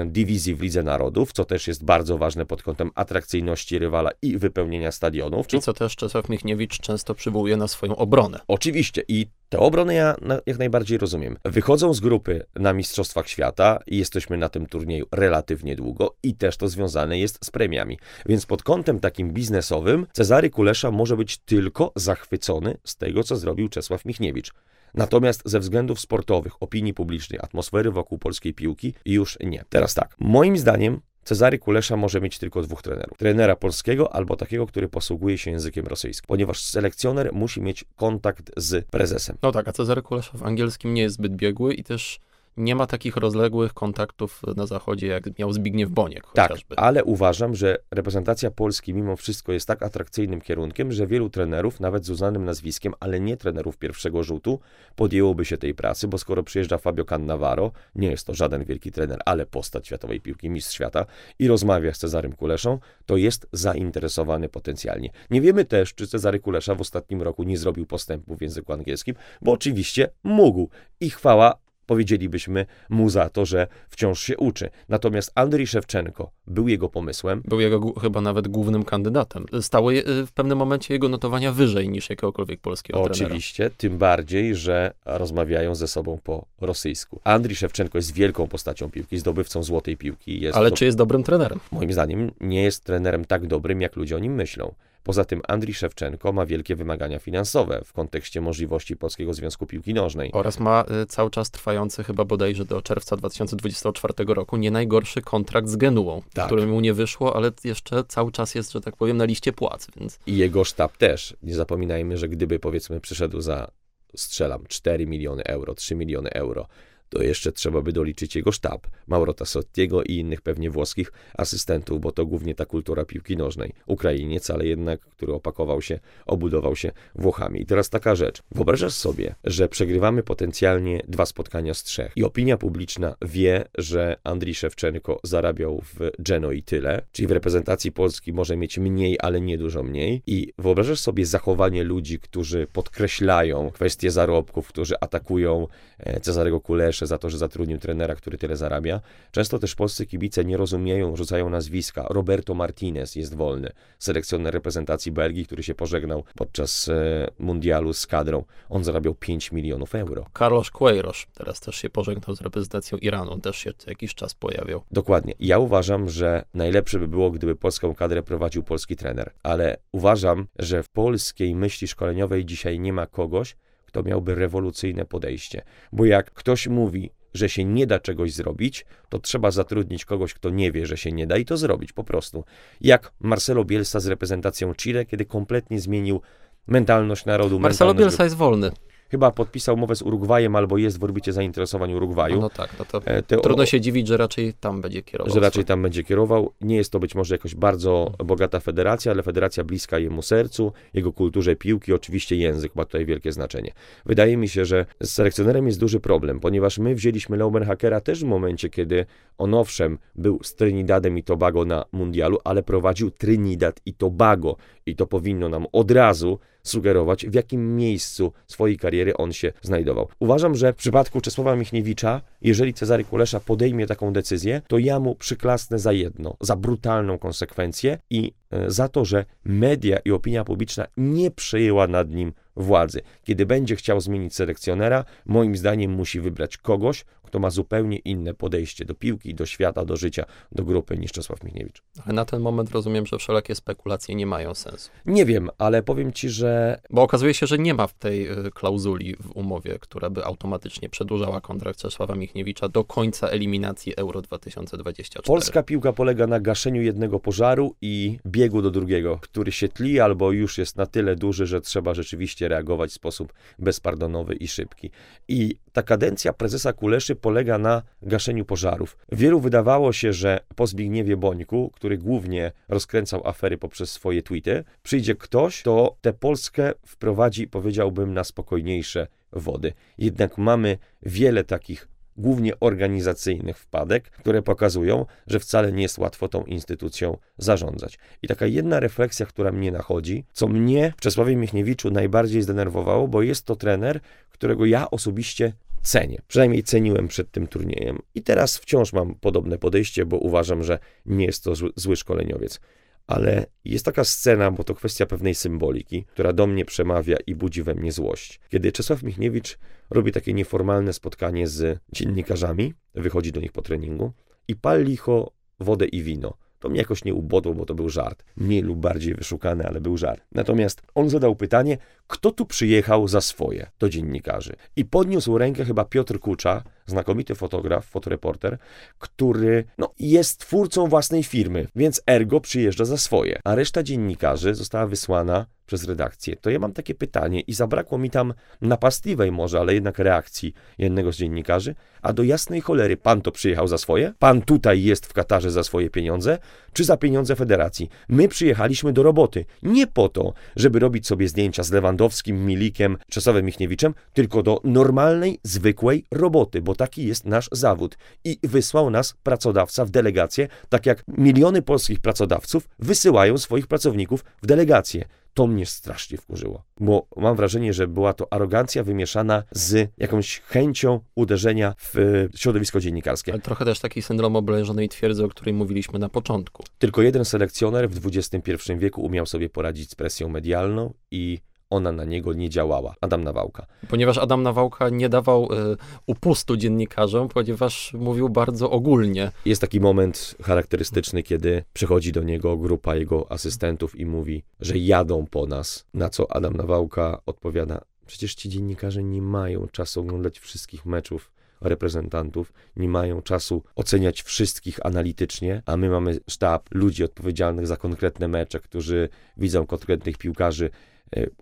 dywizji 0.07 0.55
w 0.55 0.63
Lidze 0.63 0.83
Narodów, 0.83 1.33
co 1.33 1.45
też 1.45 1.69
jest 1.69 1.85
bardzo 1.85 2.19
ważne 2.19 2.47
pod 2.47 2.63
kątem 2.63 2.91
atrakcyjności 2.95 3.79
rywala 3.79 4.11
i 4.23 4.39
wypełnienia 4.39 4.93
stadionów. 4.93 5.55
I 5.55 5.61
co 5.61 5.73
też 5.73 5.97
Czesław 5.97 6.29
Michniewicz 6.29 6.81
często 6.81 7.15
przywołuje 7.15 7.57
na 7.57 7.69
swoją 7.69 7.97
obronę. 7.97 8.41
Oczywiście 8.49 9.03
i 9.09 9.27
tę 9.49 9.59
obronę 9.59 9.95
ja 9.95 10.17
jak 10.47 10.59
najbardziej 10.59 10.99
rozumiem. 10.99 11.37
Wychodzą 11.45 11.95
z 11.95 12.01
grupy 12.01 12.47
na 12.55 12.73
Mistrzostwach 12.73 13.29
Świata 13.29 13.79
i 13.87 13.99
jesteśmy 13.99 14.37
na 14.37 14.49
tym 14.49 14.67
turnieju 14.67 15.07
relatywnie 15.13 15.77
długo 15.77 16.15
i 16.23 16.35
też 16.35 16.57
to 16.57 16.69
związane 16.69 17.19
jest 17.19 17.45
z 17.45 17.51
premiami. 17.51 17.99
Więc 18.27 18.47
pod 18.47 18.63
kątem 18.63 19.01
takim 19.01 19.33
biznesowym 19.33 20.07
Cezary 20.13 20.51
Kulesza 20.51 20.91
może 20.91 21.17
być 21.17 21.39
tylko 21.39 21.93
zachwycony 21.97 22.77
z 22.85 22.97
tego, 22.97 23.25
co 23.25 23.37
zrobił 23.37 23.69
Czesław 23.69 24.05
Michniewicz. 24.05 24.53
Natomiast 24.95 25.43
ze 25.45 25.61
względów 25.61 26.01
sportowych, 26.01 26.63
opinii 26.63 26.95
publicznej, 26.95 27.41
atmosfery 27.43 27.91
wokół 27.91 28.19
polskiej 28.19 28.55
piłki 28.55 28.95
już 29.05 29.39
nie. 29.41 29.65
Teraz 29.69 29.95
tak, 29.95 30.17
moim 30.21 30.59
zdaniem 30.59 31.01
Cezary 31.29 31.59
Kulesza 31.59 31.97
może 31.97 32.21
mieć 32.21 32.39
tylko 32.39 32.63
dwóch 32.63 32.83
trenerów. 32.83 33.19
Trenera 33.19 33.57
polskiego 33.57 34.15
albo 34.15 34.37
takiego, 34.37 34.67
który 34.67 34.89
posługuje 34.89 35.39
się 35.39 35.51
językiem 35.51 35.87
rosyjskim, 35.87 36.27
ponieważ 36.27 36.63
selekcjoner 36.63 37.33
musi 37.33 37.61
mieć 37.61 37.85
kontakt 37.97 38.51
z 38.57 38.87
prezesem. 38.87 39.37
No 39.43 39.53
tak, 39.53 39.69
a 39.69 39.73
Cezary 39.73 40.03
Kulesza 40.03 40.39
w 40.39 40.43
angielskim 40.43 40.95
nie 40.95 41.03
jest 41.03 41.15
zbyt 41.17 41.37
biegły 41.37 41.75
i 41.75 41.85
też 41.85 42.21
nie 42.59 42.75
ma 42.75 42.87
takich 42.87 43.17
rozległych 43.17 43.75
kontaktów 43.75 44.43
na 44.57 44.67
zachodzie, 44.67 45.07
jak 45.07 45.39
miał 45.39 45.53
Zbigniew 45.53 45.91
Boniek 45.91 46.25
Tak, 46.35 46.51
chociażby. 46.51 46.77
ale 46.79 47.05
uważam, 47.05 47.55
że 47.55 47.79
reprezentacja 47.91 48.51
Polski 48.51 48.95
mimo 48.95 49.17
wszystko 49.17 49.53
jest 49.53 49.67
tak 49.67 49.83
atrakcyjnym 49.83 50.41
kierunkiem, 50.41 50.93
że 50.93 51.07
wielu 51.07 51.31
trenerów, 51.31 51.81
nawet 51.81 52.05
z 52.07 52.11
uznanym 52.11 52.45
nazwiskiem, 52.45 52.93
ale 53.01 53.21
nie 53.21 53.37
trenerów 53.37 53.77
pierwszego 53.77 54.23
rzutu, 54.23 54.61
podjęłoby 54.97 55.45
się 55.45 55.59
tej 55.59 55.75
pracy, 55.75 56.09
bo 56.09 56.19
skoro 56.19 56.43
przyjeżdża 56.43 56.79
Fabio 56.79 57.05
Cannavaro, 57.05 57.73
nie 57.95 58.11
jest 58.11 58.27
to 58.27 58.35
żaden 58.35 58.65
wielki 58.65 58.93
trener, 58.93 59.19
ale 59.25 59.47
postać 59.47 59.87
światowej 59.87 60.21
piłki, 60.21 60.51
mistrz 60.51 60.75
świata, 60.75 61.07
i 61.39 61.49
rozmawia 61.49 61.95
z 61.95 61.99
Cezarym 61.99 62.33
Kuleszą, 62.33 62.79
to 63.07 63.17
jest 63.17 63.47
zainteresowany 63.53 64.49
potencjalnie. 64.49 65.11
Nie 65.31 65.41
wiemy 65.41 65.65
też, 65.65 65.95
czy 65.95 66.07
Cezary 66.07 66.41
Kulesza 66.41 66.75
w 66.75 66.81
ostatnim 66.81 67.23
roku 67.23 67.43
nie 67.43 67.59
zrobił 67.59 67.87
postępu 67.87 68.37
w 68.37 68.43
języku 68.43 68.73
angielskim, 68.73 69.15
bo 69.43 69.53
oczywiście 69.53 70.09
mógł 70.25 70.69
i 71.01 71.11
chwała 71.11 71.55
powiedzielibyśmy 71.89 72.67
mu 72.89 73.11
za 73.11 73.29
to, 73.29 73.47
że 73.47 73.67
wciąż 73.89 74.21
się 74.23 74.37
uczy. 74.37 74.71
Natomiast 74.89 75.33
Andrii 75.35 75.67
Szewczenko 75.67 76.31
był 76.47 76.69
jego 76.69 76.89
pomysłem. 76.89 77.43
Był 77.45 77.61
jego 77.61 77.93
chyba 78.01 78.21
nawet 78.21 78.49
głównym 78.49 78.85
kandydatem. 78.85 79.47
Stały 79.61 79.95
je- 79.95 80.03
w 80.27 80.33
pewnym 80.33 80.59
momencie 80.59 80.95
jego 80.95 81.09
notowania 81.09 81.53
wyżej 81.53 81.89
niż 81.89 82.11
jakiegokolwiek 82.11 82.61
polskiego 82.61 82.99
trenera. 83.05 83.27
Oczywiście, 83.27 83.71
tym 83.77 83.99
bardziej, 83.99 84.55
że 84.55 84.93
rozmawiają 85.05 85.75
ze 85.75 85.89
sobą 85.89 86.19
po 86.25 86.47
rosyjsku. 86.61 87.21
Andrii 87.25 87.57
Szewczenko 87.57 87.99
jest 87.99 88.13
wielką 88.13 88.47
postacią 88.47 88.91
piłki, 88.91 89.19
zdobywcą 89.19 89.63
złotej 89.63 89.97
piłki. 89.97 90.49
Ale 90.53 90.71
to, 90.71 90.77
czy 90.77 90.85
jest 90.85 90.99
dobrym 90.99 91.23
trenerem? 91.23 91.61
moim 91.73 91.93
zdaniem 91.93 92.31
nie 92.41 92.63
jest 92.63 92.85
trenerem 92.85 93.25
tak 93.25 93.47
dobrym, 93.47 93.81
jak 93.81 93.97
ludzie 93.97 94.17
o 94.17 94.19
nim 94.19 94.35
myślą. 94.35 94.75
Poza 95.05 95.25
tym 95.25 95.43
Andrii 95.49 95.75
Szewczenko 95.75 96.33
ma 96.33 96.47
wielkie 96.47 96.77
wymagania 96.77 97.19
finansowe 97.19 97.81
w 97.85 97.93
kontekście 97.93 98.41
możliwości 98.41 98.97
Polskiego 98.97 99.35
Związku 99.35 99.67
Piłki 99.67 99.95
Nożnej. 99.95 100.31
Oraz 100.33 100.61
ma 100.61 100.85
y, 101.03 101.07
cały 101.07 101.31
czas 101.31 101.51
trwający 101.51 102.05
chyba 102.05 102.25
bodajże 102.25 102.65
do 102.65 102.83
czerwca 102.83 103.17
2024 103.17 104.15
roku 104.35 104.57
nie 104.57 104.71
najgorszy 104.71 105.23
kontrakt 105.23 105.69
z 105.69 105.77
Genuą, 105.77 106.23
Tak. 106.35 106.47
który 106.47 106.67
mu 106.67 106.81
nie 106.81 106.95
wyszło, 106.95 107.37
ale 107.37 107.53
jeszcze 107.65 108.05
cały 108.05 108.33
czas 108.33 108.55
jest, 108.55 108.73
że 108.73 108.81
tak 108.81 108.97
powiem, 108.97 109.17
na 109.17 109.25
liście 109.25 109.53
płac, 109.53 109.87
więc 109.97 110.19
I 110.27 110.37
jego 110.37 110.65
sztab 110.65 110.97
też. 110.97 111.37
Nie 111.43 111.55
zapominajmy, 111.55 112.17
że 112.19 112.29
gdyby 112.29 112.59
powiedzmy 112.59 113.01
przyszedł 113.01 113.41
za, 113.41 113.71
strzelam, 114.17 114.65
4 114.69 115.07
miliony 115.07 115.45
euro, 115.45 115.75
3 115.75 115.95
miliony 115.95 116.31
euro, 116.31 116.67
to 117.09 117.23
jeszcze 117.23 117.53
trzeba 117.53 117.81
by 117.81 117.93
doliczyć 117.93 118.37
jego 118.37 118.53
sztab, 118.53 118.87
Mauro 119.07 119.35
Tassottiego 119.35 120.03
i 120.03 120.13
innych 120.13 120.41
pewnie 120.41 120.71
włoskich 120.71 121.13
asystentów, 121.35 122.01
bo 122.01 122.13
to 122.13 122.27
głównie 122.27 122.55
ta 122.55 122.67
kultura 122.67 123.05
piłki 123.05 123.37
nożnej. 123.37 123.73
Ukrainiec, 123.87 124.51
ale 124.51 124.67
jednak, 124.67 125.01
który 125.01 125.33
opakował 125.33 125.83
się, 125.83 126.01
obudował 126.27 126.77
się 126.77 126.93
Włochami. 127.15 127.63
I 127.63 127.67
teraz 127.67 127.91
taka 127.91 128.15
rzecz. 128.15 128.43
Wyobrażasz 128.55 128.95
sobie, 128.95 129.35
że 129.45 129.69
przegrywamy 129.69 130.23
potencjalnie 130.23 131.03
dwa 131.09 131.27
spotkania 131.27 131.75
z 131.75 131.83
trzech 131.83 132.13
i 132.17 132.25
opinia 132.25 132.57
publiczna 132.57 133.15
wie, 133.23 133.65
że 133.79 134.17
Andrii 134.25 134.55
Szewczenko 134.55 135.21
zarabiał 135.25 135.83
w 135.95 136.11
Genoi 136.19 136.63
tyle, 136.63 137.03
czyli 137.13 137.27
w 137.29 137.31
reprezentacji 137.31 137.93
Polski 137.93 138.33
może 138.33 138.57
mieć 138.57 138.79
mniej, 138.79 139.17
ale 139.21 139.41
nie 139.41 139.59
dużo 139.59 139.83
mniej. 139.83 140.23
I 140.27 140.53
wyobrażasz 140.59 141.01
sobie 141.01 141.27
zachowanie 141.27 141.85
ludzi, 141.85 142.19
którzy 142.21 142.67
podkreślają 142.73 143.71
kwestie 143.71 144.11
zarobków, 144.11 144.69
którzy 144.69 144.95
atakują 145.01 145.67
e, 145.99 146.21
Cezarego 146.21 146.61
Kuleszę 146.99 147.07
za 147.07 147.19
to, 147.19 147.31
że 147.31 147.39
zatrudnił 147.39 147.79
trenera, 147.79 148.15
który 148.15 148.39
tyle 148.39 148.57
zarabia. 148.57 149.01
Często 149.31 149.59
też 149.59 149.75
polscy 149.75 150.07
kibice 150.07 150.45
nie 150.45 150.57
rozumieją, 150.57 151.17
rzucają 151.17 151.51
nazwiska. 151.51 152.07
Roberto 152.11 152.55
Martinez 152.55 153.17
jest 153.17 153.35
wolny, 153.35 153.71
selekcjoner 153.99 154.55
reprezentacji 154.55 155.13
Belgii, 155.13 155.47
który 155.47 155.63
się 155.63 155.75
pożegnał 155.75 156.25
podczas 156.35 156.89
e, 156.89 157.29
mundialu 157.39 157.93
z 157.93 158.07
kadrą. 158.07 158.45
On 158.69 158.85
zarabiał 158.85 159.15
5 159.15 159.53
milionów 159.53 159.95
euro. 159.95 160.27
Carlos 160.39 160.71
Queiroz 160.71 161.27
teraz 161.35 161.61
też 161.61 161.77
się 161.77 161.91
pożegnał 161.91 162.37
z 162.37 162.41
reprezentacją 162.41 162.99
Iranu, 162.99 163.33
on 163.33 163.41
też 163.41 163.57
się 163.57 163.73
jakiś 163.87 164.15
czas 164.15 164.35
pojawiał. 164.35 164.83
Dokładnie. 164.91 165.35
Ja 165.41 165.59
uważam, 165.59 166.09
że 166.09 166.45
najlepsze 166.55 166.99
by 166.99 167.09
było, 167.09 167.31
gdyby 167.31 167.57
polską 167.57 167.95
kadrę 167.95 168.23
prowadził 168.23 168.63
polski 168.63 168.97
trener, 168.97 169.31
ale 169.43 169.77
uważam, 169.93 170.47
że 170.59 170.83
w 170.83 170.89
polskiej 170.89 171.55
myśli 171.55 171.89
szkoleniowej 171.89 172.45
dzisiaj 172.45 172.81
nie 172.81 172.93
ma 172.93 173.07
kogoś, 173.07 173.57
kto 173.89 174.03
miałby 174.03 174.35
rewolucyjne 174.35 175.05
podejście. 175.05 175.63
Bo 175.93 176.05
jak 176.05 176.31
ktoś 176.31 176.67
mówi, 176.67 177.11
że 177.35 177.49
się 177.49 177.65
nie 177.65 177.87
da 177.87 177.99
czegoś 177.99 178.33
zrobić, 178.33 178.87
to 179.09 179.19
trzeba 179.19 179.51
zatrudnić 179.51 180.05
kogoś, 180.05 180.35
kto 180.35 180.51
nie 180.51 180.73
wie, 180.73 180.87
że 180.87 180.97
się 180.97 181.13
nie 181.13 181.27
da 181.27 181.37
i 181.37 181.45
to 181.45 181.57
zrobić 181.57 181.93
po 181.93 182.05
prostu. 182.05 182.45
Jak 182.81 183.13
Marcelo 183.21 183.65
Bielsa 183.65 184.01
z 184.01 184.07
reprezentacją 184.07 184.75
Chile, 184.75 185.05
kiedy 185.05 185.25
kompletnie 185.25 185.81
zmienił 185.81 186.21
mentalność 186.67 187.25
narodu. 187.25 187.61
Marcelo 187.61 187.91
mentalność 187.91 188.13
Bielsa 188.13 188.25
jest 188.25 188.37
wolny. 188.37 188.71
Chyba 189.11 189.31
podpisał 189.31 189.75
umowę 189.75 189.97
z 189.97 190.03
Urugwajem 190.03 190.57
albo 190.57 190.79
jest 190.79 190.99
w 191.01 191.05
orbicie 191.05 191.33
zainteresowań 191.33 191.93
Urugwaju. 191.95 192.41
No 192.41 192.51
tak, 192.51 192.71
no 192.79 192.85
to 192.85 193.03
E, 193.05 193.23
te- 193.23 193.37
trudno 193.37 193.67
się 193.67 193.81
dziwić, 193.81 194.07
że 194.09 194.17
raczej 194.17 194.55
tam 194.55 194.81
będzie 194.81 195.03
kierował. 195.03 195.35
że 195.35 195.41
raczej 195.41 195.65
tam 195.65 195.83
będzie 195.83 196.05
kierował. 196.05 196.53
Nie 196.61 196.77
jest 196.77 196.93
to 196.93 197.01
być 197.01 197.15
może 197.15 197.35
jakoś 197.35 197.55
bardzo 197.55 198.13
bogata 198.25 198.61
federacja, 198.61 199.13
ale 199.13 199.23
federacja 199.23 199.65
bliska 199.65 199.99
jemu 199.99 200.23
sercu, 200.23 200.73
jego 200.95 201.13
kulturze 201.13 201.57
piłki, 201.57 201.93
oczywiście 201.93 202.37
język 202.37 202.75
ma 202.75 202.85
tutaj 202.85 203.07
wielkie 203.07 203.33
znaczenie. 203.33 203.73
Wydaje 204.07 204.37
mi 204.37 204.49
się, 204.49 204.65
że 204.65 204.87
z 205.01 205.11
selekcjonerem 205.13 205.67
jest 205.67 205.81
duży 205.81 206.01
problem, 206.01 206.41
ponieważ 206.41 206.79
my 206.79 206.95
wzięliśmy 206.95 207.37
Laubenhackera 207.37 208.01
też 208.01 208.21
w 208.21 208.27
momencie, 208.27 208.69
kiedy 208.71 209.07
on 209.39 209.55
owszem 209.55 209.99
był 210.15 210.39
z 210.43 210.55
Trinidadem 210.55 211.19
i 211.19 211.23
Tobago 211.23 211.65
na 211.65 211.85
mundialu, 211.93 212.39
ale 212.45 212.63
prowadził 212.63 213.11
Trinidad 213.11 213.81
i 213.87 213.95
Tobago 213.95 214.57
i 214.87 214.97
to 214.97 215.07
powinno 215.07 215.49
nam 215.49 215.67
od 215.73 215.91
razu 215.91 216.39
sugerować, 216.69 217.27
w 217.27 217.35
jakim 217.35 217.77
miejscu 217.77 218.33
swojej 218.47 218.79
kariery 218.79 219.17
on 219.17 219.33
się 219.33 219.53
znajdował. 219.63 220.09
Uważam, 220.19 220.55
że 220.55 220.73
w 220.73 220.77
przypadku 220.77 221.21
Czesława 221.21 221.57
Michniewicza, 221.57 222.21
jeżeli 222.43 222.75
Cezary 222.75 223.05
Kulesza 223.05 223.41
podejmie 223.41 223.87
taką 223.87 224.13
decyzję, 224.13 224.63
to 224.69 224.79
ja 224.79 225.01
mu 225.01 225.15
przyklasnę 225.15 225.79
za 225.79 225.93
jedno, 225.93 226.37
za 226.41 226.57
brutalną 226.57 227.19
konsekwencję 227.19 227.99
i 228.11 228.33
e, 228.51 228.71
za 228.71 228.89
to, 228.89 229.05
że 229.05 229.25
media 229.45 229.99
i 230.05 230.11
opinia 230.11 230.45
publiczna 230.45 230.87
nie 230.97 231.31
przejęła 231.31 231.87
nad 231.87 232.11
nim 232.11 232.33
władzy. 232.57 233.01
Kiedy 233.25 233.47
będzie 233.47 233.77
chciał 233.77 234.01
zmienić 234.01 234.35
selekcjonera, 234.35 235.05
moim 235.27 235.57
zdaniem 235.57 235.93
musi 235.93 236.21
wybrać 236.21 236.57
kogoś, 236.57 237.05
kto 237.29 237.39
ma 237.39 237.51
zupełnie 237.51 237.99
inne 237.99 238.35
podejście 238.35 238.85
do 238.85 238.95
piłki, 238.95 239.35
do 239.35 239.47
świata, 239.47 239.85
do 239.85 239.97
życia, 239.97 240.25
do 240.53 240.65
grupy 240.65 240.99
niż 240.99 241.13
Czesław 241.13 241.45
Michniewicz. 241.45 241.83
Ale 242.05 242.15
na 242.15 242.25
ten 242.25 242.41
moment 242.41 242.71
rozumiem, 242.71 243.07
że 243.07 243.19
wszelakie 243.19 243.55
spekulacje 243.55 244.15
nie 244.15 244.27
mają 244.27 244.55
sensu. 244.55 244.91
Nie 245.07 245.25
wiem, 245.25 245.51
ale 245.59 245.83
powiem 245.83 246.13
ci, 246.13 246.29
że 246.31 246.81
Bo 246.91 247.03
okazuje 247.03 247.35
się, 247.35 247.47
że 247.47 247.59
nie 247.59 247.75
ma 247.75 247.87
w 247.87 247.95
tej 247.95 248.47
y, 248.47 248.51
klauzuli 248.51 249.17
w 249.17 249.37
umowie, 249.37 249.79
która 249.81 250.11
by 250.11 250.25
automatycznie 250.25 250.89
przedłużała 250.89 251.41
kontrakt 251.41 251.79
Czesława 251.81 252.15
Michniewicza 252.15 252.69
do 252.69 252.85
końca 252.85 253.29
eliminacji 253.29 253.97
Euro 253.97 254.23
2024. 254.23 255.27
Polska 255.27 255.63
piłka 255.63 255.93
polega 255.93 256.27
na 256.27 256.41
gaszeniu 256.41 256.83
jednego 256.83 257.21
pożaru 257.21 257.75
i 257.83 258.19
biegu 258.27 258.63
do 258.63 258.71
drugiego, 258.71 259.19
który 259.23 259.53
się 259.53 259.69
tli 259.69 260.01
albo 260.01 260.33
już 260.33 260.59
jest 260.59 260.77
na 260.77 260.87
tyle 260.87 261.17
duży, 261.17 261.47
że 261.47 261.61
trzeba 261.61 261.95
rzeczywiście 261.95 262.49
reagować 262.49 262.91
w 262.91 262.95
sposób 262.95 263.33
bezpardonowy 263.59 264.35
i 264.35 264.49
szybki. 264.49 264.91
I 265.29 265.57
ta 265.79 265.83
kadencja 265.83 266.33
prezesa 266.33 266.73
Kuleszy 266.73 267.17
polega 267.17 267.59
na 267.59 267.83
gaszeniu 268.03 268.45
pożarów. 268.45 268.97
Wielu 269.13 269.41
wydawało 269.41 269.93
się, 269.93 270.13
że 270.13 270.41
po 270.57 270.67
Zbigniewie 270.67 271.17
Bońku, 271.17 271.71
który 271.75 271.99
głównie 271.99 272.53
rozkręcał 272.69 273.29
afery 273.29 273.59
poprzez 273.59 273.91
swoje 273.91 274.23
tweety, 274.23 274.65
przyjdzie 274.83 275.15
ktoś, 275.15 275.61
kto 275.61 275.97
tę 276.01 276.13
Polskę 276.13 276.73
wprowadzi, 276.87 277.49
powiedziałbym, 277.49 278.15
na 278.15 278.25
spokojniejsze 278.25 279.07
wody. 279.33 279.73
Jednak 279.99 280.39
mamy 280.39 280.79
wiele 281.03 281.45
takich 281.45 281.89
głównie 282.17 282.61
organizacyjnych 282.61 283.59
wpadek, 283.59 284.11
które 284.11 284.43
pokazują, 284.43 285.07
że 285.27 285.41
wcale 285.41 285.73
nie 285.73 285.83
jest 285.83 285.99
łatwo 285.99 286.29
tą 286.29 286.45
instytucją 286.45 287.19
zarządzać. 287.37 287.99
I 288.23 288.29
taka 288.29 288.47
jedna 288.47 288.81
refleksja, 288.81 289.27
która 289.27 289.53
mnie 289.53 289.73
nachodzi, 289.73 290.25
co 290.33 290.49
mnie 290.49 290.93
w 290.97 291.01
Czesławie 291.01 291.37
Michniewiczu 291.37 291.91
najbardziej 291.91 292.43
zdenerwowało, 292.43 293.09
bo 293.09 293.23
jest 293.23 293.45
to 293.45 293.57
trener, 293.57 294.01
którego 294.31 294.67
ja 294.67 294.91
osobiście 294.91 295.53
cenię. 295.83 296.23
Przynajmniej 296.29 296.63
ceniłem 296.63 297.09
przed 297.09 297.31
tym 297.31 297.47
turniejem. 297.47 297.99
I 298.15 298.23
teraz 298.23 298.59
wciąż 298.59 298.93
mam 298.93 299.15
podobne 299.15 299.59
podejście, 299.59 300.07
bo 300.07 300.19
uważam, 300.19 300.65
że 300.65 300.79
nie 301.07 301.27
jest 301.27 301.45
to 301.45 301.55
zły, 301.55 301.71
zły 301.77 301.97
szkoleniowiec. 301.97 302.61
Ale 303.07 303.47
jest 303.65 303.85
taka 303.85 304.05
scena, 304.05 304.51
bo 304.51 304.65
to 304.65 304.75
kwestia 304.75 305.07
pewnej 305.07 305.35
symboliki, 305.35 306.05
która 306.05 306.33
do 306.33 306.47
mnie 306.47 306.65
przemawia 306.65 307.17
i 307.27 307.35
budzi 307.35 307.63
we 307.63 307.75
mnie 307.75 307.93
złość. 307.93 308.41
Kiedy 308.49 308.73
Czesław 308.73 309.03
Michniewicz 309.03 309.59
robi 309.91 310.13
takie 310.13 310.35
nieformalne 310.35 310.93
spotkanie 310.93 311.49
z 311.49 311.79
dziennikarzami, 311.93 312.75
wychodzi 312.95 313.33
do 313.33 313.41
nich 313.41 313.53
po 313.53 313.63
treningu 313.63 314.13
i 314.49 314.57
pal 314.57 314.85
licho 314.85 315.33
wodę 315.61 315.87
i 315.87 316.03
wino. 316.03 316.39
To 316.59 316.69
mnie 316.69 316.79
jakoś 316.79 317.05
nie 317.05 317.15
ubodło, 317.15 317.55
bo 317.55 317.67
to 317.67 317.75
był 317.75 317.89
żart. 317.89 318.25
Mniej 318.37 318.63
lub 318.63 318.79
bardziej 318.79 319.15
wyszukany, 319.15 319.67
ale 319.67 319.81
był 319.81 319.97
żart. 319.97 320.21
Natomiast 320.33 320.83
on 320.95 321.11
zadał 321.11 321.37
pytanie, 321.37 321.79
kto 322.07 322.31
tu 322.31 322.47
przyjechał 322.47 323.09
za 323.09 323.21
swoje 323.21 323.71
do 323.79 323.89
dziennikarzy. 323.89 324.57
I 324.77 324.85
podniósł 324.85 325.39
rękę 325.39 325.65
chyba 325.65 325.85
Piotr 325.85 326.19
Kucza, 326.19 326.63
znakomity 326.91 327.35
fotograf, 327.35 327.87
fotoreporter, 327.87 328.59
który 328.99 329.65
no, 329.79 329.93
jest 329.99 330.41
twórcą 330.41 330.87
własnej 330.87 331.23
firmy, 331.23 331.67
więc 331.77 332.03
ergo 332.07 332.41
przyjeżdża 332.41 332.85
za 332.85 332.97
swoje. 332.97 333.41
A 333.45 333.55
reszta 333.55 333.83
dziennikarzy 333.83 334.55
została 334.55 334.87
wysłana 334.87 335.47
przez 335.69 335.85
redakcję. 335.85 336.37
To 336.37 336.51
ja 336.51 336.59
mam 336.59 336.73
takie 336.73 336.95
pytanie 336.95 337.41
i 337.41 337.53
zabrakło 337.53 337.99
mi 337.99 338.11
tam 338.11 338.35
napastliwej 338.61 339.33
może, 339.33 339.61
ale 339.61 339.75
jednak 339.75 339.99
reakcji 339.99 340.55
jednego 340.79 341.13
z 341.13 341.17
dziennikarzy. 341.17 341.75
A 342.03 342.13
do 342.13 342.23
jasnej 342.23 342.61
cholery, 342.61 342.97
pan 342.97 343.23
to 343.23 343.33
przyjechał 343.33 343.69
za 343.69 343.79
swoje? 343.79 344.13
Pan 344.19 344.43
tutaj 344.43 344.83
jest 344.83 345.07
w 345.07 345.13
Katarze 345.13 345.51
za 345.51 345.63
swoje 345.63 345.91
pieniądze? 345.91 346.39
Czy 346.73 346.85
za 346.85 346.97
pieniądze 346.97 347.37
federacji? 347.37 347.89
My 348.09 348.29
przyjechaliśmy 348.29 348.93
do 348.93 349.03
roboty. 349.03 349.45
Nie 349.63 349.87
po 349.87 350.09
to, 350.09 350.33
żeby 350.57 350.79
robić 350.79 351.07
sobie 351.07 351.29
zdjęcia 351.29 351.63
z 351.63 351.73
Lewandowskim, 351.73 352.47
Milikiem, 352.47 352.97
Czesławem 353.11 353.45
Michniewiczem, 353.45 353.95
tylko 354.13 354.43
do 354.43 354.61
normalnej, 354.65 355.41
zwykłej 355.43 356.05
roboty, 356.11 356.63
bo 356.63 356.75
taki 356.79 357.07
jest 357.07 357.25
nasz 357.25 357.49
zawód. 357.53 357.99
I 358.25 358.39
wysłał 358.43 358.91
nas 358.91 359.15
pracodawca 359.23 359.85
w 359.85 359.91
delegację, 359.91 360.49
tak 360.69 360.87
jak 360.87 361.03
miliony 361.09 361.63
polskich 361.63 362.01
pracodawców 362.01 362.69
wysyłają 362.79 363.39
swoich 363.39 363.67
pracowników 363.67 364.25
w 364.43 364.47
delegację. 364.47 365.05
To 365.35 365.47
mnie 365.47 365.67
strasznie 365.67 366.19
wkurzyło, 366.19 366.65
bo 366.81 367.07
mam 367.17 367.37
wrażenie, 367.37 367.73
że 367.73 367.89
była 367.89 368.13
to 368.13 368.33
arogancja 368.33 368.85
wymieszana 368.85 369.43
z 369.51 369.91
jakąś 369.99 370.41
chęcią 370.41 371.01
uderzenia 371.15 371.75
w 371.79 371.99
e, 371.99 372.39
środowisko 372.39 372.81
dziennikarskie. 372.81 373.33
Ale 373.33 373.41
trochę 373.41 373.65
też 373.65 373.81
taki 373.81 374.03
syndrom 374.03 374.37
oblężonej 374.37 374.89
twierdzy, 374.89 375.25
o 375.25 375.29
której 375.29 375.55
mówiliśmy 375.55 375.99
na 375.99 376.09
początku. 376.09 376.65
Tylko 376.79 377.03
jeden 377.03 377.25
selekcjoner 377.25 377.91
w 377.91 378.07
XXI 378.07 378.73
wieku 378.77 379.03
umiał 379.03 379.27
sobie 379.27 379.51
poradzić 379.51 379.91
z 379.91 379.95
presją 379.95 380.29
medialną 380.29 380.95
i 381.11 381.41
ona 381.71 381.93
na 381.93 382.05
niego 382.05 382.33
nie 382.33 382.51
działała. 382.51 382.95
Adam 383.01 383.25
Nawałka. 383.25 383.67
Ponieważ 383.89 384.19
Adam 384.19 384.43
Nawałka 384.43 384.89
nie 384.89 385.09
dawał 385.09 385.53
y, 385.53 385.77
upustu 386.07 386.57
dziennikarzom, 386.57 387.29
ponieważ 387.29 387.95
mówił 387.95 388.29
bardzo 388.29 388.71
ogólnie. 388.71 389.31
Jest 389.45 389.61
taki 389.61 389.81
moment 389.81 390.35
charakterystyczny, 390.43 391.23
kiedy 391.23 391.65
przychodzi 391.73 392.13
do 392.13 392.23
niego 392.23 392.57
grupa 392.57 392.97
jego 392.97 393.33
asystentów 393.33 394.01
i 394.01 394.07
mówi, 394.07 394.43
że 394.61 394.79
jadą 394.79 395.27
po 395.27 395.47
nas. 395.47 395.87
Na 395.95 396.09
co 396.09 396.37
Adam 396.37 396.57
Nawałka 396.57 397.21
odpowiada: 397.27 397.81
Przecież 398.07 398.35
ci 398.35 398.49
dziennikarze 398.49 399.03
nie 399.03 399.23
mają 399.23 399.67
czasu 399.73 400.01
oglądać 400.01 400.39
wszystkich 400.39 400.87
meczów 400.87 401.31
reprezentantów, 401.61 402.53
nie 402.77 402.89
mają 402.89 403.23
czasu 403.23 403.63
oceniać 403.77 404.23
wszystkich 404.23 404.87
analitycznie, 404.87 405.63
a 405.67 405.77
my 405.77 405.91
mamy 405.91 406.19
sztab 406.29 406.75
ludzi 406.75 407.05
odpowiedzialnych 407.05 407.67
za 407.67 407.77
konkretne 407.77 408.29
mecze, 408.29 408.61
którzy 408.61 409.09
widzą 409.37 409.67
konkretnych 409.67 410.19
piłkarzy 410.19 410.71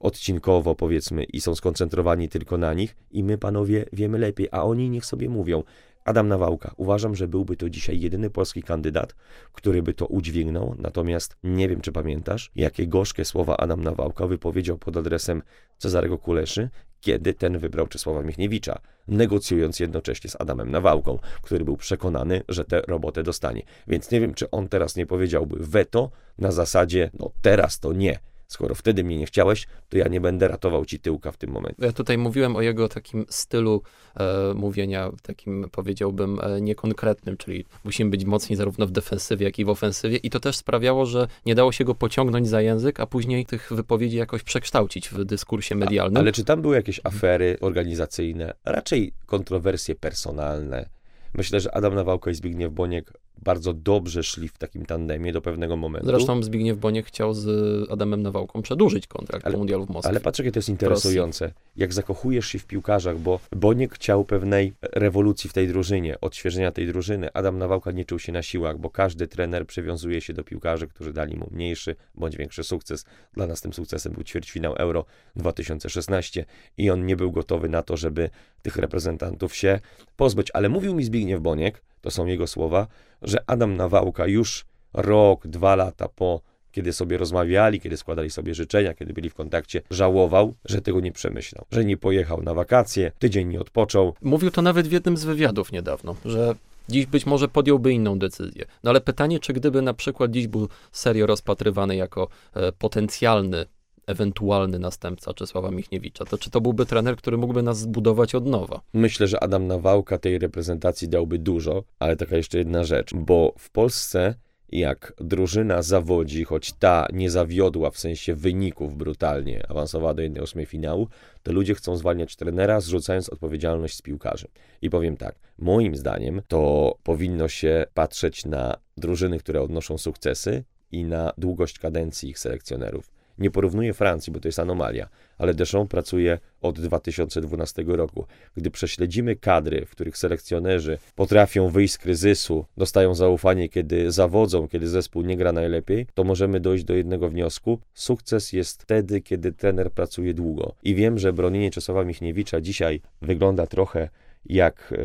odcinkowo 0.01 0.75
powiedzmy 0.75 1.25
i 1.25 1.41
są 1.41 1.55
skoncentrowani 1.55 2.29
tylko 2.29 2.59
na 2.59 2.75
nich 2.75 2.97
i 3.11 3.25
my 3.25 3.39
panowie 3.39 3.85
wiemy 3.93 4.19
lepiej, 4.19 4.49
a 4.51 4.65
oni 4.65 4.91
niech 4.91 5.07
sobie 5.07 5.29
mówią. 5.29 5.63
Adam 6.05 6.29
Nawałka. 6.29 6.75
Uważam, 6.77 7.15
że 7.15 7.29
byłby 7.29 7.57
to 7.57 7.71
dzisiaj 7.71 8.01
jedyny 8.01 8.31
polski 8.31 8.63
kandydat, 8.63 9.15
który 9.53 9.83
by 9.83 9.95
to 9.95 10.07
udźwignął, 10.07 10.75
natomiast 10.79 11.37
nie 11.45 11.69
wiem, 11.69 11.81
czy 11.81 11.93
pamiętasz, 11.93 12.51
jakie 12.57 12.87
gorzkie 12.87 13.25
słowa 13.25 13.57
Adam 13.57 13.85
Nawałka 13.85 14.27
wypowiedział 14.27 14.79
pod 14.79 14.97
adresem 14.97 15.43
Cezarego 15.79 16.19
Kuleszy, 16.19 16.71
kiedy 17.01 17.35
ten 17.35 17.59
wybrał 17.59 17.87
Czesława 17.87 18.23
Michniewicza, 18.23 18.79
negocjując 19.09 19.81
jednocześnie 19.81 20.31
z 20.31 20.41
Adamem 20.41 20.71
Nawałką, 20.71 21.19
który 21.43 21.65
był 21.65 21.77
przekonany, 21.77 22.43
że 22.49 22.65
tę 22.65 22.83
robotę 22.89 23.23
dostanie. 23.23 23.63
Więc 23.89 24.11
nie 24.11 24.21
wiem, 24.21 24.35
czy 24.35 24.51
on 24.51 24.69
teraz 24.69 24.97
nie 24.97 25.07
powiedziałby 25.07 25.57
weto 25.61 26.11
na 26.39 26.53
zasadzie, 26.53 27.11
no 27.19 27.31
teraz 27.43 27.81
to 27.81 27.93
nie. 27.93 28.19
Skoro 28.49 28.75
wtedy 28.75 29.05
mnie 29.05 29.19
nie 29.19 29.27
chciałeś, 29.27 29.67
to 29.89 29.99
ja 29.99 30.09
nie 30.09 30.21
będę 30.21 30.49
ratował 30.49 30.85
ci 30.85 31.01
tyłka 31.01 31.33
w 31.33 31.37
tym 31.37 31.51
momencie. 31.51 31.87
Ja 31.87 31.93
tutaj 31.93 32.19
mówiłem 32.19 32.57
o 32.57 32.63
jego 32.63 32.89
takim 32.89 33.27
stylu 33.29 33.83
e, 34.17 34.55
mówienia, 34.55 35.11
takim 35.23 35.69
powiedziałbym 35.73 36.41
e, 36.43 36.61
niekonkretnym, 36.61 37.37
czyli 37.37 37.65
musimy 37.85 38.11
być 38.11 38.25
mocni 38.25 38.57
zarówno 38.57 38.87
w 38.87 38.91
defensywie, 38.91 39.47
jak 39.47 39.59
i 39.59 39.65
w 39.65 39.69
ofensywie 39.69 40.17
i 40.17 40.31
to 40.31 40.41
też 40.41 40.57
sprawiało, 40.57 41.07
że 41.07 41.29
nie 41.47 41.55
dało 41.55 41.73
się 41.73 41.85
go 41.85 41.95
pociągnąć 41.95 42.49
za 42.49 42.61
język, 42.61 43.01
a 43.01 43.07
później 43.07 43.47
tych 43.47 43.73
wypowiedzi 43.73 44.17
jakoś 44.17 44.43
przekształcić 44.43 45.09
w 45.09 45.25
dyskursie 45.25 45.75
medialnym. 45.75 46.17
Ale 46.17 46.33
czy 46.33 46.45
tam 46.45 46.63
były 46.63 46.77
jakieś 46.77 47.01
afery 47.05 47.57
organizacyjne, 47.61 48.55
raczej 48.65 49.13
kontrowersje 49.27 49.95
personalne? 49.95 50.89
Myślę, 51.35 51.61
że 51.61 51.75
Adam 51.75 51.95
Nawałka 51.95 52.31
i 52.31 52.35
Zbigniew 52.35 52.73
Boniek 52.73 53.13
bardzo 53.43 53.73
dobrze 53.73 54.23
szli 54.23 54.49
w 54.49 54.59
takim 54.59 54.87
tandemie 54.87 55.33
do 55.33 55.41
pewnego 55.41 55.77
momentu. 55.77 56.07
Zresztą 56.07 56.43
Zbigniew 56.43 56.79
Boniek 56.79 57.07
chciał 57.07 57.35
z 57.35 57.47
Adamem 57.91 58.23
Nawałką 58.23 58.63
przedłużyć 58.63 59.07
kontrakt 59.07 59.47
Ale- 59.47 59.53
po 59.53 59.59
mundialu 59.59 59.87
w 59.87 59.91
Moskwie. 59.91 60.11
Ale 60.11 60.21
patrz, 60.21 60.39
jakie 60.39 60.53
to 60.53 60.59
jest 60.59 60.69
interesujące. 60.69 61.53
Jak 61.77 61.93
zakochujesz 61.93 62.47
się 62.47 62.59
w 62.59 62.67
piłkarzach, 62.67 63.19
bo 63.19 63.41
Boniek 63.57 63.95
chciał 63.95 64.25
pewnej 64.25 64.73
rewolucji 64.83 65.51
w 65.51 65.53
tej 65.53 65.69
drużynie, 65.69 66.21
odświeżenia 66.21 66.73
tej 66.73 66.87
drużyny. 66.87 67.33
Adam 67.33 67.59
Nawałka 67.59 67.93
nie 67.93 68.05
czuł 68.05 68.19
się 68.19 68.33
na 68.33 68.43
siłach, 68.43 68.79
bo 68.79 68.91
każdy 68.91 69.29
trener 69.29 69.67
przywiązuje 69.67 70.21
się 70.21 70.33
do 70.33 70.45
piłkarzy, 70.45 70.89
którzy 70.89 71.13
dali 71.13 71.37
mu 71.37 71.49
mniejszy 71.51 71.97
bądź 72.15 72.37
większy 72.37 72.65
sukces. 72.65 73.05
Dla 73.33 73.47
nas 73.47 73.61
tym 73.61 73.73
sukcesem 73.73 74.13
był 74.13 74.25
ćwierćfinał 74.25 74.75
Euro 74.75 75.05
2016 75.37 76.45
i 76.79 76.91
on 76.91 77.07
nie 77.07 77.17
był 77.17 77.33
gotowy 77.33 77.69
na 77.69 77.83
to, 77.83 77.97
żeby 77.97 78.31
tych 78.63 78.77
reprezentantów 78.77 79.57
się 79.57 79.81
pozbyć. 80.17 80.51
Ale 80.55 80.69
mówił 80.69 80.95
mi 80.95 81.05
Zbigniew 81.05 81.41
Boniek, 81.41 81.83
to 82.07 82.11
są 82.11 82.27
jego 82.27 82.47
słowa, 82.47 82.87
że 83.23 83.39
Adam 83.47 83.77
Nawałka 83.77 84.27
już 84.27 84.65
rok, 84.93 85.47
dwa 85.47 85.77
lata 85.77 86.09
po 86.09 86.41
kiedy 86.73 86.93
sobie 86.93 87.19
rozmawiali, 87.19 87.81
kiedy 87.81 87.97
składali 87.97 88.31
sobie 88.31 88.55
życzenia, 88.55 88.95
kiedy 88.95 89.13
byli 89.13 89.31
w 89.31 89.35
kontakcie, 89.35 89.83
żałował, 89.91 90.55
że 90.65 90.83
tego 90.83 91.01
nie 91.01 91.13
przemyślał, 91.13 91.65
że 91.71 91.85
nie 91.85 91.97
pojechał 91.97 92.43
na 92.43 92.55
wakacje, 92.55 93.13
tydzień 93.19 93.49
nie 93.49 93.61
odpoczął. 93.61 94.15
Mówił 94.23 94.51
to 94.51 94.63
nawet 94.63 94.89
w 94.89 94.93
jednym 94.93 95.17
z 95.17 95.25
wywiadów 95.25 95.73
niedawno, 95.73 96.17
że 96.25 96.55
dziś 96.89 97.07
być 97.07 97.27
może 97.27 97.49
podjąłby 97.49 97.93
inną 97.93 98.19
decyzję. 98.19 98.65
No 98.85 98.91
ale 98.91 99.01
pytanie, 99.01 99.41
czy 99.41 99.53
gdyby 99.53 99.83
na 99.83 99.95
przykład 99.95 100.31
dziś 100.31 100.47
był 100.47 100.69
serio 100.93 101.27
rozpatrywany 101.27 101.97
jako 101.97 102.29
e, 102.55 102.73
potencjalny, 102.73 103.67
ewentualny 104.07 104.79
następca 104.79 105.35
Czesława 105.35 105.71
Michniewicza, 105.71 106.25
to 106.25 106.39
czy 106.39 106.51
to 106.51 106.61
byłby 106.61 106.87
trener, 106.87 107.17
który 107.17 107.37
mógłby 107.37 107.63
nas 107.63 107.79
zbudować 107.79 108.35
od 108.35 108.47
nowa? 108.47 108.81
Myślę, 108.93 109.27
że 109.27 109.43
Adam 109.43 109.67
Nawałka 109.67 110.19
tej 110.19 110.39
reprezentacji 110.39 111.09
dałby 111.09 111.39
dużo, 111.39 111.83
ale 111.99 112.17
taka 112.17 112.37
jeszcze 112.37 112.59
jedna 112.59 112.85
rzecz, 112.85 113.15
bo 113.15 113.55
w 113.59 113.71
Polsce 113.71 114.35
jak 114.69 115.13
drużyna 115.21 115.83
zawodzi, 115.83 116.45
choć 116.45 116.73
ta 116.73 117.07
nie 117.13 117.31
zawiodła 117.31 117.91
w 117.91 117.99
sensie 117.99 118.35
wyników 118.35 118.97
brutalnie, 118.97 119.63
awansowała 119.69 120.15
do 120.15 120.23
1-8 120.23 120.67
finału, 120.67 121.09
to 121.43 121.53
ludzie 121.53 121.75
chcą 121.75 121.97
zwalniać 121.97 122.37
trenera, 122.37 122.81
zrzucając 122.81 123.29
odpowiedzialność 123.29 123.97
z 123.97 124.03
piłkarzy. 124.03 124.49
I 124.83 124.91
powiem 124.91 125.17
tak, 125.17 125.35
moim 125.59 125.97
zdaniem 125.97 126.43
to 126.49 126.95
powinno 127.03 127.49
się 127.49 127.87
patrzeć 127.95 128.45
na 128.45 128.77
drużyny, 128.97 129.39
które 129.39 129.63
odnoszą 129.63 129.99
sukcesy 129.99 130.65
i 130.93 131.05
na 131.05 131.33
długość 131.39 131.79
kadencji 131.79 132.31
ich 132.31 132.39
selekcjonerów. 132.39 133.16
Nie 133.39 133.51
porównuję 133.51 133.95
Francji, 133.95 134.33
bo 134.33 134.41
to 134.41 134.49
jest 134.49 134.59
anomalia, 134.59 135.09
ale 135.39 135.55
Deschamps 135.55 135.91
pracuje 135.91 136.39
od 136.63 136.81
2012 136.81 137.85
roku. 137.87 138.27
Gdy 138.57 138.71
prześledzimy 138.71 139.37
kadry, 139.37 139.87
w 139.87 139.91
których 139.91 140.19
selekcjonerzy 140.19 140.99
potrafią 141.15 141.69
wyjść 141.69 141.95
z 141.95 141.99
kryzysu, 141.99 142.65
dostają 142.77 143.15
zaufanie, 143.15 143.69
kiedy 143.69 144.13
zawodzą, 144.13 144.69
kiedy 144.69 144.89
zespół 144.89 145.23
nie 145.23 145.37
gra 145.37 145.53
najlepiej, 145.53 146.07
to 146.15 146.25
możemy 146.25 146.61
dojść 146.61 146.85
do 146.85 146.95
jednego 146.95 147.29
wniosku. 147.29 147.79
Sukces 147.95 148.53
jest 148.53 148.83
wtedy, 148.83 149.21
kiedy 149.21 149.53
trener 149.53 149.93
pracuje 149.93 150.35
długo. 150.35 150.75
I 150.83 150.95
wiem, 150.95 151.19
że 151.19 151.33
bronienie 151.33 151.71
Czesława 151.71 152.05
Michniewicza 152.05 152.61
dzisiaj 152.61 153.01
wygląda 153.23 153.67
trochę 153.67 154.09
jak 154.49 154.93
e, 154.93 154.97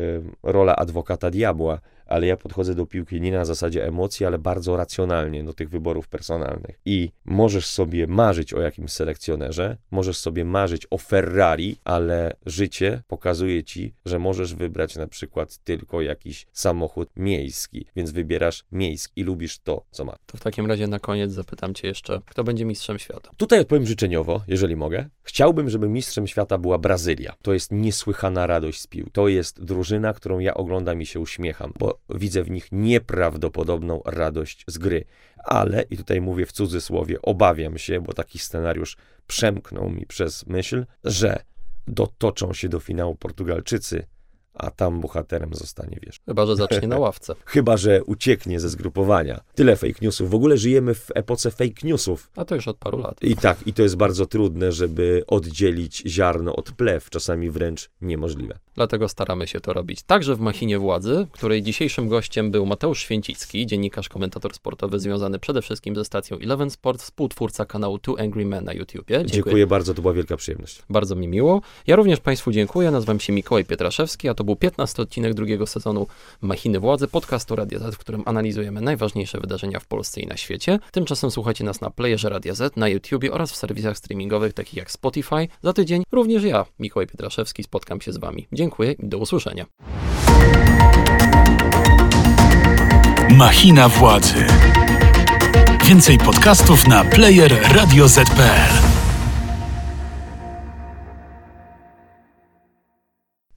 rola 0.42 0.76
adwokata 0.76 1.30
diabła, 1.30 1.80
ale 2.06 2.26
ja 2.26 2.36
podchodzę 2.36 2.74
do 2.74 2.86
piłki 2.86 3.20
nie 3.20 3.32
na 3.32 3.44
zasadzie 3.44 3.86
emocji, 3.86 4.26
ale 4.26 4.38
bardzo 4.38 4.76
racjonalnie 4.76 5.44
do 5.44 5.52
tych 5.52 5.70
wyborów 5.70 6.08
personalnych. 6.08 6.80
I 6.84 7.10
możesz 7.24 7.66
sobie 7.66 8.06
marzyć 8.06 8.54
o 8.54 8.60
jakimś 8.60 8.90
selekcjonerze, 8.90 9.76
możesz 9.90 10.18
sobie 10.18 10.44
marzyć 10.44 10.86
o 10.90 10.98
Ferrari, 10.98 11.76
ale 11.84 12.36
życie 12.46 13.02
pokazuje 13.08 13.64
ci, 13.64 13.94
że 14.04 14.18
możesz 14.18 14.54
wybrać 14.54 14.96
na 14.96 15.06
przykład 15.06 15.58
tylko 15.58 16.02
jakiś 16.02 16.46
samochód 16.52 17.08
miejski, 17.16 17.86
więc 17.96 18.10
wybierasz 18.10 18.64
miejski 18.72 19.20
i 19.20 19.24
lubisz 19.24 19.58
to, 19.58 19.84
co 19.90 20.04
ma. 20.04 20.16
To 20.26 20.38
w 20.38 20.40
takim 20.40 20.66
razie 20.66 20.86
na 20.86 20.98
koniec 20.98 21.32
zapytam 21.32 21.74
cię 21.74 21.88
jeszcze, 21.88 22.20
kto 22.26 22.44
będzie 22.44 22.64
mistrzem 22.64 22.98
świata? 22.98 23.30
Tutaj 23.36 23.60
odpowiem 23.60 23.86
życzeniowo, 23.86 24.42
jeżeli 24.48 24.76
mogę. 24.76 25.08
Chciałbym, 25.22 25.70
żeby 25.70 25.88
mistrzem 25.88 26.26
świata 26.26 26.58
była 26.58 26.78
Brazylia. 26.78 27.34
To 27.42 27.52
jest 27.52 27.72
niesłychana 27.72 28.46
radość 28.46 28.80
z 28.80 28.86
pił. 28.86 29.08
To 29.12 29.28
jest 29.28 29.64
drużyna, 29.64 30.12
którą 30.12 30.38
ja 30.38 30.54
oglądam 30.54 31.02
i 31.02 31.06
się 31.06 31.20
uśmiecham, 31.20 31.72
bo 31.78 31.91
widzę 32.10 32.42
w 32.42 32.50
nich 32.50 32.68
nieprawdopodobną 32.72 34.02
radość 34.04 34.64
z 34.68 34.78
gry. 34.78 35.04
Ale, 35.44 35.82
i 35.82 35.96
tutaj 35.96 36.20
mówię 36.20 36.46
w 36.46 36.52
cudzysłowie, 36.52 37.22
obawiam 37.22 37.78
się, 37.78 38.00
bo 38.00 38.12
taki 38.12 38.38
scenariusz 38.38 38.96
przemknął 39.26 39.90
mi 39.90 40.06
przez 40.06 40.46
myśl, 40.46 40.86
że 41.04 41.42
dotoczą 41.86 42.52
się 42.52 42.68
do 42.68 42.80
finału 42.80 43.14
Portugalczycy, 43.14 44.06
a 44.54 44.70
tam 44.70 45.00
bohaterem 45.00 45.54
zostanie, 45.54 45.98
wiesz, 46.02 46.20
Chyba, 46.26 46.46
że 46.46 46.56
zacznie 46.56 46.88
na 46.88 46.98
ławce. 47.06 47.34
chyba 47.46 47.76
że 47.76 48.04
ucieknie 48.04 48.60
ze 48.60 48.68
zgrupowania. 48.68 49.40
Tyle 49.54 49.76
fake 49.76 49.94
newsów. 50.02 50.30
W 50.30 50.34
ogóle 50.34 50.56
żyjemy 50.58 50.94
w 50.94 51.10
epoce 51.14 51.50
fake 51.50 51.72
newsów. 51.84 52.30
A 52.36 52.44
to 52.44 52.54
już 52.54 52.68
od 52.68 52.76
paru 52.76 52.98
lat. 52.98 53.22
I 53.22 53.36
tak, 53.36 53.66
i 53.66 53.72
to 53.72 53.82
jest 53.82 53.96
bardzo 53.96 54.26
trudne, 54.26 54.72
żeby 54.72 55.24
oddzielić 55.26 56.02
ziarno 56.06 56.56
od 56.56 56.72
plew, 56.72 57.10
czasami 57.10 57.50
wręcz 57.50 57.90
niemożliwe. 58.00 58.58
Dlatego 58.74 59.08
staramy 59.08 59.46
się 59.46 59.60
to 59.60 59.72
robić 59.72 60.02
także 60.02 60.36
w 60.36 60.40
Machinie 60.40 60.78
Władzy, 60.78 61.26
której 61.32 61.62
dzisiejszym 61.62 62.08
gościem 62.08 62.50
był 62.50 62.66
Mateusz 62.66 63.00
Święcicki, 63.00 63.66
dziennikarz, 63.66 64.08
komentator 64.08 64.54
sportowy 64.54 65.00
związany 65.00 65.38
przede 65.38 65.62
wszystkim 65.62 65.96
ze 65.96 66.04
stacją 66.04 66.38
Eleven 66.38 66.70
Sport, 66.70 67.02
współtwórca 67.02 67.64
kanału 67.66 67.98
Two 67.98 68.18
Angry 68.18 68.46
Men 68.46 68.64
na 68.64 68.72
YouTubie. 68.72 69.04
Dziękuję. 69.16 69.26
Dziękuję 69.32 69.66
bardzo, 69.66 69.94
to 69.94 70.02
była 70.02 70.14
wielka 70.14 70.36
przyjemność. 70.36 70.82
Bardzo 70.90 71.14
mi 71.14 71.28
miło. 71.28 71.60
Ja 71.86 71.96
również 71.96 72.20
Państwu 72.20 72.52
dziękuję. 72.52 72.90
Nazywam 72.90 73.20
się 73.20 73.32
Mikołaj 73.32 73.64
Pietraszewski, 73.64 74.28
a 74.28 74.34
to 74.42 74.46
był 74.46 74.56
15 74.56 75.02
odcinek 75.02 75.34
drugiego 75.34 75.66
sezonu 75.66 76.06
Machiny 76.40 76.80
Władzy, 76.80 77.08
podcastu 77.08 77.56
Radia 77.56 77.78
Z, 77.78 77.94
w 77.94 77.98
którym 77.98 78.22
analizujemy 78.26 78.80
najważniejsze 78.80 79.40
wydarzenia 79.40 79.80
w 79.80 79.86
Polsce 79.86 80.20
i 80.20 80.26
na 80.26 80.36
świecie. 80.36 80.78
Tymczasem 80.92 81.30
słuchajcie 81.30 81.64
nas 81.64 81.80
na 81.80 81.90
playerze 81.90 82.28
Radia 82.28 82.54
Z, 82.54 82.76
na 82.76 82.88
YouTubie 82.88 83.32
oraz 83.32 83.52
w 83.52 83.56
serwisach 83.56 83.98
streamingowych 83.98 84.52
takich 84.52 84.74
jak 84.74 84.90
Spotify. 84.90 85.48
Za 85.62 85.72
tydzień 85.72 86.02
również 86.12 86.44
ja, 86.44 86.66
Mikołaj 86.78 87.06
Pietraszewski, 87.06 87.62
spotkam 87.62 88.00
się 88.00 88.12
z 88.12 88.16
Wami. 88.16 88.46
Dziękuję 88.52 88.92
i 88.92 89.08
do 89.08 89.18
usłyszenia. 89.18 89.66
Machina 93.30 93.88
władzy. 93.88 94.46
Więcej 95.84 96.18
podcastów 96.18 96.88
na 96.88 97.04
player 97.04 97.62
radioz.pl 97.74 98.81